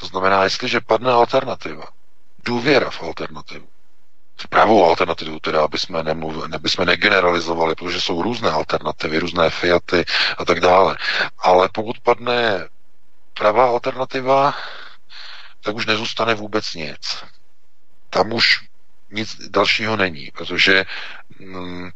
[0.00, 1.84] To znamená, jestliže padne alternativa,
[2.44, 3.68] důvěra v alternativu,
[4.36, 9.50] v pravou alternativu, teda aby jsme, nemluv, aby jsme negeneralizovali, protože jsou různé alternativy, různé
[9.50, 10.04] Fiaty
[10.38, 10.96] a tak dále.
[11.38, 12.68] Ale pokud padne
[13.34, 14.54] pravá alternativa,
[15.60, 17.24] tak už nezůstane vůbec nic.
[18.10, 18.64] Tam už
[19.10, 20.84] nic dalšího není, protože
[21.38, 21.90] mm,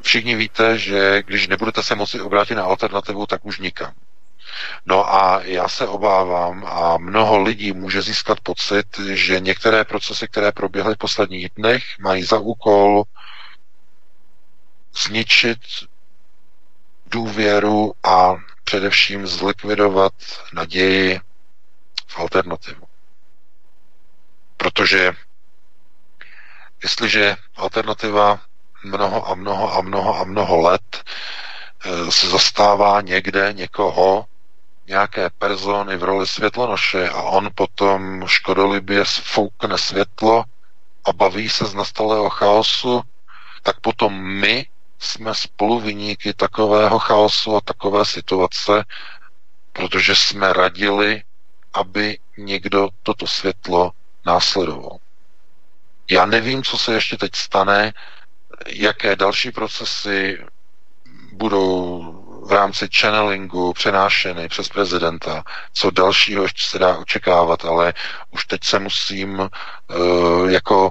[0.00, 3.92] všichni víte, že když nebudete se moci obrátit na alternativu, tak už nikam.
[4.86, 10.52] No a já se obávám a mnoho lidí může získat pocit, že některé procesy, které
[10.52, 13.04] proběhly v posledních dnech, mají za úkol
[15.04, 15.60] zničit
[17.06, 20.12] důvěru a především zlikvidovat
[20.52, 21.20] naději
[22.06, 22.86] v alternativu.
[24.56, 25.12] Protože
[26.82, 28.40] jestliže alternativa
[28.84, 31.04] mnoho a mnoho a mnoho a mnoho let
[31.84, 34.26] eh, se zastává někde někoho,
[34.86, 40.44] nějaké persony v roli světlonoše a on potom škodolibě sfoukne světlo
[41.04, 43.02] a baví se z nastalého chaosu,
[43.62, 44.66] tak potom my
[44.98, 48.84] jsme spoluviníky takového chaosu a takové situace,
[49.72, 51.22] protože jsme radili,
[51.74, 53.92] aby někdo toto světlo
[54.26, 54.96] následoval.
[56.10, 57.92] Já nevím, co se ještě teď stane,
[58.66, 60.38] jaké další procesy
[61.32, 67.94] budou v rámci channelingu přenášeny přes prezidenta, co dalšího ještě se dá očekávat, ale
[68.30, 70.90] už teď se musím uh, jako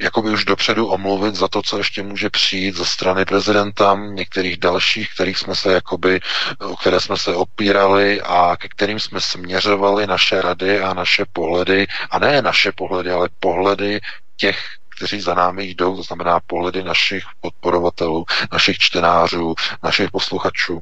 [0.00, 5.14] jakoby už dopředu omluvit za to, co ještě může přijít ze strany prezidenta, některých dalších,
[5.14, 6.20] kterých jsme se jakoby,
[6.58, 11.86] o které jsme se opírali a ke kterým jsme směřovali naše rady a naše pohledy,
[12.10, 14.00] a ne naše pohledy, ale pohledy
[14.36, 20.80] těch, kteří za námi jdou, to znamená pohledy našich podporovatelů, našich čtenářů, našich posluchačů.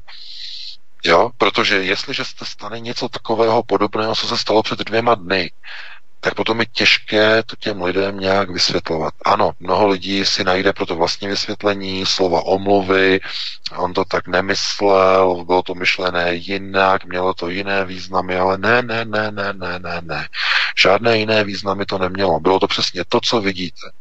[1.03, 5.51] Jo, protože jestliže se stane něco takového podobného, co se stalo před dvěma dny,
[6.19, 9.13] tak potom je těžké to těm lidem nějak vysvětlovat.
[9.25, 13.19] Ano, mnoho lidí si najde pro to vlastní vysvětlení, slova omluvy,
[13.77, 19.05] on to tak nemyslel, bylo to myšlené jinak, mělo to jiné významy, ale ne, ne,
[19.05, 20.27] ne, ne, ne, ne, ne.
[20.77, 22.39] Žádné jiné významy to nemělo.
[22.39, 23.91] Bylo to přesně to, co vidíte.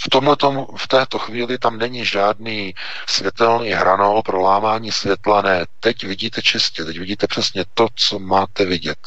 [0.00, 2.74] V tomhletom, v této chvíli tam není žádný
[3.06, 5.66] světelný hranol pro lámání světla, ne.
[5.80, 8.98] Teď vidíte čistě, teď vidíte přesně to, co máte vidět.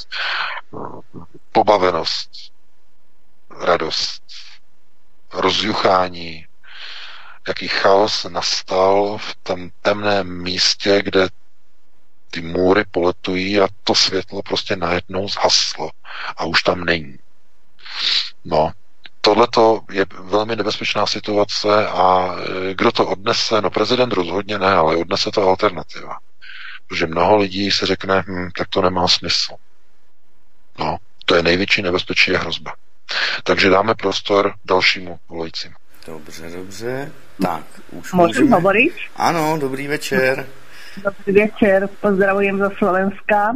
[1.52, 2.30] Pobavenost,
[3.60, 4.24] radost,
[5.34, 6.46] rozjuchání,
[7.48, 11.28] jaký chaos nastal v tom temném místě, kde
[12.32, 15.90] ty můry poletují a to světlo prostě najednou zhaslo
[16.38, 17.20] a už tam není.
[18.46, 18.72] No,
[19.22, 19.48] tohle
[19.92, 22.36] je velmi nebezpečná situace a
[22.70, 23.62] e, kdo to odnese?
[23.62, 26.18] No prezident rozhodně ne, ale odnese to alternativa.
[26.88, 29.54] Protože mnoho lidí si řekne, hm, tak to nemá smysl.
[30.80, 32.74] No, to je největší nebezpečí a hrozba.
[33.44, 35.76] Takže dáme prostor dalšímu volajícímu.
[36.08, 37.12] Dobře, dobře.
[37.42, 38.82] Tak, už Můžem můžeme...
[39.16, 40.48] Ano, dobrý večer.
[41.04, 43.52] Dobrý večer, pozdravujem zo Slovenska.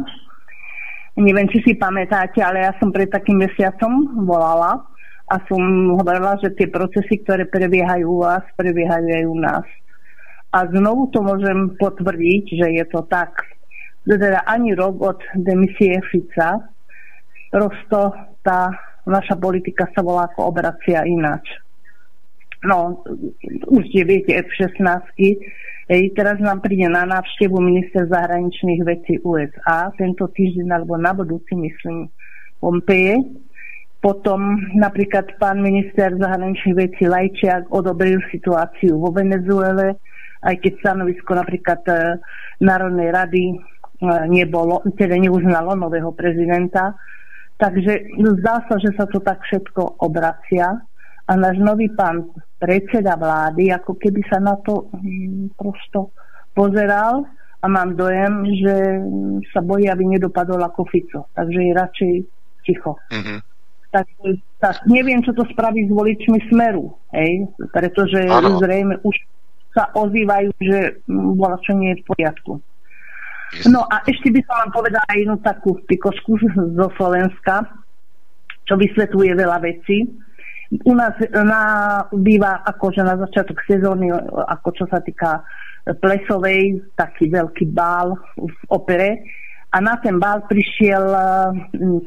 [1.16, 4.84] Neviem, či si pamätáte, ale ja som pred takým mesiacom volala
[5.26, 5.60] a som
[5.98, 9.66] hovorila, že tie procesy, ktoré prebiehajú u vás, prebiehajú aj u nás.
[10.54, 13.34] A znovu to môžem potvrdiť, že je to tak.
[14.06, 16.62] Teda ani rok od demisie Fica
[17.50, 18.14] prosto
[18.46, 18.70] tá
[19.06, 21.46] naša politika sa volá ako obracia ináč.
[22.62, 23.02] No,
[23.70, 25.14] určite viete, F-16,
[25.86, 31.54] Ej, teraz nám príde na návštevu minister zahraničných vecí USA, tento týždeň alebo na budúci,
[31.54, 32.10] myslím,
[32.58, 33.22] Pompeje.
[34.06, 39.98] Potom napríklad pán minister zahraničných vecí Lajčiak odobril situáciu vo Venezuele,
[40.46, 42.22] aj keď stanovisko napríklad e,
[42.62, 43.54] Národnej rady e,
[44.30, 46.94] nebolo, teda neuznalo nového prezidenta.
[47.58, 50.70] Takže zdá sa, že sa to tak všetko obracia
[51.26, 52.30] a náš nový pán
[52.62, 56.14] predseda vlády ako keby sa na to hm, prosto
[56.54, 57.26] pozeral
[57.58, 58.74] a mám dojem, že
[59.50, 61.26] sa bojí, aby nedopadol ako Fico.
[61.34, 62.12] Takže je radšej
[62.62, 62.94] ticho.
[63.10, 63.55] Mm-hmm.
[63.96, 64.12] Tak,
[64.60, 67.48] tak neviem, čo to spraví s voličmi Smeru, hej?
[67.72, 68.60] pretože ano.
[68.60, 69.16] zrejme už
[69.72, 72.52] sa ozývajú, že bola čo nie je v poriadku.
[73.72, 76.36] No a ešte by som vám povedala jednu takú pikošku
[76.76, 77.64] zo Slovenska,
[78.68, 80.04] čo vysvetľuje veľa vecí.
[80.82, 81.62] U nás na,
[82.10, 84.10] býva akože na začiatok sezóny,
[84.50, 85.46] ako čo sa týka
[86.02, 89.22] plesovej, taký veľký bál v opere.
[89.72, 91.20] A na ten bál prišiel uh,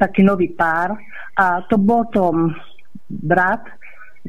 [0.00, 0.96] taký nový pár
[1.36, 2.52] a to bol to
[3.08, 3.62] brat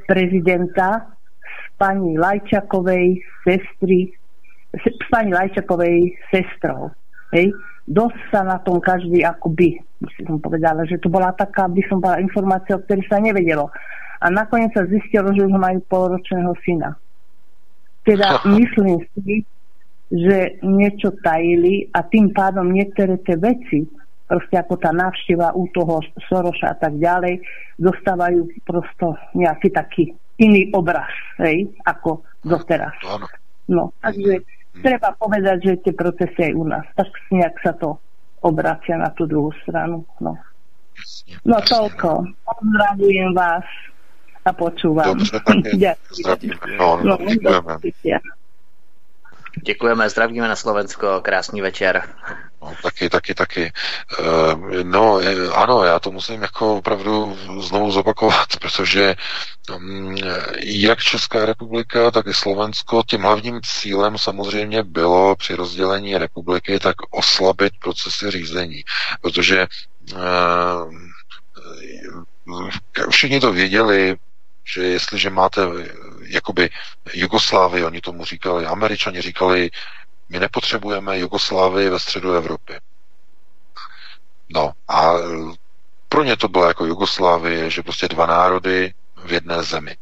[0.07, 1.09] prezidenta
[1.39, 3.17] s pani Lajčakovej
[3.47, 4.11] sestry,
[4.75, 6.91] s pani Lajčakovej sestrou.
[7.33, 7.55] Hej?
[7.91, 11.99] dosť sa na tom každý akoby, by som povedala, že to bola taká, by som
[11.99, 13.67] bola informácia, o ktorej sa nevedelo.
[14.21, 16.93] A nakoniec sa zistilo, že už majú poloročného syna.
[18.05, 19.43] Teda myslím si,
[20.11, 23.88] že niečo tajili a tým pádom niektoré tie veci,
[24.27, 27.39] proste ako tá návšteva u toho Soroša a tak ďalej,
[27.79, 30.03] dostávajú prosto nejaký taký
[30.39, 32.95] iný obraz, hej, ako doteraz.
[33.71, 34.43] No, takže
[34.83, 36.85] treba povedať, že tie procesy aj u nás.
[36.95, 37.95] Tak nejak sa to
[38.43, 40.03] obracia na tú druhú stranu.
[40.19, 40.35] No,
[41.47, 42.25] no toľko.
[42.43, 43.67] Pozdravujem vás
[44.43, 45.15] a počúvam.
[45.15, 45.95] Také.
[46.81, 47.77] No, no, no,
[49.65, 50.10] děkujeme.
[50.10, 52.03] Zdravíme na Slovensko, krásný večer.
[52.61, 53.64] No, taky, taky, taky.
[53.64, 55.19] E, no,
[55.53, 59.15] ano, já to musím jako opravdu znovu zopakovat, protože
[59.76, 60.15] um,
[60.64, 66.95] jak Česká republika, tak i Slovensko, tím hlavním cílem samozřejmě bylo při rozdělení republiky tak
[67.10, 68.84] oslabit procesy řízení,
[69.22, 69.68] protože
[70.14, 70.94] uh,
[73.10, 74.18] všichni to věděli,
[74.64, 75.61] že jestliže máte
[76.33, 76.69] jakoby
[77.13, 79.69] Jugoslávii, oni tomu říkali, američani říkali,
[80.29, 82.73] my nepotřebujeme Jugoslávii ve středu Evropy.
[84.53, 85.13] No a
[86.09, 88.93] pro ně to bylo jako Jugoslávie, že prostě dva národy
[89.25, 89.97] v jedné zemi.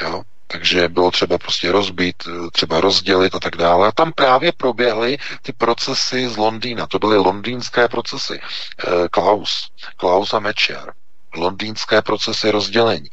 [0.00, 0.22] Jo?
[0.46, 2.16] Takže bylo třeba prostě rozbít,
[2.52, 3.88] třeba rozdělit a tak dále.
[3.88, 6.86] A tam právě proběhly ty procesy z Londýna.
[6.86, 8.40] To byly londýnské procesy.
[8.40, 10.92] Eh, Klaus, Klaus a Mečiar.
[11.34, 13.10] Londýnské procesy rozdělení.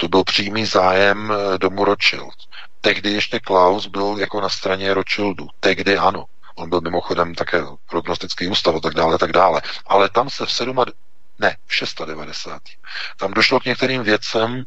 [0.00, 2.34] To byl přímý zájem eh, domu Rothschild.
[2.80, 5.48] Tehdy ještě Klaus byl jako na straně Rothschildu.
[5.60, 6.24] Tehdy ano.
[6.54, 9.62] On byl mimochodem také prognostický ústav a tak dále, tak dále.
[9.86, 10.76] Ale tam se v 7,
[11.38, 12.62] ne, v 690.
[13.16, 14.64] Tam došlo k některým věcem,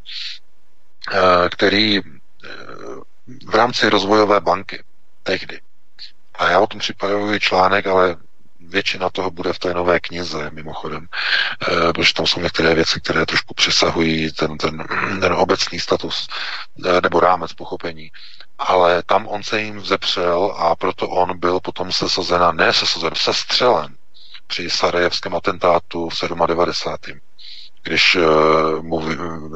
[1.12, 2.04] eh, který eh,
[3.46, 4.84] v rámci rozvojové banky
[5.24, 5.60] tehdy.
[6.36, 8.16] A já o tom připravuji článek, ale
[8.72, 13.26] většina toho bude v té nové knize, mimochodem, e, protože tam jsou některé věci, které
[13.26, 14.88] trošku přesahují ten, ten,
[15.22, 16.28] ten obecný status
[16.86, 18.12] e, nebo rámec pochopení.
[18.58, 23.96] Ale tam on se jim vzepřel a proto on byl potom sesazen, ne sesazen, sestřelen
[24.48, 27.20] při sarajevském atentátu v 97
[27.84, 29.00] když, uh, mu,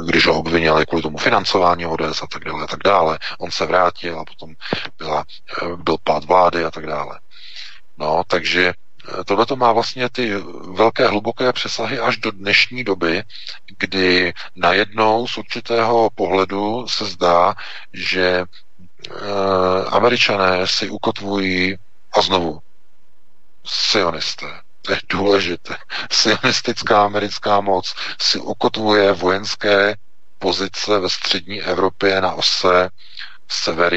[0.06, 3.20] když ho obvinili kvůli tomu financování ODS a tak dále a tak dále.
[3.40, 4.56] On se vrátil a potom
[4.98, 5.26] byla,
[5.76, 7.20] byl pád vlády a tak dále.
[7.98, 8.74] No, takže
[9.26, 10.36] Tohle to má vlastně ty
[10.73, 13.23] velké hluboké přesahy až do dnešní doby,
[13.77, 17.56] kdy najednou z určitého pohledu se zdá,
[17.94, 18.45] že e,
[19.90, 21.77] američané si ukotvují
[22.18, 22.60] a znovu
[23.65, 24.61] sionisté.
[24.82, 25.77] To je důležité.
[26.11, 29.95] Sionistická americká moc si ukotvuje vojenské
[30.40, 32.90] pozice ve střední Evropě na ose
[33.48, 33.94] sever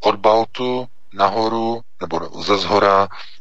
[0.00, 3.33] Od Baltu nahoru, nebo ze zhora Eh,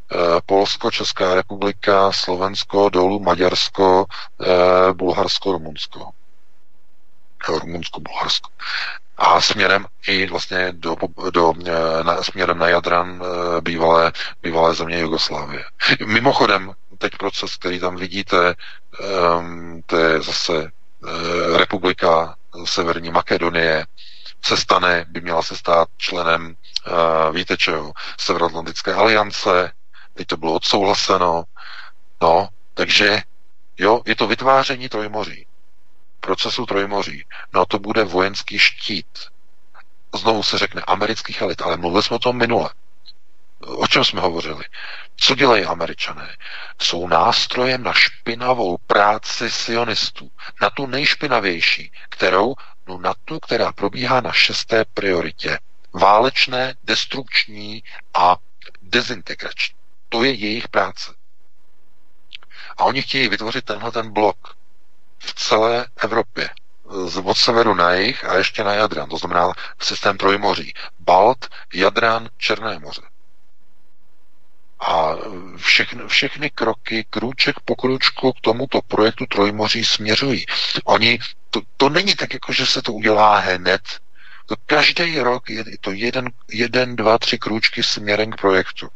[0.45, 4.05] Polsko, Česká republika, Slovensko, dolů Maďarsko,
[4.41, 6.09] eh, Bulharsko, Rumunsko.
[7.49, 8.49] Rumunsko, Bulharsko.
[9.17, 10.95] A směrem i vlastně do,
[11.31, 11.53] do
[12.03, 13.23] na, směrem na Jadran
[13.61, 14.11] bývalé,
[14.41, 15.65] bývalé země Jugoslávie.
[16.05, 18.55] Mimochodem, teď proces, který tam vidíte,
[19.39, 20.71] um, to je zase
[21.57, 22.35] republika
[22.65, 23.85] Severní Makedonie,
[24.45, 26.55] se stane, by měla se stát členem,
[27.31, 29.71] víte čeho, Severoatlantické aliance,
[30.13, 31.43] teď to bylo odsouhlaseno,
[32.21, 33.21] no, takže
[33.77, 35.45] jo, je to vytváření trojmoří,
[36.19, 39.19] procesu trojmoří, no to bude vojenský štít.
[40.15, 42.69] Znovu se řekne amerických elit, ale mluvili jsme o tom minule.
[43.59, 44.63] O čem jsme hovořili?
[45.15, 46.37] Co dělají američané?
[46.81, 50.31] Jsou nástrojem na špinavou práci sionistů.
[50.61, 52.55] Na tu nejšpinavější, kterou,
[52.87, 55.59] no na tu, která probíhá na šesté prioritě.
[55.93, 57.83] Válečné, destrukční
[58.13, 58.35] a
[58.81, 59.75] dezintegrační.
[60.13, 61.13] To je jejich práce.
[62.77, 64.57] A oni chtějí vytvořit tenhle ten blok
[65.19, 66.49] v celé Evropě.
[67.05, 69.09] Z od severu na jih a ještě na Jadran.
[69.09, 70.73] To znamená systém trojmoří.
[70.99, 73.01] Balt, Jadran, Černé moře.
[74.79, 75.15] A
[75.57, 80.45] všechny, všechny kroky, krůček po krůčku k tomuto projektu Trojmoří směřují.
[80.83, 81.19] Oni,
[81.49, 83.81] to, to není tak, jako že se to udělá hned
[84.45, 88.89] to každý rok je to jeden, jeden, dva, tři krůčky směrem k projektu.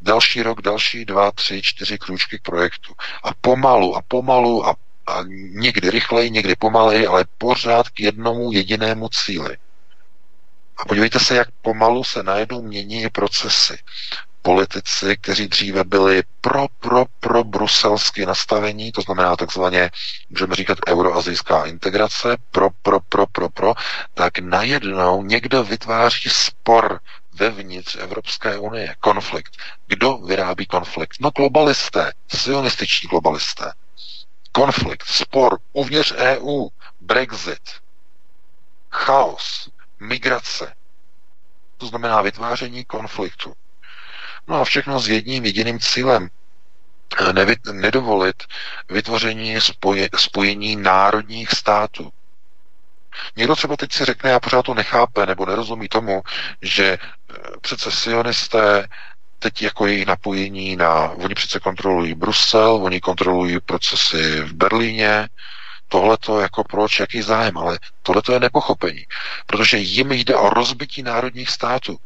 [0.00, 2.94] Další rok, další dva, tři, čtyři krůčky k projektu.
[3.22, 9.08] A pomalu a pomalu a, a někdy rychleji, někdy pomaleji, ale pořád k jednomu jedinému
[9.08, 9.56] cíli.
[10.76, 13.78] A podívejte se, jak pomalu se najednou mění procesy
[14.46, 19.90] politici, kteří dříve byli pro, pro, pro bruselsky nastavení, to znamená takzvaně,
[20.30, 23.74] můžeme říkat euroazijská integrace, pro, pro, pro, pro, pro,
[24.14, 27.00] tak najednou někdo vytváří spor
[27.34, 28.94] vevnitř Evropské unie.
[29.00, 29.56] Konflikt.
[29.86, 31.16] Kdo vyrábí konflikt?
[31.20, 33.72] No globalisté, sionističní globalisté.
[34.52, 36.68] Konflikt, spor uvnitř EU,
[37.00, 37.70] Brexit,
[38.90, 39.68] chaos,
[40.00, 40.74] migrace.
[41.76, 43.54] To znamená vytváření konfliktu.
[44.48, 46.28] No a všechno s jedním jediným cílem.
[47.32, 48.36] Nevy, nedovolit
[48.88, 52.12] vytvoření spoje, spojení národních států.
[53.36, 56.22] Někdo třeba teď si řekne, já pořád to nechápe, nebo nerozumí tomu,
[56.62, 56.98] že e,
[57.60, 58.88] přece sionisté
[59.38, 65.28] teď jako její napojení na, oni přece kontrolují Brusel, oni kontrolují procesy v Berlíně,
[65.88, 69.06] tohle to jako proč, jaký zájem, ale tohle to je nepochopení,
[69.46, 71.98] protože jim jde o rozbití národních států.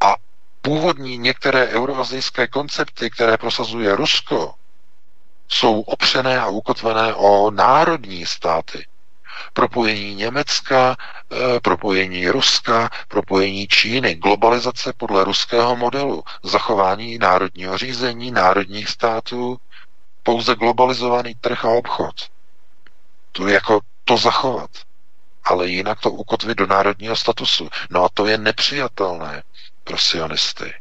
[0.00, 0.16] A
[0.64, 4.54] původní některé euroazijské koncepty, které prosazuje Rusko,
[5.48, 8.86] jsou opřené a ukotvené o národní státy
[9.52, 10.96] propojení Německa,
[11.32, 19.56] eh, propojení Ruska, propojení Číny, globalizace podle ruského modelu, zachování národního řízení, národních států,
[20.22, 22.14] pouze globalizovaný trh a obchod.
[23.32, 24.70] To jako to zachovat.
[25.44, 27.68] Ale jinak to ukotvit do národního statusu.
[27.90, 29.42] No a to je nepřijatelné
[29.84, 30.74] pro sionisty.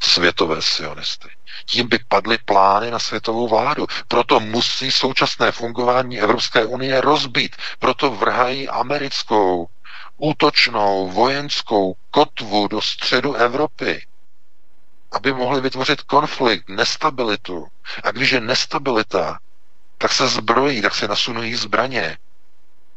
[0.00, 1.28] Světové sionisty
[1.66, 3.86] tím by padly plány na světovou vládu.
[4.08, 7.56] Proto musí současné fungování Evropské unie rozbít.
[7.78, 9.68] Proto vrhají americkou
[10.16, 14.06] útočnou vojenskou kotvu do středu Evropy,
[15.12, 17.66] aby mohli vytvořit konflikt, nestabilitu.
[18.02, 19.38] A když je nestabilita,
[19.98, 22.18] tak se zbrojí, tak se nasunují zbraně.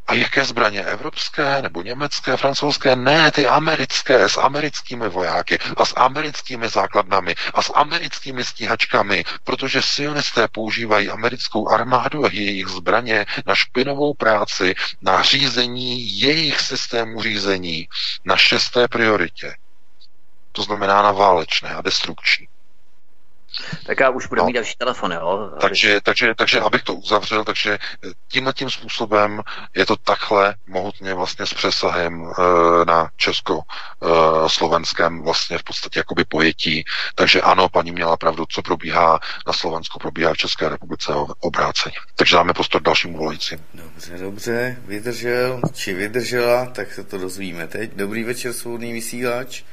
[0.09, 0.81] A jaké zbraně?
[0.81, 2.95] Evropské nebo německé, francouzské?
[2.95, 9.81] Ne, ty americké, s americkými vojáky a s americkými základnami a s americkými stíhačkami, protože
[9.81, 17.87] sionisté používají americkou armádu a jejich zbraně na špinovou práci, na řízení jejich systému řízení,
[18.25, 19.55] na šesté prioritě.
[20.51, 22.48] To znamená na válečné a destrukční.
[23.85, 24.45] Tak já už budu no.
[24.45, 25.51] mít další telefon, jo?
[25.61, 27.77] Takže, takže, takže abych to uzavřel, takže
[28.27, 29.41] tímhle tím způsobem
[29.75, 32.25] je to takhle mohutně vlastně s přesahem e,
[32.85, 36.85] na česko-slovenském vlastně v podstatě jakoby pojetí.
[37.15, 41.95] Takže ano, paní měla pravdu, co probíhá na Slovensku, probíhá v České republice obráceně.
[42.15, 43.65] Takže dáme prostor dalšímu volajícím.
[43.73, 47.91] Dobře, dobře, vydržel, či vydržela, tak se to dozvíme teď.
[47.95, 49.63] Dobrý večer, svobodný vysílač.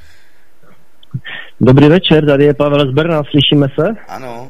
[1.61, 3.87] Dobrý večer, tady je Pavel z Brna, slyšíme se?
[4.07, 4.47] Ano.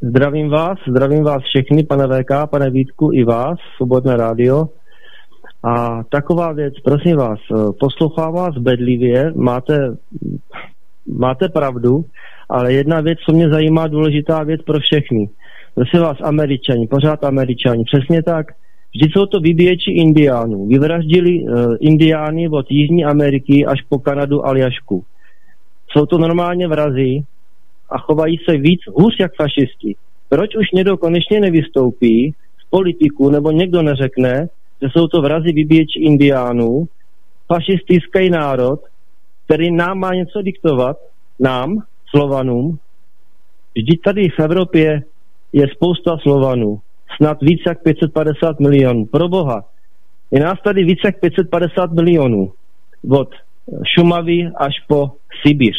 [0.00, 4.64] Zdravím vás, zdravím vás všechny, pane VK, pane Vítku, i vás, Svobodné rádio.
[5.62, 7.38] A taková věc, prosím vás,
[7.80, 9.96] poslouchám vás bedlivě, máte,
[11.18, 12.04] máte pravdu,
[12.48, 15.30] ale jedna věc, co mě zajímá, důležitá věc pro všechny.
[15.74, 18.46] Prosím vás, američani, pořád američani, přesně tak,
[18.94, 20.66] Vždyť jsou to vybíječi indiánů.
[20.66, 25.04] Vyvraždili uh, indiány od Jižní Ameriky až po Kanadu a Aljašku.
[25.96, 27.24] Jsou to normálně vrazy
[27.90, 29.96] a chovají se víc hůř jak fašisti.
[30.28, 32.34] Proč už někdo konečně nevystoupí
[32.66, 34.48] z politiku nebo někdo neřekne,
[34.82, 36.84] že jsou to vrazy vybíječi indiánů,
[37.46, 38.80] fašistický národ,
[39.44, 40.96] který nám má něco diktovat,
[41.40, 42.78] nám, Slovanům.
[43.76, 45.02] Vždyť tady v Evropě
[45.52, 46.80] je spousta Slovanů
[47.16, 49.06] snad víc jak 550 milionů.
[49.06, 49.64] Pro boha.
[50.30, 52.52] Je nás tady víc jak 550 milionů.
[53.10, 53.28] Od
[53.94, 55.10] Šumavy až po
[55.42, 55.76] Sibiř.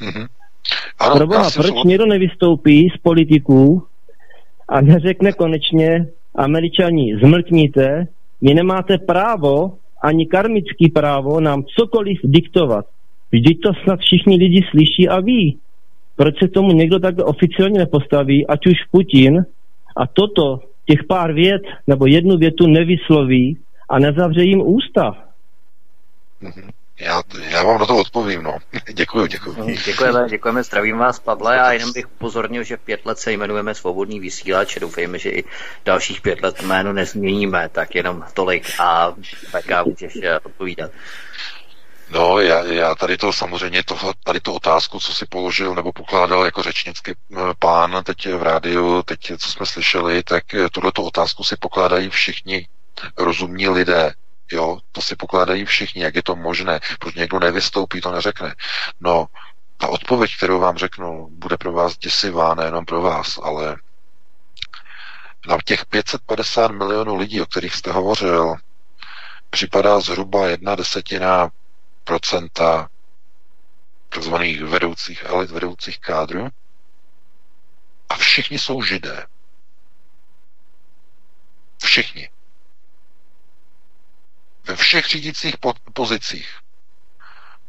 [0.00, 0.26] Mm-hmm.
[0.98, 1.84] Ano, Pro boha, proč svod...
[1.84, 3.82] někdo nevystoupí z politiků
[4.68, 8.06] a neřekne konečně američani, zmlkníte,
[8.42, 9.72] vy nemáte právo,
[10.02, 12.86] ani karmický právo nám cokoliv diktovat.
[13.32, 15.58] Vždyť to snad všichni lidi slyší a ví.
[16.16, 19.44] Proč se tomu někdo takhle oficiálně nepostaví, ať už Putin,
[19.96, 23.58] a toto, těch pár vět nebo jednu větu nevysloví
[23.88, 25.27] a nezavře jim ústa.
[26.40, 26.70] Mhm.
[27.00, 28.58] Já, já vám na to odpovím, no.
[28.92, 29.54] děkuji, děkuji.
[29.58, 33.74] No, děkujeme, děkujeme, zdravím vás, Pavle, a jenom bych upozornil, že pět let se jmenujeme
[33.74, 35.44] Svobodný vysílač, doufejme, že i
[35.84, 39.14] dalších pět let jméno nezměníme, tak jenom tolik a
[39.52, 40.90] tak můžeš eh, odpovídat.
[42.10, 46.44] No, já, já tady to samozřejmě, to, tady tu otázku, co si položil nebo pokládal
[46.44, 51.44] jako řečnický eh, pán teď v rádiu, teď co jsme slyšeli, tak eh, tuto otázku
[51.44, 52.68] si pokládají všichni
[53.16, 54.12] rozumní lidé.
[54.52, 58.54] Jo, to si pokládají všichni, jak je to možné, proč někdo nevystoupí, to neřekne.
[59.00, 59.26] No,
[59.76, 63.76] ta odpověď, kterou vám řeknu, bude pro vás děsivá, nejenom pro vás, ale
[65.48, 68.54] na těch 550 milionů lidí, o kterých jste hovořil,
[69.50, 71.50] připadá zhruba jedna desetina
[72.04, 72.88] procenta
[74.08, 76.48] takzvaných vedoucích elit, vedoucích kádrů.
[78.08, 79.26] A všichni jsou židé.
[81.82, 82.30] Všichni.
[84.68, 85.54] Ve všech řídících
[85.92, 86.48] pozicích.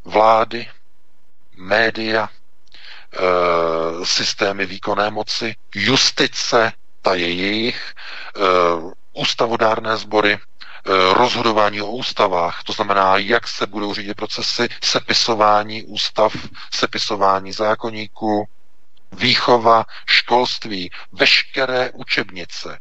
[0.03, 0.69] vlády,
[1.55, 7.93] média, e, systémy výkonné moci, justice, ta je jejich,
[8.35, 8.39] e,
[9.13, 10.39] ústavodárné sbory, e,
[11.13, 16.33] rozhodování o ústavách, to znamená, jak se budou řídit procesy, sepisování ústav,
[16.73, 18.47] sepisování zákonníků,
[19.11, 22.79] výchova, školství, veškeré učebnice.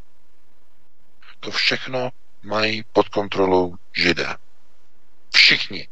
[1.40, 2.10] To všechno
[2.42, 4.36] mají pod kontrolou židé.
[5.34, 5.88] Všichni.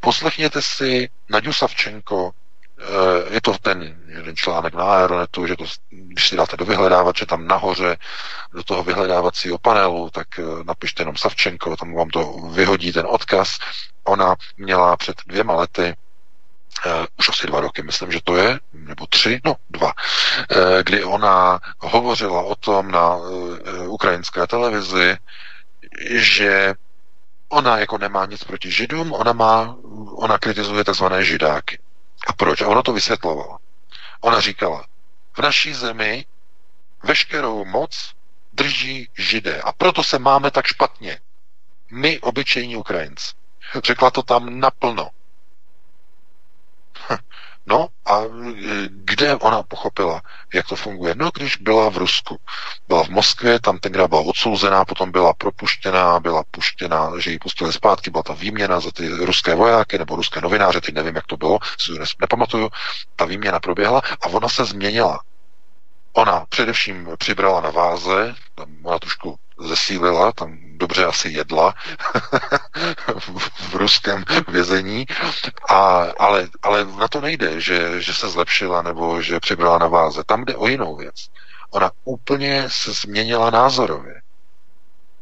[0.00, 2.30] Poslechněte si Naďu Savčenko,
[2.78, 7.26] eh, je to ten jeden článek na Aeronetu, že to, když si dáte do vyhledávače
[7.26, 7.96] tam nahoře,
[8.52, 13.58] do toho vyhledávacího panelu, tak eh, napište jenom Savčenko, tam vám to vyhodí ten odkaz.
[14.04, 15.94] Ona měla před dvěma lety
[16.86, 21.04] uh, už asi dva roky, myslím, že to je, nebo tři, no dva, uh, kdy
[21.04, 25.16] ona hovořila o tom na uh, ukrajinské televizi,
[26.10, 26.74] že
[27.48, 29.76] ona jako nemá nic proti židům, ona má,
[30.16, 31.78] ona kritizuje takzvané židáky.
[32.26, 32.60] A proč?
[32.60, 33.58] A ona to vysvětlovala.
[34.20, 34.84] Ona říkala,
[35.32, 36.26] v naší zemi
[37.02, 38.14] veškerou moc
[38.52, 41.20] drží židé a proto se máme tak špatně.
[41.90, 43.32] My, obyčejní Ukrajinci.
[43.84, 45.10] Řekla to tam naplno.
[47.66, 48.26] No a e,
[48.90, 50.22] kde ona pochopila,
[50.54, 51.14] jak to funguje?
[51.14, 52.36] No, když byla v Rusku.
[52.88, 57.72] Byla v Moskvě, tam tenkrát byla odsouzená, potom byla propuštěná, byla puštěná, že ji pustili
[57.72, 61.36] zpátky, byla ta výměna za ty ruské vojáky nebo ruské novináře, teď nevím, jak to
[61.36, 62.70] bylo, si to nepamatuju.
[63.16, 65.20] Ta výměna proběhla a ona se změnila.
[66.16, 71.74] Ona především přibrala na váze, tam ona trošku zesílila, tam dobře asi jedla
[73.70, 75.06] v ruském vězení,
[75.68, 80.24] a, ale, ale na to nejde, že, že se zlepšila nebo že přibrala na váze.
[80.26, 81.14] Tam jde o jinou věc.
[81.70, 84.22] Ona úplně se změnila názorově.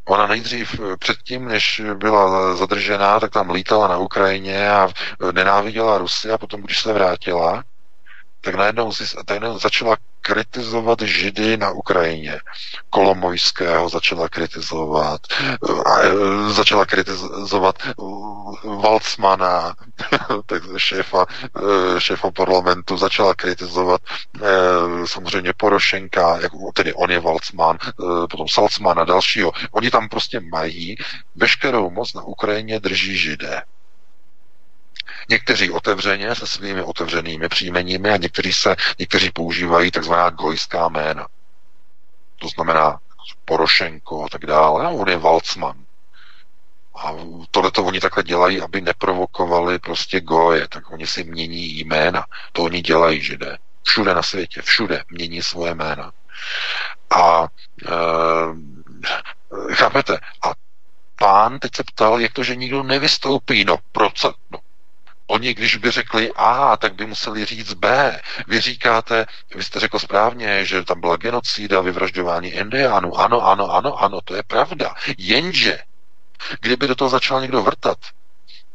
[0.04, 4.88] Ona nejdřív předtím, než byla zadržená, tak tam lítala na Ukrajině a
[5.32, 7.64] nenáviděla Rusy a potom, když se vrátila,
[8.40, 8.92] tak najednou,
[9.26, 12.40] tak najednou začala kritizovat židy na Ukrajině.
[12.90, 15.20] Kolomojského začala kritizovat,
[15.86, 16.12] a e,
[16.52, 17.76] začala kritizovat
[18.64, 19.74] Valcmana,
[20.46, 21.26] tak šéfa,
[21.98, 24.00] šéfa parlamentu, začala kritizovat
[25.04, 26.38] samozřejmě Porošenka,
[26.74, 27.78] tedy on je Valcman,
[28.30, 29.52] potom Salcman a dalšího.
[29.72, 30.96] Oni tam prostě mají
[31.36, 33.62] veškerou moc na Ukrajině drží židé.
[35.28, 41.26] Někteří otevřeně se svými otevřenými příjmeními a někteří, se, někteří používají takzvaná gojská jména.
[42.40, 42.98] To znamená
[43.44, 44.86] Porošenko a tak dále.
[44.86, 45.84] A on je Valcman.
[46.96, 47.12] A
[47.50, 52.24] tohle to oni takhle dělají, aby neprovokovali prostě goje, tak oni si mění jména.
[52.52, 53.58] To oni dělají, židé.
[53.82, 56.12] Všude na světě, všude mění svoje jména.
[57.10, 57.46] A
[57.88, 57.94] e,
[59.74, 60.18] chápete?
[60.42, 60.52] A
[61.18, 63.64] pán teď se ptal, jak to, že nikdo nevystoupí.
[63.64, 64.22] No, proč?
[64.24, 64.58] No,
[65.26, 68.20] Oni, když by řekli A, tak by museli říct B.
[68.48, 73.18] Vy říkáte, vy jste řekl správně, že tam byla genocída, vyvražďování indiánů.
[73.18, 74.94] Ano, ano, ano, ano, to je pravda.
[75.18, 75.78] Jenže,
[76.60, 77.98] kdyby do toho začal někdo vrtat,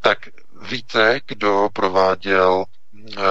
[0.01, 0.17] tak
[0.61, 2.65] víte, kdo prováděl
[3.17, 3.21] eh,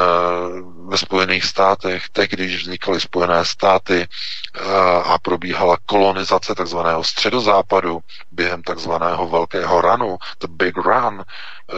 [0.87, 4.09] ve Spojených státech, teď, když vznikaly Spojené státy
[4.55, 4.61] eh,
[5.05, 8.01] a probíhala kolonizace takzvaného středozápadu
[8.31, 11.25] během takzvaného velkého runu, the big run,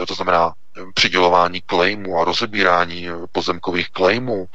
[0.01, 0.53] eh, to znamená
[0.93, 4.47] přidělování klejmů a rozebírání pozemkových klejmů,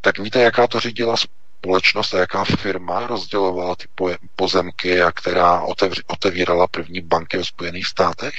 [0.00, 1.16] tak víte, jaká to řídila
[1.60, 3.88] společnost a jaká firma rozdělovala ty
[4.36, 5.62] pozemky a která
[6.06, 8.34] otevírala první banky ve Spojených státech?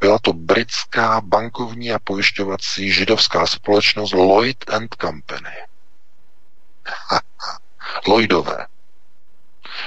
[0.00, 5.50] Byla to britská bankovní a pojišťovací židovská společnost Lloyd and Company.
[8.08, 8.66] Lloydové.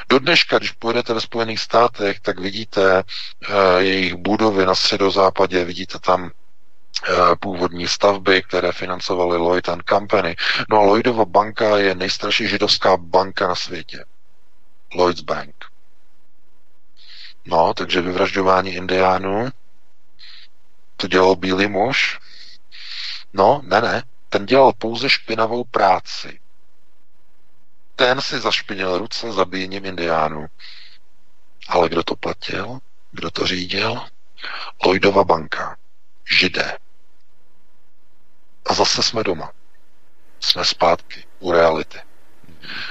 [0.09, 5.99] Do dneška, když pojedete ve Spojených státech, tak vidíte uh, jejich budovy na středozápadě, vidíte
[5.99, 6.29] tam uh,
[7.39, 10.35] původní stavby, které financovaly Lloyd and Company.
[10.69, 14.05] No a Lloydova banka je nejstarší židovská banka na světě.
[14.95, 15.65] Lloyd's Bank.
[17.45, 19.49] No, takže vyvražďování indiánů,
[20.97, 22.19] to dělal bílý muž.
[23.33, 26.40] No, ne, ne, ten dělal pouze špinavou práci
[28.01, 30.47] ten si zašpinil ruce zabíjením indiánů.
[31.67, 32.79] Ale kdo to platil?
[33.11, 34.01] Kdo to řídil?
[34.85, 35.77] Lloydova banka.
[36.39, 36.77] Židé.
[38.65, 39.51] A zase jsme doma.
[40.39, 41.99] Jsme zpátky u reality.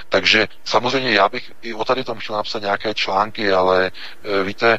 [0.09, 4.73] Takže samozřejmě já bych i o tady tom chtěl napsat nějaké články, ale e, víte,
[4.75, 4.79] e,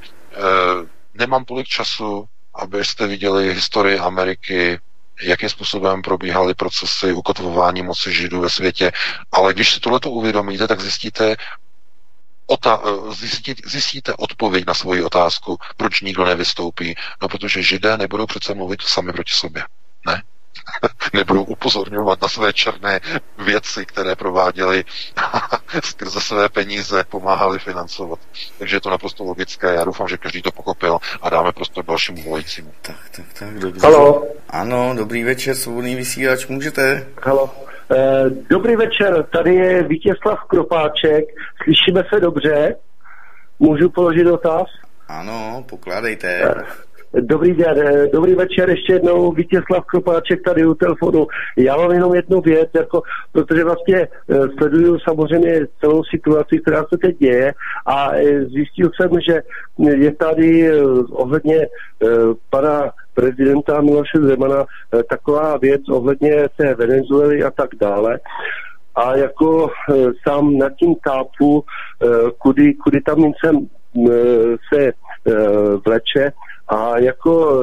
[1.14, 4.80] nemám tolik času, abyste viděli historii Ameriky,
[5.22, 8.92] jakým způsobem probíhaly procesy ukotvování moci židů ve světě.
[9.32, 11.36] Ale když si tohleto uvědomíte, tak zjistíte,
[12.48, 16.96] ota- zjistit, zjistíte odpověď na svoji otázku, proč nikdo nevystoupí.
[17.22, 19.64] No, protože židé nebudou přece mluvit sami proti sobě.
[20.08, 20.24] Ne?
[21.14, 23.00] nebudou upozorňovat na své černé
[23.38, 24.84] věci, které prováděli
[25.84, 28.20] skrze své peníze, pomáhali financovat.
[28.60, 29.74] Takže je to naprosto logické.
[29.74, 32.72] Já doufám, že každý to pochopil a dáme prostor dalšímu volajícímu.
[32.82, 33.88] Tak, tak, tak, dobře.
[33.88, 34.28] Halo.
[34.50, 37.08] Ano, dobrý večer, svobodný vysílač, můžete?
[37.24, 37.50] Halo.
[37.92, 41.26] Eh, dobrý večer, tady je Vítězslav Kropáček,
[41.64, 42.76] slyšíme se dobře?
[43.60, 44.68] Můžu položit dotaz?
[45.08, 46.28] Ano, pokládejte.
[46.28, 46.64] Eh,
[47.20, 51.28] Dobrý den, eh, dobrý večer ještě jednou, Vítězslav Kropáček tady u telefonu.
[51.58, 53.02] Já mám jenom jednu věc, jako,
[53.32, 57.54] protože vlastně eh, sleduju samozřejmě celou situaci, která se teď děje
[57.86, 59.42] a eh, zjistil jsem, že
[59.80, 60.72] je tady
[61.12, 61.68] ohledně
[62.50, 64.66] pana prezidenta Miloše Zemana
[65.10, 68.20] taková věc ohledně té Venezuely a tak dále.
[68.96, 69.70] A jako
[70.28, 71.64] sám nad tím tápu,
[72.38, 73.32] kudy, kudy tam
[74.10, 74.12] eh,
[74.74, 74.92] se
[75.86, 76.32] vleče
[76.72, 77.62] a jako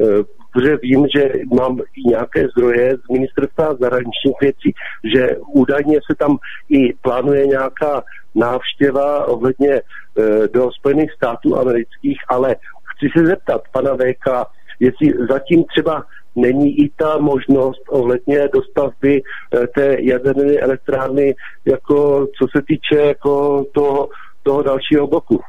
[0.00, 4.74] eh, protože vím, že mám i nějaké zdroje z ministerstva zahraničních věcí,
[5.14, 6.36] že údajně se tam
[6.68, 8.02] i plánuje nějaká
[8.34, 12.56] návštěva ohledně eh, do Spojených států amerických, ale
[12.94, 14.48] chci se zeptat pana VK,
[14.80, 16.04] jestli zatím třeba
[16.36, 23.64] není i ta možnost ohledně dostavby eh, té jaderné elektrárny, jako co se týče jako
[23.72, 24.08] toho,
[24.42, 25.40] toho dalšího bloku.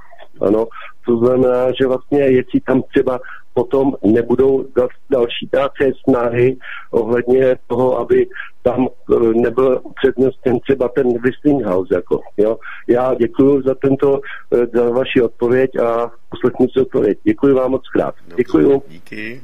[0.42, 0.68] Ano,
[1.10, 3.20] to znamená, že vlastně jestli tam třeba
[3.54, 6.58] potom nebudou dal- další nějaké snahy
[6.92, 8.28] ohledně toho, aby
[8.62, 11.96] tam eh, nebyl předměstem třeba ten Westinghouse.
[11.96, 12.58] Jako, jo.
[12.88, 14.20] Já děkuji za tento,
[14.54, 17.18] eh, za vaši odpověď a poslechnu si odpověď.
[17.24, 18.16] Děkuji vám moc krát.
[18.36, 18.82] Děkuji.
[18.88, 19.42] Díky.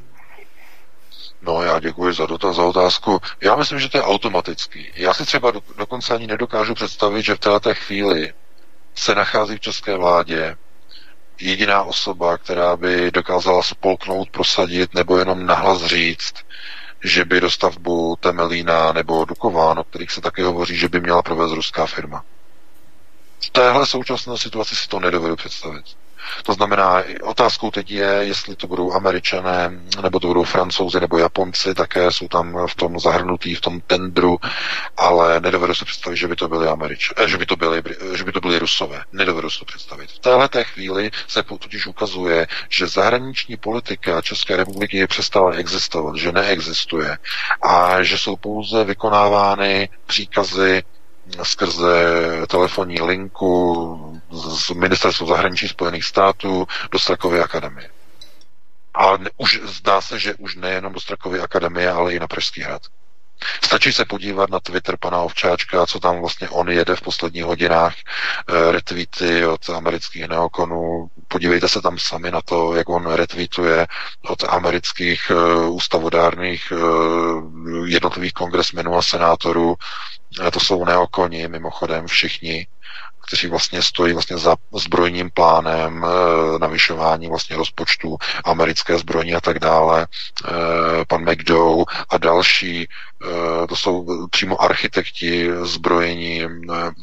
[1.42, 3.18] No, já děkuji za dotaz, za otázku.
[3.42, 4.86] Já myslím, že to je automatický.
[4.96, 8.32] Já si třeba do, dokonce ani nedokážu představit, že v této chvíli
[8.94, 10.56] se nachází v české vládě
[11.40, 16.34] jediná osoba, která by dokázala spolknout, prosadit nebo jenom nahlas říct,
[17.04, 21.52] že by dostavbu Temelína nebo Dukován, o kterých se taky hovoří, že by měla provést
[21.52, 22.24] ruská firma.
[23.46, 25.84] V téhle současné situaci si to nedovedu představit.
[26.42, 29.70] To znamená, otázkou teď je, jestli to budou američané,
[30.02, 34.38] nebo to budou francouzi, nebo Japonci, také jsou tam v tom zahrnutí, v tom tendru,
[34.96, 37.82] ale nedovedu si představit, že by to byli Američ, eh, že by to byli,
[38.14, 39.04] že by to byli Rusové.
[39.12, 40.10] Nedovedu si to představit.
[40.10, 46.32] V téhle té chvíli se totiž ukazuje, že zahraniční politika České republiky přestala existovat, že
[46.32, 47.18] neexistuje
[47.62, 50.82] a že jsou pouze vykonávány příkazy
[51.42, 51.92] skrze
[52.46, 57.90] telefonní linku z Ministerstva zahraničí Spojených států do Strakovy akademie.
[58.94, 62.82] A už zdá se, že už nejenom do Strakovy akademie, ale i na Pražský hrad.
[63.64, 67.94] Stačí se podívat na Twitter pana Ovčáčka, co tam vlastně on jede v posledních hodinách,
[67.96, 71.08] e, retweety od amerických neokonů.
[71.28, 73.86] Podívejte se tam sami na to, jak on retweetuje
[74.22, 75.34] od amerických e,
[75.68, 76.76] ústavodárných e,
[77.86, 79.76] jednotlivých kongresmenů a senátorů.
[80.52, 82.66] To jsou neokoni, mimochodem všichni,
[83.26, 89.58] kteří vlastně stojí vlastně za zbrojním plánem, e, navyšování vlastně rozpočtu americké zbrojní a tak
[89.58, 90.50] dále, e,
[91.04, 96.42] pan McDow a další, e, to jsou přímo architekti zbrojení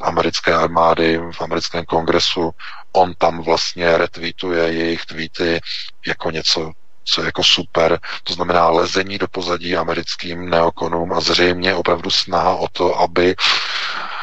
[0.00, 2.50] americké armády v americkém kongresu.
[2.92, 5.60] On tam vlastně retweetuje jejich tweety
[6.06, 6.72] jako něco
[7.06, 12.54] co je jako super, to znamená lezení do pozadí americkým neokonům a zřejmě opravdu snaha
[12.56, 14.13] o to, aby Eh,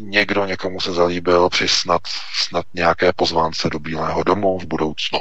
[0.00, 2.00] někdo někomu se zalíbil při snad,
[2.34, 5.18] snad nějaké pozvánce do Bílého domu v budoucnu.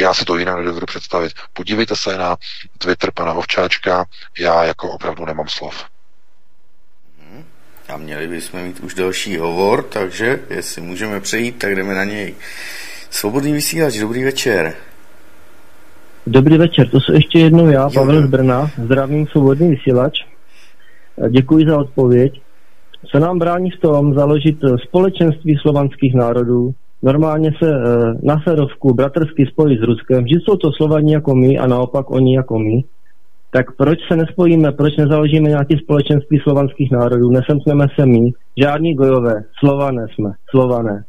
[0.00, 1.32] Já si to jinak nedovedu představit.
[1.52, 2.36] Podívejte se na
[2.78, 4.04] Twitter pana Ovčáčka,
[4.38, 5.84] já jako opravdu nemám slov.
[7.88, 12.34] A měli bychom mít už další hovor, takže jestli můžeme přejít, tak jdeme na něj.
[13.10, 14.74] Svobodný vysílač, dobrý večer.
[16.26, 20.12] Dobrý večer, to jsem ještě jednou já, Pavel z Brna, zdravím svobodný vysílač.
[21.30, 22.43] Děkuji za odpověď.
[23.12, 26.70] Co nám brání v tom založit eh, společenství slovanských národů,
[27.02, 31.58] normálně se eh, na Serovku bratrsky spojit s Ruskem, že jsou to Slovani jako my
[31.58, 32.80] a naopak oni jako my,
[33.50, 38.30] tak proč se nespojíme, proč nezaložíme nějaké společenství slovanských národů, nesemkneme se my,
[38.62, 41.04] žádní gojové, slované jsme, slované.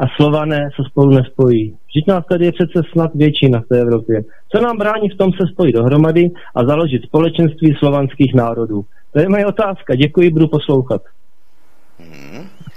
[0.00, 1.76] A slované se spolu nespojí.
[1.86, 4.22] Vždyť nás tady je přece snad většina v té Evropě.
[4.52, 8.84] Co nám brání v tom se spojit dohromady a založit společenství slovanských národů?
[9.12, 9.94] To je moje otázka.
[9.94, 11.02] Děkuji, budu poslouchat.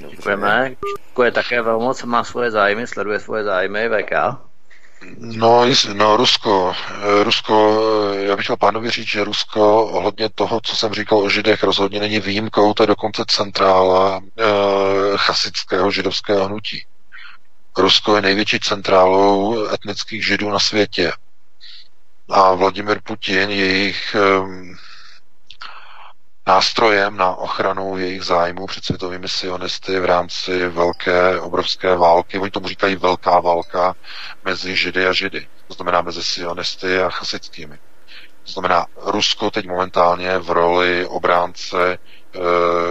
[0.09, 0.75] Děkujeme.
[1.09, 4.11] Děkuje také velmoc, má svoje zájmy, sleduje svoje zájmy, VK.
[5.17, 7.81] No, no, Rusko, eh, Rusko,
[8.13, 11.63] eh, já bych chtěl pánovi říct, že Rusko ohledně toho, co jsem říkal o Židech,
[11.63, 14.43] rozhodně není výjimkou, to je dokonce centrála e,
[15.15, 16.85] chasického židovského hnutí.
[17.77, 21.11] Rusko je největší centrálou etnických židů na světě.
[22.29, 24.19] A Vladimir Putin, jejich e,
[26.47, 32.39] nástrojem na ochranu jejich zájmů před světovými sionisty v rámci velké, obrovské války.
[32.39, 33.95] Oni tomu říkají velká válka
[34.45, 35.47] mezi Židy a Židy.
[35.67, 37.79] To znamená mezi sionisty a chasickými.
[38.43, 41.99] To znamená, Rusko teď momentálně v roli obránce e,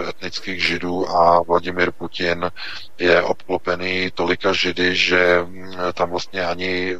[0.09, 2.51] etnických židů a Vladimir Putin
[2.97, 6.97] je obklopený tolika židy, že mm, tam vlastně ani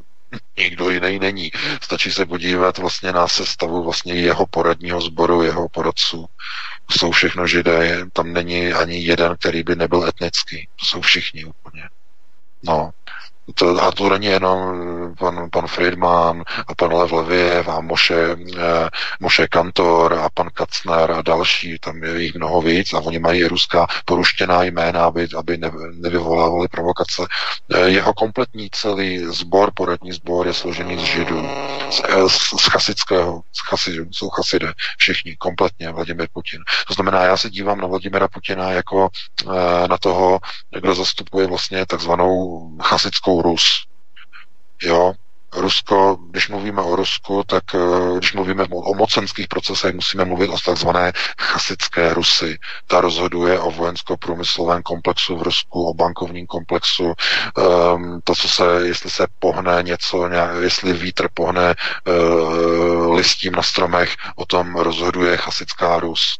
[0.57, 1.51] nikdo jiný není.
[1.81, 6.25] Stačí se podívat vlastně na sestavu vlastně jeho poradního sboru, jeho poradců.
[6.91, 10.67] Jsou všechno židé, tam není ani jeden, který by nebyl etnický.
[10.79, 11.89] To jsou všichni úplně.
[12.63, 12.91] No.
[13.55, 14.59] To, a to není jenom
[15.11, 20.49] eh, pan, pan Friedman a pan Lev Leviev a Moše, eh, Moše Kantor a pan
[20.53, 25.27] Kacner a další, tam je jich mnoho víc a oni mají ruská poruštěná jména, aby,
[25.37, 27.25] aby ne, nevyvolávali provokace.
[27.73, 31.49] Eh, jeho kompletní celý sbor, poradní sbor je složený z židů,
[31.89, 36.59] z, z, z chasického, z chasidů, jsou chasidé, všichni, kompletně Vladimir Putin.
[36.87, 39.09] To znamená, já se dívám na Vladimira Putina jako
[39.89, 40.39] na toho,
[40.79, 43.85] kdo zastupuje vlastně takzvanou chasickou Rus.
[44.83, 45.13] Jo,
[45.55, 50.57] Rusko, když mluvíme o Rusku, tak eh, když mluvíme o mocenských procesech, musíme mluvit o
[50.65, 52.59] takzvané chasické Rusy.
[52.87, 57.13] Ta rozhoduje o vojensko-průmyslovém komplexu v Rusku, o bankovním komplexu.
[57.93, 61.75] Um, to, co se, jestli se pohne něco, nějak, jestli vítr pohne
[62.07, 66.39] uh, listím na stromech, o tom rozhoduje chasická Rus.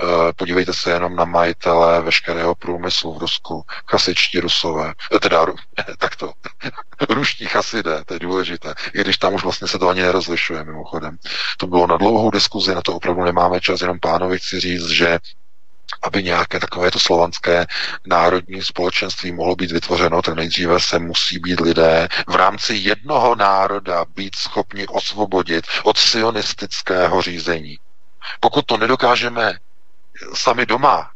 [0.00, 5.46] Eh, podívejte se jenom na majitele veškerého průmyslu v Rusku, chasičtí rusové, eh, teda
[5.98, 6.32] takto,
[7.08, 11.16] ruští chasidé, to je důležité, i když tam už vlastně se to ani nerozlišuje mimochodem.
[11.56, 15.18] To bylo na dlouhou diskuzi, na to opravdu nemáme čas, jenom pánovi chci říct, že
[16.02, 17.66] aby nějaké takovéto slovanské
[18.06, 24.04] národní společenství mohlo být vytvořeno, tak nejdříve se musí být lidé v rámci jednoho národa
[24.16, 27.78] být schopni osvobodit od sionistického řízení.
[28.40, 29.58] Pokud to nedokážeme
[30.34, 31.10] sami doma,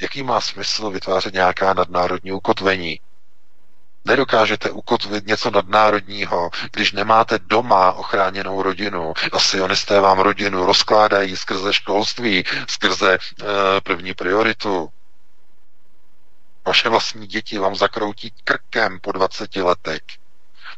[0.00, 3.00] jaký má smysl vytvářet nějaká nadnárodní ukotvení?
[4.04, 11.72] Nedokážete ukotvit něco nadnárodního, když nemáte doma ochráněnou rodinu a sionisté vám rodinu rozkládají skrze
[11.72, 13.18] školství, skrze e,
[13.80, 14.88] první prioritu.
[16.66, 20.02] Vaše vlastní děti vám zakroutí krkem po 20 letech.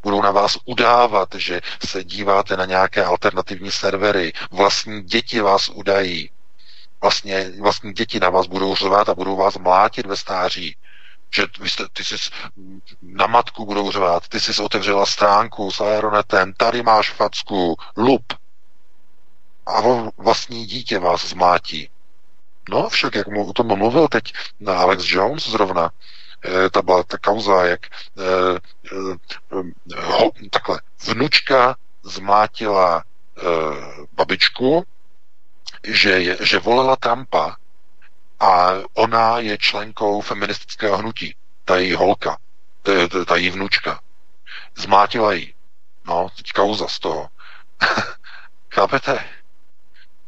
[0.02, 4.32] Budou na vás udávat, že se díváte na nějaké alternativní servery.
[4.50, 6.30] Vlastní děti vás udají
[7.04, 10.76] vlastně, vlastně děti na vás budou řvát a budou vás mlátit ve stáří.
[11.34, 12.14] Že vy jste, ty jsi
[13.02, 18.32] na matku budou řvát, ty jsi otevřela stránku s aeronetem, tady máš facku, lup.
[19.66, 19.82] A
[20.16, 21.90] vlastní dítě vás zmátí.
[22.68, 25.90] No však, jak mu o tom mluvil teď na Alex Jones zrovna,
[26.44, 27.90] e, ta byla ta kauza, jak e,
[29.96, 33.42] ho, takhle, vnučka zmátila e,
[34.12, 34.84] babičku,
[35.84, 37.56] že, je, že volila Trumpa
[38.40, 42.36] a ona je členkou feministického hnutí, ta její holka,
[42.82, 42.92] ta,
[43.24, 44.00] ta její vnučka.
[44.76, 45.54] Zmátila jí.
[46.06, 47.28] No, teď kauza z toho.
[48.74, 49.24] Chápete?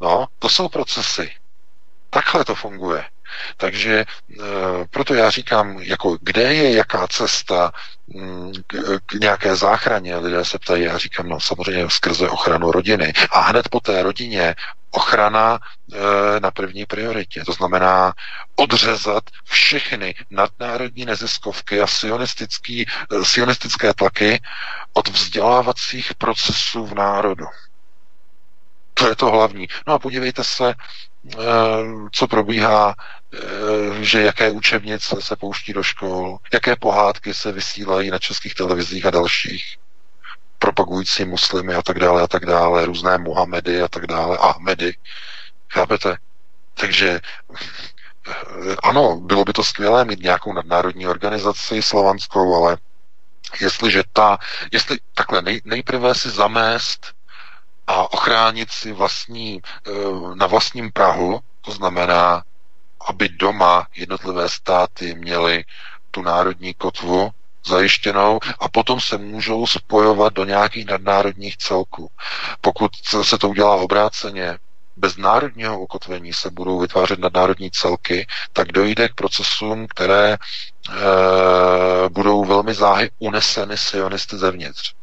[0.01, 1.37] No, to jsou procesy.
[2.11, 3.05] Takhle to funguje.
[3.57, 4.05] Takže e,
[4.91, 7.73] proto já říkám, jako kde je jaká cesta
[8.67, 13.13] k, k nějaké záchraně, lidé se ptají, já říkám, no samozřejmě skrze ochranu rodiny.
[13.33, 14.55] A hned po té rodině
[14.91, 15.59] ochrana
[15.93, 17.45] e, na první prioritě.
[17.45, 18.13] To znamená
[18.57, 24.43] odřezat všechny nadnárodní neziskovky a sionistický, e, sionistické tlaky
[24.93, 27.47] od vzdělávacích procesů v národu.
[28.95, 29.69] To je to hlavní.
[29.87, 30.75] No a podívejte se, e,
[32.13, 32.95] co probíhá,
[34.01, 39.11] že jaké učebnice se pouští do škol, jaké pohádky se vysílají na českých televizích a
[39.11, 39.77] dalších
[40.59, 44.97] propagující muslimy a tak dále a tak dále, různé Muhamedy a tak dále, Ahmedy.
[45.73, 46.17] Chápete?
[46.75, 47.21] Takže
[48.29, 52.79] eh, ano, bylo by to skvělé mít nějakou nadnárodní organizaci slovanskou, ale
[53.61, 54.39] jestliže ta,
[54.73, 57.15] jestli takhle nej, nejprve si zamést
[57.87, 59.91] a ochránit si vlastní, eh,
[60.35, 62.43] na vlastním Prahu, to znamená,
[63.07, 65.65] aby doma jednotlivé státy měly
[66.11, 67.31] tu národní kotvu,
[67.67, 72.11] zajištěnou a potom se můžou spojovat do nějakých nadnárodních celků.
[72.61, 72.91] Pokud
[73.23, 74.59] se to udělá obráceně,
[74.97, 80.39] bez národního ukotvení se budou vytvářet nadnárodní celky, tak dojde k procesům, které e,
[82.09, 84.95] budou velmi záhy uneseny sionisty zevnitř.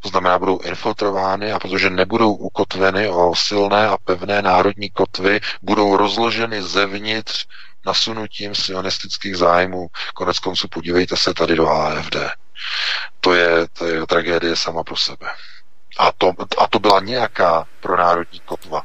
[0.00, 5.96] To znamená, budou infiltrovány a protože nebudou ukotveny o silné a pevné národní kotvy, budou
[5.96, 7.46] rozloženy zevnitř
[7.86, 9.88] nasunutím sionistických zájmů.
[10.14, 12.16] Konec konců podívejte se tady do AFD.
[13.20, 15.26] To je, to je tragédie sama pro sebe.
[15.98, 18.82] A to, a to byla nějaká pronárodní kotva.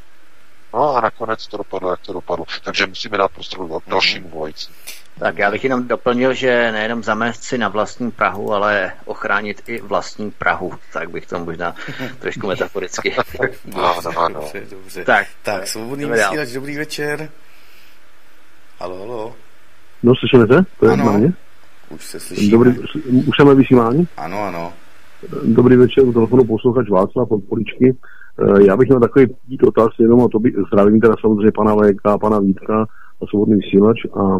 [0.73, 2.45] No a nakonec to dopadlo, jak to dopadlo.
[2.63, 4.73] Takže musíme dát prostor dalšímu volající.
[5.19, 9.81] Tak já bych jenom doplnil, že nejenom zamést si na vlastní Prahu, ale ochránit i
[9.81, 10.73] vlastní Prahu.
[10.93, 11.75] Tak bych to možná
[12.19, 13.15] trošku metaforicky.
[13.75, 14.39] no, no, no.
[14.39, 15.03] Dobře, dobře.
[15.03, 17.29] Tak, tak svobodný vysílač, dobrý večer.
[18.79, 19.35] Halo, halo.
[20.03, 20.65] No, slyšeli se?
[20.79, 21.33] To je ano.
[21.89, 22.51] Už se slyšíme.
[22.51, 22.79] Dobrý,
[23.27, 24.07] už jsme vysílání?
[24.17, 24.73] Ano, ano.
[25.43, 27.97] Dobrý večer, u telefonu posluchač Václav od Poličky.
[28.39, 32.21] Eh, já bych měl takový dotaz jenom a to by, zdravím teda samozřejmě pana VK,
[32.21, 32.85] pana Vítka
[33.21, 34.39] a svobodný vysílač a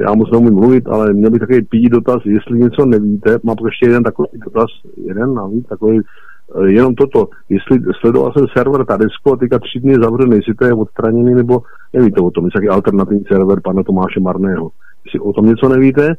[0.00, 3.86] já moc neumím mluvit, ale měl bych takový pít dotaz, jestli něco nevíte, mám ještě
[3.86, 4.70] jeden takový dotaz,
[5.06, 9.94] jeden navíc, takový eh, jenom toto, jestli sledoval jsem server Tadesco a teďka tři dny
[9.94, 11.62] zavřený, jestli to je odstraněný, nebo
[11.92, 14.70] nevíte o tom, jestli alternativní server pana Tomáše Marného.
[15.04, 16.14] Jestli o tom něco nevíte,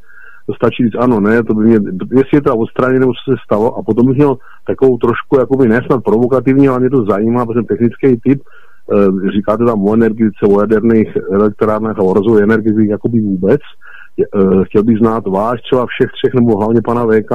[0.55, 1.79] stačí říct ano, ne, to by mě,
[2.11, 4.37] jestli je to odstraněné, nebo co se stalo, a potom bych měl
[4.67, 8.41] takovou trošku, jakoby nesnad provokativní, ale mě to zajímá, protože technický typ,
[9.33, 13.61] říkáte tam o energetice, o jaderných elektrárnách a o rozvoji energetiky jakoby vůbec.
[13.61, 17.31] E, chtěl bych znát váš třeba všech třech, nebo hlavně pana VK,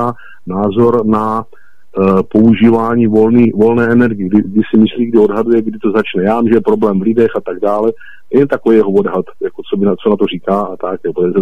[0.47, 5.91] názor na e, používání volný, volné energie, kdy, kdy si myslí, kdy odhaduje, kdy to
[5.91, 6.25] začne.
[6.25, 7.93] Já vím, že je problém v lidech a tak dále.
[8.35, 11.27] Jen takový jeho odhad, jako co, by na, co na to říká a tak, nebo
[11.27, 11.33] je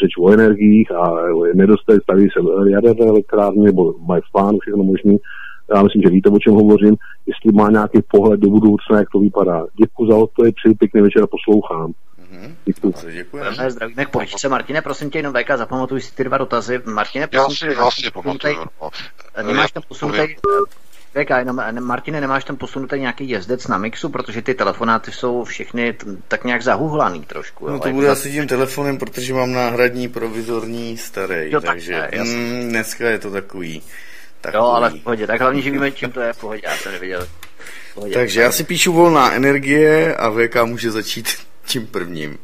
[0.00, 1.12] řeč o energiích a
[1.54, 5.12] nedostají, staví se jaderné elektrárny nebo mají v plánu všechno možné.
[5.74, 6.96] Já myslím, že víte, o čem hovořím.
[7.26, 9.66] Jestli má nějaký pohled do budoucna, jak to vypadá.
[9.80, 11.92] Děkuji za odpověď, přeji pěkný večer a poslouchám.
[12.32, 12.54] Mm-hmm.
[12.64, 12.94] Děkuji.
[13.12, 13.70] Děkujeme.
[13.70, 14.48] Zdravíme k.
[14.48, 16.80] Martine, prosím tě, jenom VK, zapamatuj si ty dva dotazy.
[16.84, 18.56] Martine, prosím já si, já si pamatuju.
[18.82, 18.90] No.
[19.46, 20.34] Nemáš tam posunutý
[21.16, 25.94] VK, jenom Martine, nemáš tam posunutý nějaký jezdec na mixu, protože ty telefonáty jsou všechny
[26.28, 27.66] tak nějak zahuhlaný trošku.
[27.66, 32.20] No jo, to bude asi tím telefonem, protože mám náhradní provizorní starý, jo, takže tak,
[32.20, 33.82] mm, dneska je to takový.
[34.46, 34.64] Takový.
[34.64, 36.92] Jo, ale v pohodě, tak hlavně, že víme, čím to je v pohodě, já jsem
[36.92, 37.28] neviděl.
[37.94, 41.28] Pohodě, takže já si píšu volná energie a VK může začít
[41.66, 42.38] tím prvním.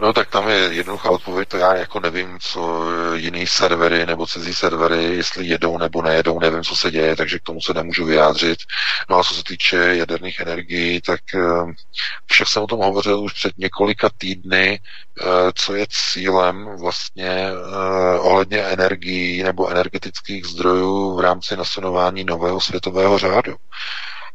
[0.00, 4.54] No tak tam je jednoduchá odpověď, to já jako nevím, co jiný servery nebo cizí
[4.54, 8.58] servery, jestli jedou nebo nejedou, nevím, co se děje, takže k tomu se nemůžu vyjádřit.
[9.10, 11.40] No a co se týče jaderných energií, tak eh,
[12.26, 14.80] však jsem o tom hovořil už před několika týdny,
[15.20, 15.24] eh,
[15.54, 23.18] co je cílem vlastně eh, ohledně energií nebo energetických zdrojů v rámci nasunování nového světového
[23.18, 23.56] řádu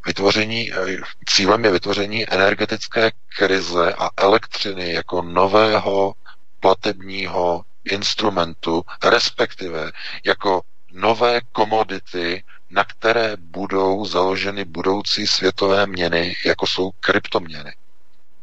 [0.08, 0.98] vytvoření, eh,
[1.30, 6.14] cílem je vytvoření energetické krize a elektřiny jako nového
[6.60, 9.92] platebního instrumentu, respektive
[10.26, 10.62] jako
[10.92, 17.74] nové komodity, na které budou založeny budoucí světové měny, jako jsou kryptoměny.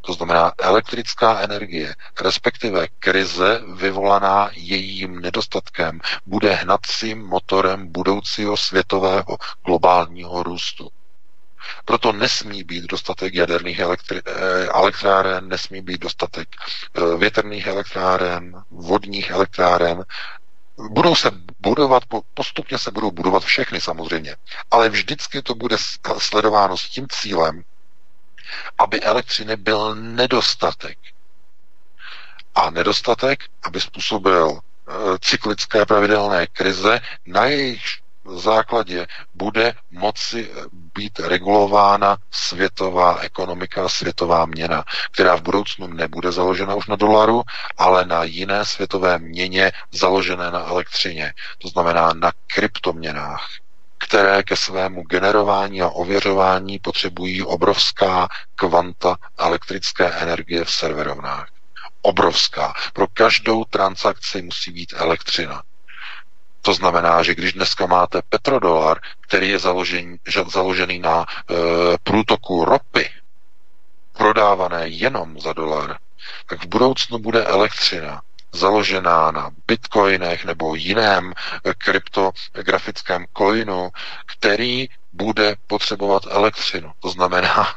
[0.00, 9.36] To znamená elektrická energie, respektive krize vyvolaná jejím nedostatkem, bude hnacím motorem budoucího světového
[9.66, 10.90] globálního růstu.
[11.84, 16.48] Proto nesmí být dostatek jaderných elektri- eh, elektráren, nesmí být dostatek
[16.94, 20.04] eh, větrných elektráren, vodních elektráren.
[20.90, 21.30] Budou se
[21.60, 22.02] budovat,
[22.34, 24.36] postupně se budou budovat všechny samozřejmě,
[24.70, 25.76] ale vždycky to bude
[26.18, 27.62] sledováno s tím cílem,
[28.78, 30.98] aby elektřiny byl nedostatek.
[32.54, 42.16] A nedostatek, aby způsobil eh, cyklické pravidelné krize, na jejich základě bude moci být regulována
[42.30, 47.42] světová ekonomika, světová měna, která v budoucnu nebude založena už na dolaru,
[47.76, 53.48] ale na jiné světové měně založené na elektřině, to znamená na kryptoměnách
[53.98, 61.48] které ke svému generování a ověřování potřebují obrovská kvanta elektrické energie v serverovnách.
[62.02, 62.74] Obrovská.
[62.92, 65.62] Pro každou transakci musí být elektřina.
[66.64, 70.16] To znamená, že když dneska máte petrodolar, který je založený,
[70.52, 71.54] založený na e,
[72.02, 73.10] průtoku ropy,
[74.12, 75.98] prodávané jenom za dolar,
[76.46, 78.22] tak v budoucnu bude elektřina
[78.52, 83.90] založená na bitcoinech nebo jiném e, kryptografickém coinu,
[84.26, 86.92] který bude potřebovat elektřinu.
[87.00, 87.74] To znamená,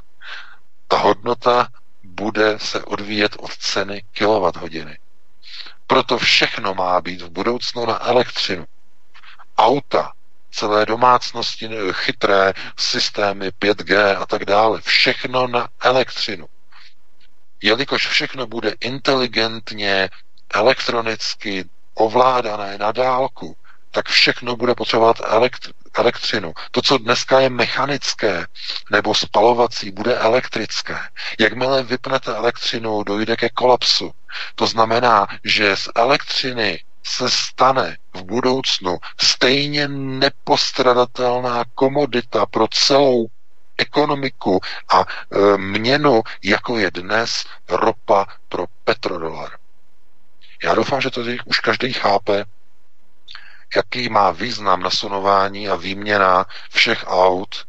[0.87, 1.67] ta hodnota
[2.03, 4.95] bude se odvíjet od ceny kWh.
[5.87, 8.65] Proto všechno má být v budoucnu na elektřinu
[9.57, 10.11] auta
[10.51, 14.81] celé domácnosti, chytré systémy 5G a tak dále.
[14.81, 16.47] Všechno na elektřinu.
[17.61, 20.09] Jelikož všechno bude inteligentně,
[20.53, 23.55] elektronicky ovládané na dálku,
[23.91, 26.53] tak všechno bude potřebovat elektr- elektřinu.
[26.71, 28.45] To, co dneska je mechanické
[28.91, 30.97] nebo spalovací, bude elektrické.
[31.39, 34.11] Jakmile vypnete elektřinu, dojde ke kolapsu.
[34.55, 43.27] To znamená, že z elektřiny se stane v budoucnu stejně nepostradatelná komodita pro celou
[43.77, 44.59] ekonomiku
[44.93, 49.49] a e, měnu, jako je dnes ropa pro petrodolar.
[50.63, 52.45] Já doufám, že to už každý chápe,
[53.75, 57.67] jaký má význam nasunování a výměna všech aut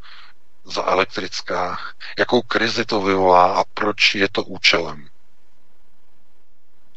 [0.65, 1.79] za elektrická,
[2.19, 5.09] jakou krizi to vyvolá a proč je to účelem.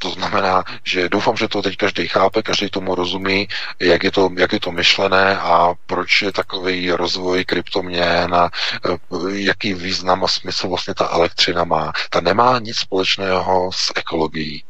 [0.02, 3.48] To znamená, že doufám, že to teď každý chápe, každý tomu rozumí,
[3.80, 8.50] jak je to, jak je to myšlené a proč je takový rozvoj kryptoměn a
[8.86, 8.98] eh,
[9.30, 11.94] jaký význam a smysl vlastně ta elektřina má.
[12.10, 14.64] Ta nemá nic společného s ekologií.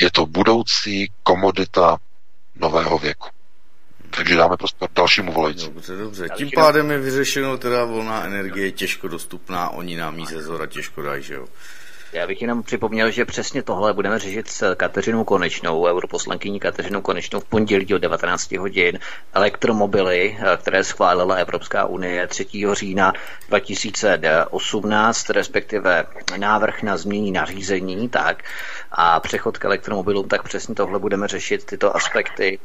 [0.00, 1.98] Je to budoucí komodita
[2.56, 3.28] nového věku.
[4.10, 5.66] Takže dáme prostor dalšímu volající.
[5.66, 6.28] Dobře, dobře.
[6.36, 11.02] Tím pádem je vyřešeno teda volná energie, těžko dostupná, oni nám jí ze zhora těžko
[11.02, 11.46] dají, že jo?
[12.12, 17.40] Já bych jenom připomněl, že přesně tohle budeme řešit s Kateřinou Konečnou, europoslankyní Kateřinou Konečnou
[17.40, 18.98] v pondělí o 19 hodin.
[19.34, 22.46] Elektromobily, které schválila Evropská unie 3.
[22.72, 23.12] října
[23.48, 26.04] 2018, respektive
[26.36, 28.42] návrh na změní nařízení, tak
[28.90, 32.58] a přechod k elektromobilům, tak přesně tohle budeme řešit, tyto aspekty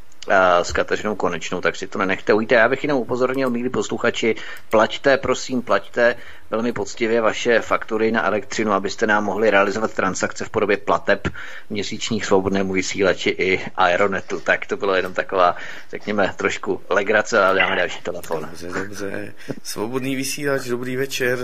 [0.62, 2.52] s Kateřinou Konečnou, tak si to nenechte ujít.
[2.52, 4.36] Já bych jenom upozornil, milí posluchači,
[4.70, 6.16] plaťte, prosím, plaťte
[6.52, 11.28] velmi poctivě vaše faktury na elektřinu, abyste nám mohli realizovat transakce v podobě plateb
[11.70, 14.40] měsíčních svobodnému vysílači i Aeronetu.
[14.40, 15.56] Tak to bylo jenom taková,
[15.90, 18.42] řekněme, trošku legrace, ale dáme další telefon.
[18.42, 19.34] Dobře, dobře.
[19.64, 21.40] Svobodný vysílač, dobrý večer.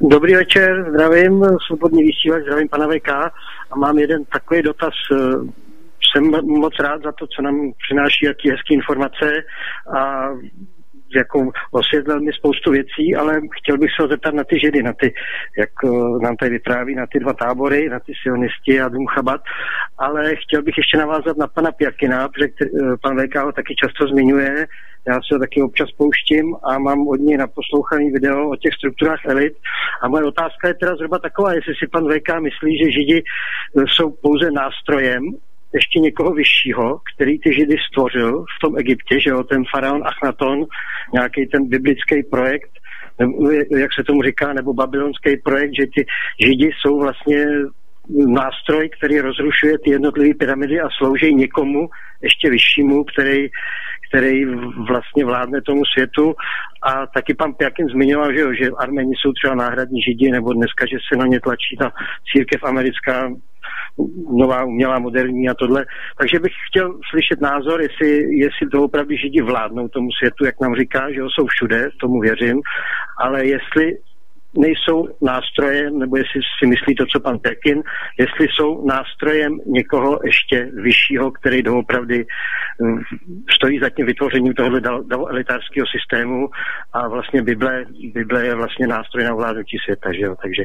[0.00, 3.08] Dobrý večer, zdravím, svobodný vysílač, zdravím pana VK
[3.70, 4.94] a mám jeden takový dotaz
[6.04, 9.32] jsem moc rád za to, co nám přináší, jaký hezký informace
[9.98, 10.28] a
[11.16, 14.92] jako osvětlil mi spoustu věcí, ale chtěl bych se ho zeptat na ty židy, na
[14.92, 15.14] ty,
[15.58, 19.40] jak uh, nám tady vypráví, na ty dva tábory, na ty sionisti a Dům Chabat,
[19.98, 24.06] ale chtěl bych ještě navázat na pana Pjakina, protože uh, pan VK ho taky často
[24.06, 24.66] zmiňuje,
[25.08, 29.20] já se ho taky občas pouštím a mám od něj naposlouchaný video o těch strukturách
[29.26, 29.54] elit.
[30.02, 33.22] A moje otázka je teda zhruba taková, jestli si pan VK myslí, že Židi
[33.86, 35.22] jsou pouze nástrojem
[35.76, 40.58] ještě někoho vyššího, který ty židy stvořil v tom Egyptě, že jo, ten faraon Achnaton,
[41.12, 42.70] nějaký ten biblický projekt,
[43.18, 46.06] nebo, jak se tomu říká, nebo babylonský projekt, že ty
[46.46, 47.46] židi jsou vlastně
[48.10, 51.88] nástroj, který rozrušuje ty jednotlivé pyramidy a slouží někomu
[52.22, 53.48] ještě vyššímu, který,
[54.08, 54.44] který
[54.88, 56.34] vlastně vládne tomu světu.
[56.82, 60.86] A taky pan Pjakin zmiňoval, že, jo, že Armeni jsou třeba náhradní židi, nebo dneska,
[60.86, 61.90] že se na ně tlačí ta
[62.32, 63.28] církev americká
[64.38, 65.86] nová umělá, moderní a tohle.
[66.18, 70.74] Takže bych chtěl slyšet názor, jestli, jestli to opravdu Židi vládnou tomu světu, jak nám
[70.74, 72.60] říká, že jsou všude, tomu věřím,
[73.18, 73.98] ale jestli
[74.58, 77.82] nejsou nástrojem, nebo jestli si myslí to, co pan Pekin,
[78.18, 82.26] jestli jsou nástrojem někoho ještě vyššího, který doopravdy
[82.82, 83.00] hm,
[83.56, 84.80] stojí za tím vytvořením tohohle
[85.30, 86.48] elitářského systému
[86.92, 90.36] a vlastně Bible, Bible je vlastně nástroj na vládnutí světa, že jo?
[90.42, 90.62] takže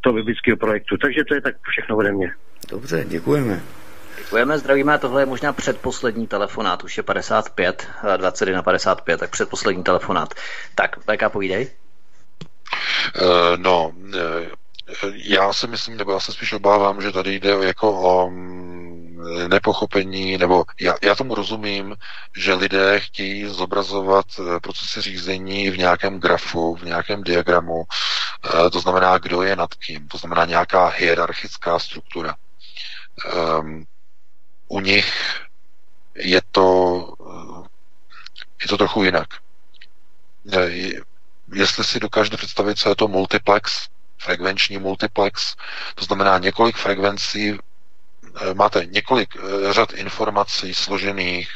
[0.00, 0.96] to biblického projektu.
[0.96, 2.30] Takže to je tak všechno ode mě.
[2.68, 3.62] Dobře, děkujeme.
[4.18, 4.98] Děkujeme, zdravíme.
[4.98, 10.34] Tohle je možná předposlední telefonát, už je 55, 21 55, tak předposlední telefonát.
[10.74, 11.70] Tak, VK, povídej.
[13.22, 14.12] Uh, no, uh,
[15.12, 20.38] já si myslím, nebo já se spíš obávám, že tady jde jako o mm, nepochopení,
[20.38, 21.96] nebo já, já tomu rozumím,
[22.36, 27.84] že lidé chtějí zobrazovat eh, procesy řízení v nějakém grafu, v nějakém diagramu,
[28.72, 32.34] to znamená, kdo je nad kým, to znamená nějaká hierarchická struktura.
[33.34, 33.86] Um,
[34.68, 35.12] u nich
[36.14, 37.06] je to,
[38.62, 39.28] je to trochu jinak.
[41.54, 45.56] Jestli si dokážete představit, co je to multiplex, frekvenční multiplex,
[45.94, 47.58] to znamená několik frekvencí,
[48.40, 51.50] eh, máte několik eh, řad informací složených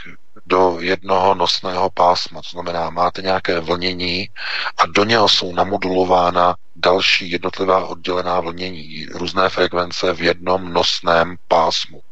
[0.46, 4.30] do jednoho nosného pásma, to znamená, máte nějaké vlnění
[4.78, 12.02] a do něho jsou namodulována další jednotlivá oddělená vlnění, různé frekvence v jednom nosném pásmu.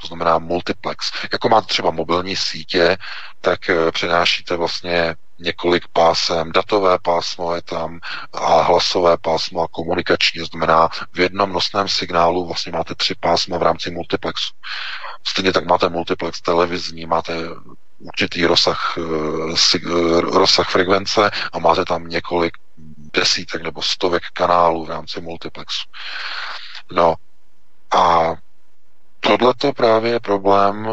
[0.00, 1.12] To znamená multiplex.
[1.32, 2.96] Jako máte třeba mobilní sítě,
[3.40, 8.00] tak eh, přenášíte vlastně několik pásem, datové pásmo je tam
[8.32, 13.58] a hlasové pásmo a komunikační, to znamená v jednom nosném signálu vlastně máte tři pásma
[13.58, 14.54] v rámci multiplexu.
[15.26, 17.34] Stejně tak máte multiplex televizní, máte
[17.98, 18.96] určitý rozsah,
[20.22, 22.52] rozsah frekvence a máte tam několik
[23.14, 25.88] desítek nebo stovek kanálů v rámci multiplexu.
[26.92, 27.14] No
[27.90, 28.34] a
[29.20, 30.88] tohle to právě je problém,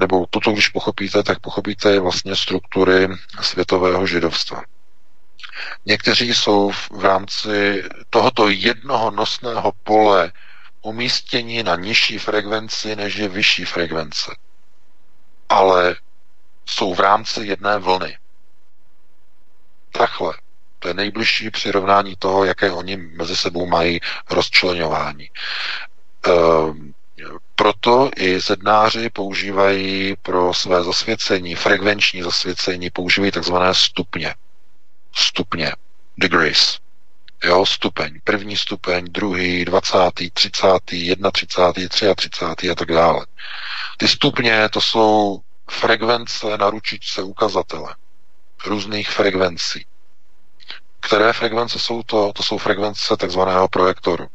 [0.00, 3.08] nebo toto, když pochopíte, tak pochopíte vlastně struktury
[3.40, 4.62] světového židovstva.
[5.86, 10.32] Někteří jsou v rámci tohoto jednoho nosného pole
[10.82, 14.36] umístěni na nižší frekvenci než je vyšší frekvence.
[15.48, 15.96] Ale
[16.66, 18.18] jsou v rámci jedné vlny.
[19.92, 20.34] Takhle.
[20.78, 24.00] To je nejbližší přirovnání toho, jaké oni mezi sebou mají
[24.30, 25.30] rozčlenování.
[26.26, 26.94] Ehm,
[27.54, 34.34] proto i zednáři používají pro své zasvěcení, frekvenční zasvěcení, používají takzvané stupně
[35.14, 35.72] stupně,
[36.18, 36.78] degrees.
[37.44, 38.20] Jo, stupeň.
[38.24, 43.26] První stupeň, druhý, dvacátý, třicátý, jednatřicátý, třiatřicátý a tak dále.
[43.96, 45.40] Ty stupně to jsou
[45.70, 47.94] frekvence na ručičce ukazatele
[48.66, 49.86] různých frekvencí.
[51.00, 52.32] Které frekvence jsou to?
[52.32, 54.26] To jsou frekvence takzvaného projektoru.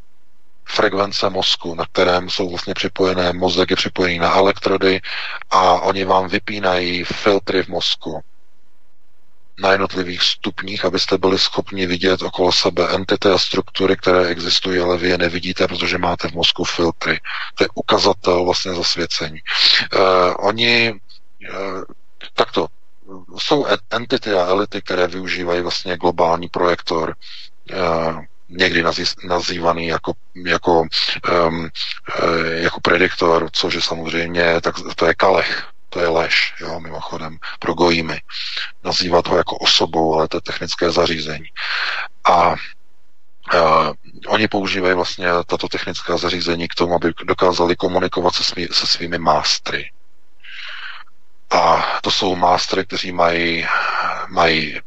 [0.68, 5.02] Frekvence mozku, na kterém jsou vlastně připojené, mozek je připojený na elektrody
[5.50, 8.22] a oni vám vypínají filtry v mozku
[9.60, 14.98] na jednotlivých stupních, abyste byli schopni vidět okolo sebe entity a struktury, které existují, ale
[14.98, 17.20] vy je nevidíte, protože máte v mozku filtry.
[17.56, 19.40] To je ukazatel vlastně zasvěcení.
[19.96, 20.02] Uh,
[20.38, 21.84] oni uh,
[22.34, 22.68] takto
[23.38, 27.16] jsou entity a elity, které využívají vlastně globální projektor,
[27.74, 28.20] uh,
[28.50, 28.84] někdy
[29.28, 30.14] nazývaný jako,
[30.46, 30.84] jako,
[31.48, 31.70] um,
[32.46, 37.74] jako prediktor, což je samozřejmě, tak to je kalech, to je lež, jo, mimochodem, pro
[37.74, 38.22] gojimy.
[38.84, 41.48] Nazývat ho jako osobou, ale to je technické zařízení.
[42.26, 42.56] A
[43.54, 43.94] Uh,
[44.28, 49.18] oni používají vlastně tato technická zařízení k tomu, aby dokázali komunikovat se, svý, se svými
[49.18, 49.92] mástry.
[51.50, 53.68] A to jsou mástry, kteří mají,
[54.28, 54.82] mají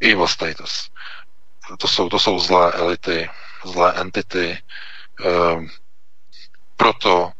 [0.00, 0.90] evil status.
[1.78, 3.30] To jsou, to jsou zlé elity,
[3.64, 4.58] zlé entity.
[5.20, 5.64] Uh,
[6.76, 7.32] proto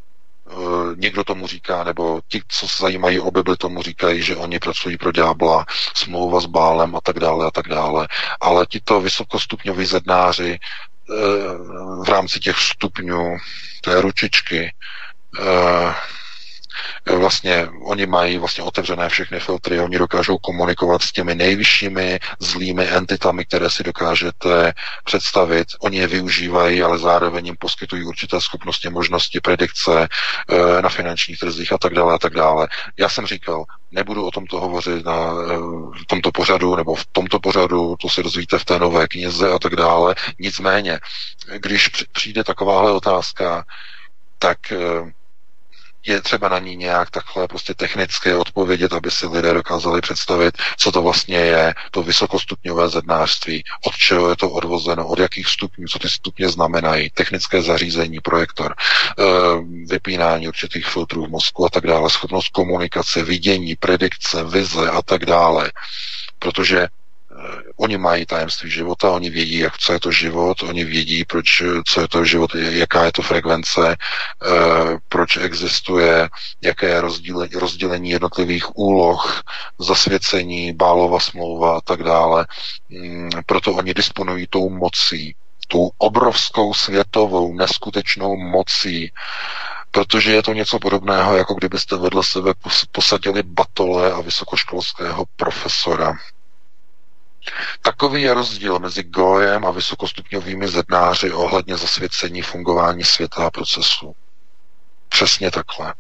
[0.97, 4.97] někdo tomu říká, nebo ti, co se zajímají o Bibli, tomu říkají, že oni pracují
[4.97, 8.09] pro ďábla, smlouva s Bálem a tak dále a tak dále.
[8.41, 11.15] Ale tito vysokostupňoví zednáři eh,
[12.05, 13.37] v rámci těch stupňů
[13.81, 14.75] té ručičky
[15.41, 15.95] eh,
[17.17, 23.45] vlastně oni mají vlastně otevřené všechny filtry, oni dokážou komunikovat s těmi nejvyššími zlými entitami,
[23.45, 24.73] které si dokážete
[25.05, 25.69] představit.
[25.81, 30.09] Oni je využívají, ale zároveň jim poskytují určité schopnosti, možnosti, predikce
[30.49, 32.69] e, na finančních trzích a tak dále a tak dále.
[32.99, 37.97] Já jsem říkal, nebudu o tomto hovořit na e, tomto pořadu nebo v tomto pořadu,
[38.01, 40.15] to si dozvíte v té nové knize a tak dále.
[40.39, 41.01] Nicméně,
[41.57, 43.65] když přijde takováhle otázka,
[44.39, 44.59] tak
[46.07, 50.93] je třeba na ní nějak takhle prostě technicky odpovědět, aby si lidé dokázali představit, co
[50.93, 55.99] to vlastně je, to vysokostupňové zednářství, od čeho je to odvozeno, od jakých stupňů, co
[55.99, 59.23] ty stupně znamenají, technické zařízení, projektor, eh,
[59.87, 65.27] vypínání určitých filtrů v mozku a tak dále, schopnost komunikace, vidění, predikce, vize a tak
[65.27, 65.73] dále.
[66.39, 66.89] Protože
[67.77, 72.01] oni mají tajemství života, oni vědí, jak, co je to život, oni vědí, proč, co
[72.01, 76.29] je to život, jaká je to frekvence, eh, proč existuje,
[76.63, 79.43] jaké je rozdělení, rozdělení jednotlivých úloh,
[79.79, 82.47] zasvěcení, bálova smlouva a tak dále.
[82.89, 85.35] Mm, proto oni disponují tou mocí,
[85.69, 89.13] tou obrovskou světovou, neskutečnou mocí,
[89.91, 92.53] protože je to něco podobného, jako kdybyste vedle sebe
[92.93, 96.15] posadili batole a vysokoškolského profesora.
[97.83, 104.17] Takový je rozdíl mezi Gojem a vysokostupňovými zednáři ohledně zasvěcení fungování světa a procesu.
[105.09, 105.95] Přesně takhle.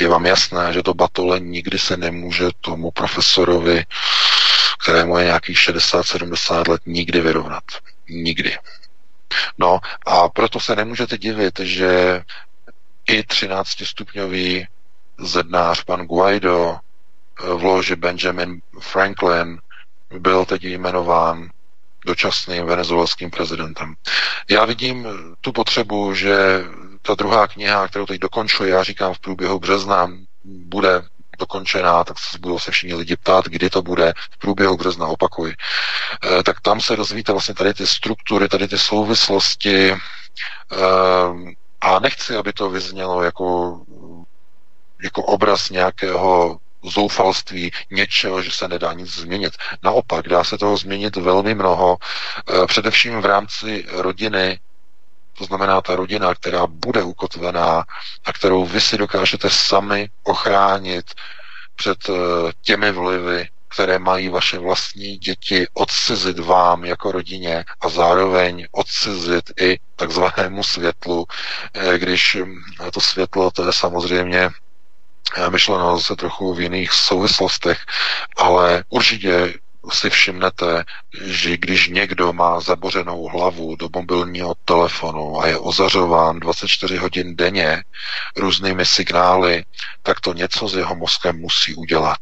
[0.00, 3.84] Je vám jasné, že to batole nikdy se nemůže tomu profesorovi,
[4.82, 7.64] kterému je nějakých 60-70 let, nikdy vyrovnat.
[8.08, 8.58] Nikdy.
[9.58, 12.22] No a proto se nemůžete divit, že
[13.08, 14.66] i 13-stupňový
[15.18, 16.76] zednář pan Guaido
[17.38, 19.58] v loži Benjamin Franklin
[20.18, 21.48] byl teď jmenován
[22.06, 23.94] dočasným venezuelským prezidentem.
[24.50, 25.08] Já vidím
[25.40, 26.64] tu potřebu, že
[27.02, 30.10] ta druhá kniha, kterou teď dokončuji, já říkám v průběhu března,
[30.44, 31.02] bude
[31.38, 35.50] dokončená, tak se budou se všichni lidi ptát, kdy to bude, v průběhu března, opakuj.
[35.50, 39.98] E, tak tam se dozvíte vlastně tady ty struktury, tady ty souvislosti e,
[41.80, 43.80] a nechci, aby to vyznělo jako,
[45.02, 49.52] jako obraz nějakého zoufalství něčeho, že se nedá nic změnit.
[49.82, 51.96] Naopak, dá se toho změnit velmi mnoho,
[52.62, 54.58] eh, především v rámci rodiny,
[55.38, 57.84] to znamená ta rodina, která bude ukotvená
[58.24, 61.04] a kterou vy si dokážete sami ochránit
[61.76, 62.12] před eh,
[62.62, 69.78] těmi vlivy, které mají vaše vlastní děti odcizit vám jako rodině a zároveň odcizit i
[69.96, 71.26] takzvanému světlu,
[71.74, 72.54] eh, když hm,
[72.92, 74.50] to světlo to je samozřejmě
[75.48, 77.78] myšleno se trochu v jiných souvislostech,
[78.36, 79.54] ale určitě
[79.90, 80.84] si všimnete,
[81.24, 87.82] že když někdo má zabořenou hlavu do mobilního telefonu a je ozařován 24 hodin denně
[88.36, 89.64] různými signály,
[90.02, 92.18] tak to něco s jeho mozkem musí udělat.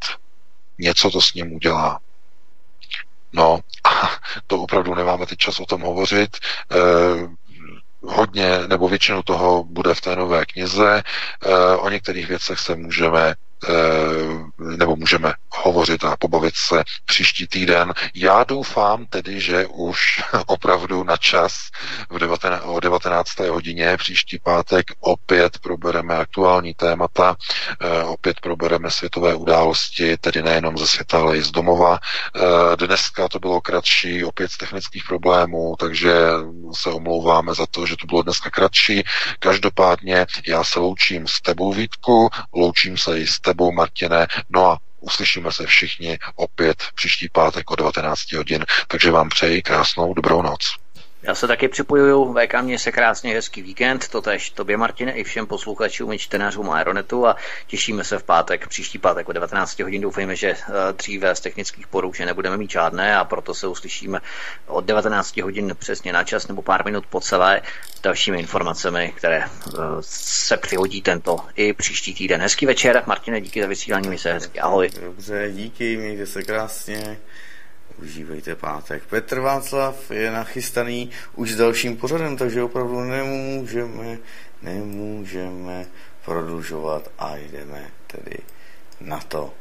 [0.78, 2.00] Něco to s ním udělá.
[3.32, 4.10] No, a
[4.46, 6.36] to opravdu nemáme teď čas o tom hovořit.
[8.02, 11.02] Hodně nebo většinu toho bude v té nové knize.
[11.02, 13.34] Eh, o některých věcech se můžeme
[14.58, 17.92] nebo můžeme hovořit a pobavit se příští týden.
[18.14, 21.52] Já doufám tedy, že už opravdu na čas
[22.10, 23.38] v 19, o 19.
[23.38, 27.36] hodině příští pátek opět probereme aktuální témata,
[27.80, 31.98] eh, opět probereme světové události, tedy nejenom ze světa, ale i z domova.
[32.36, 36.14] Eh, dneska to bylo kratší, opět z technických problémů, takže
[36.72, 39.02] se omlouváme za to, že to bylo dneska kratší.
[39.38, 44.78] Každopádně já se loučím s tebou, Vítku, loučím se i s tebou, Martine, no a
[45.00, 50.76] uslyšíme se všichni opět příští pátek o 19 hodin, takže vám přeji krásnou dobrou noc.
[51.22, 55.46] Já se taky připojuju, VK mě se krásně hezký víkend, totež tobě Martine i všem
[55.46, 60.02] posluchačům i čtenářům Aeronetu a těšíme se v pátek, příští pátek o 19 hodin.
[60.02, 64.20] Doufejme, že eh, dříve z technických poruch nebudeme mít žádné a proto se uslyšíme
[64.66, 67.62] od 19 hodin přesně na čas nebo pár minut po celé
[67.94, 72.40] s dalšími informacemi, které eh, se přihodí tento i příští týden.
[72.40, 74.90] Hezký večer, Martine, díky za vysílání, mi se hezky, ahoj.
[75.00, 77.18] Dobře, díky, mějte se krásně
[78.02, 79.02] užívejte pátek.
[79.06, 84.18] Petr Václav je nachystaný už s dalším pořadem, takže opravdu nemůžeme,
[84.62, 85.86] nemůžeme
[86.24, 88.36] prodlužovat a jdeme tedy
[89.00, 89.59] na to.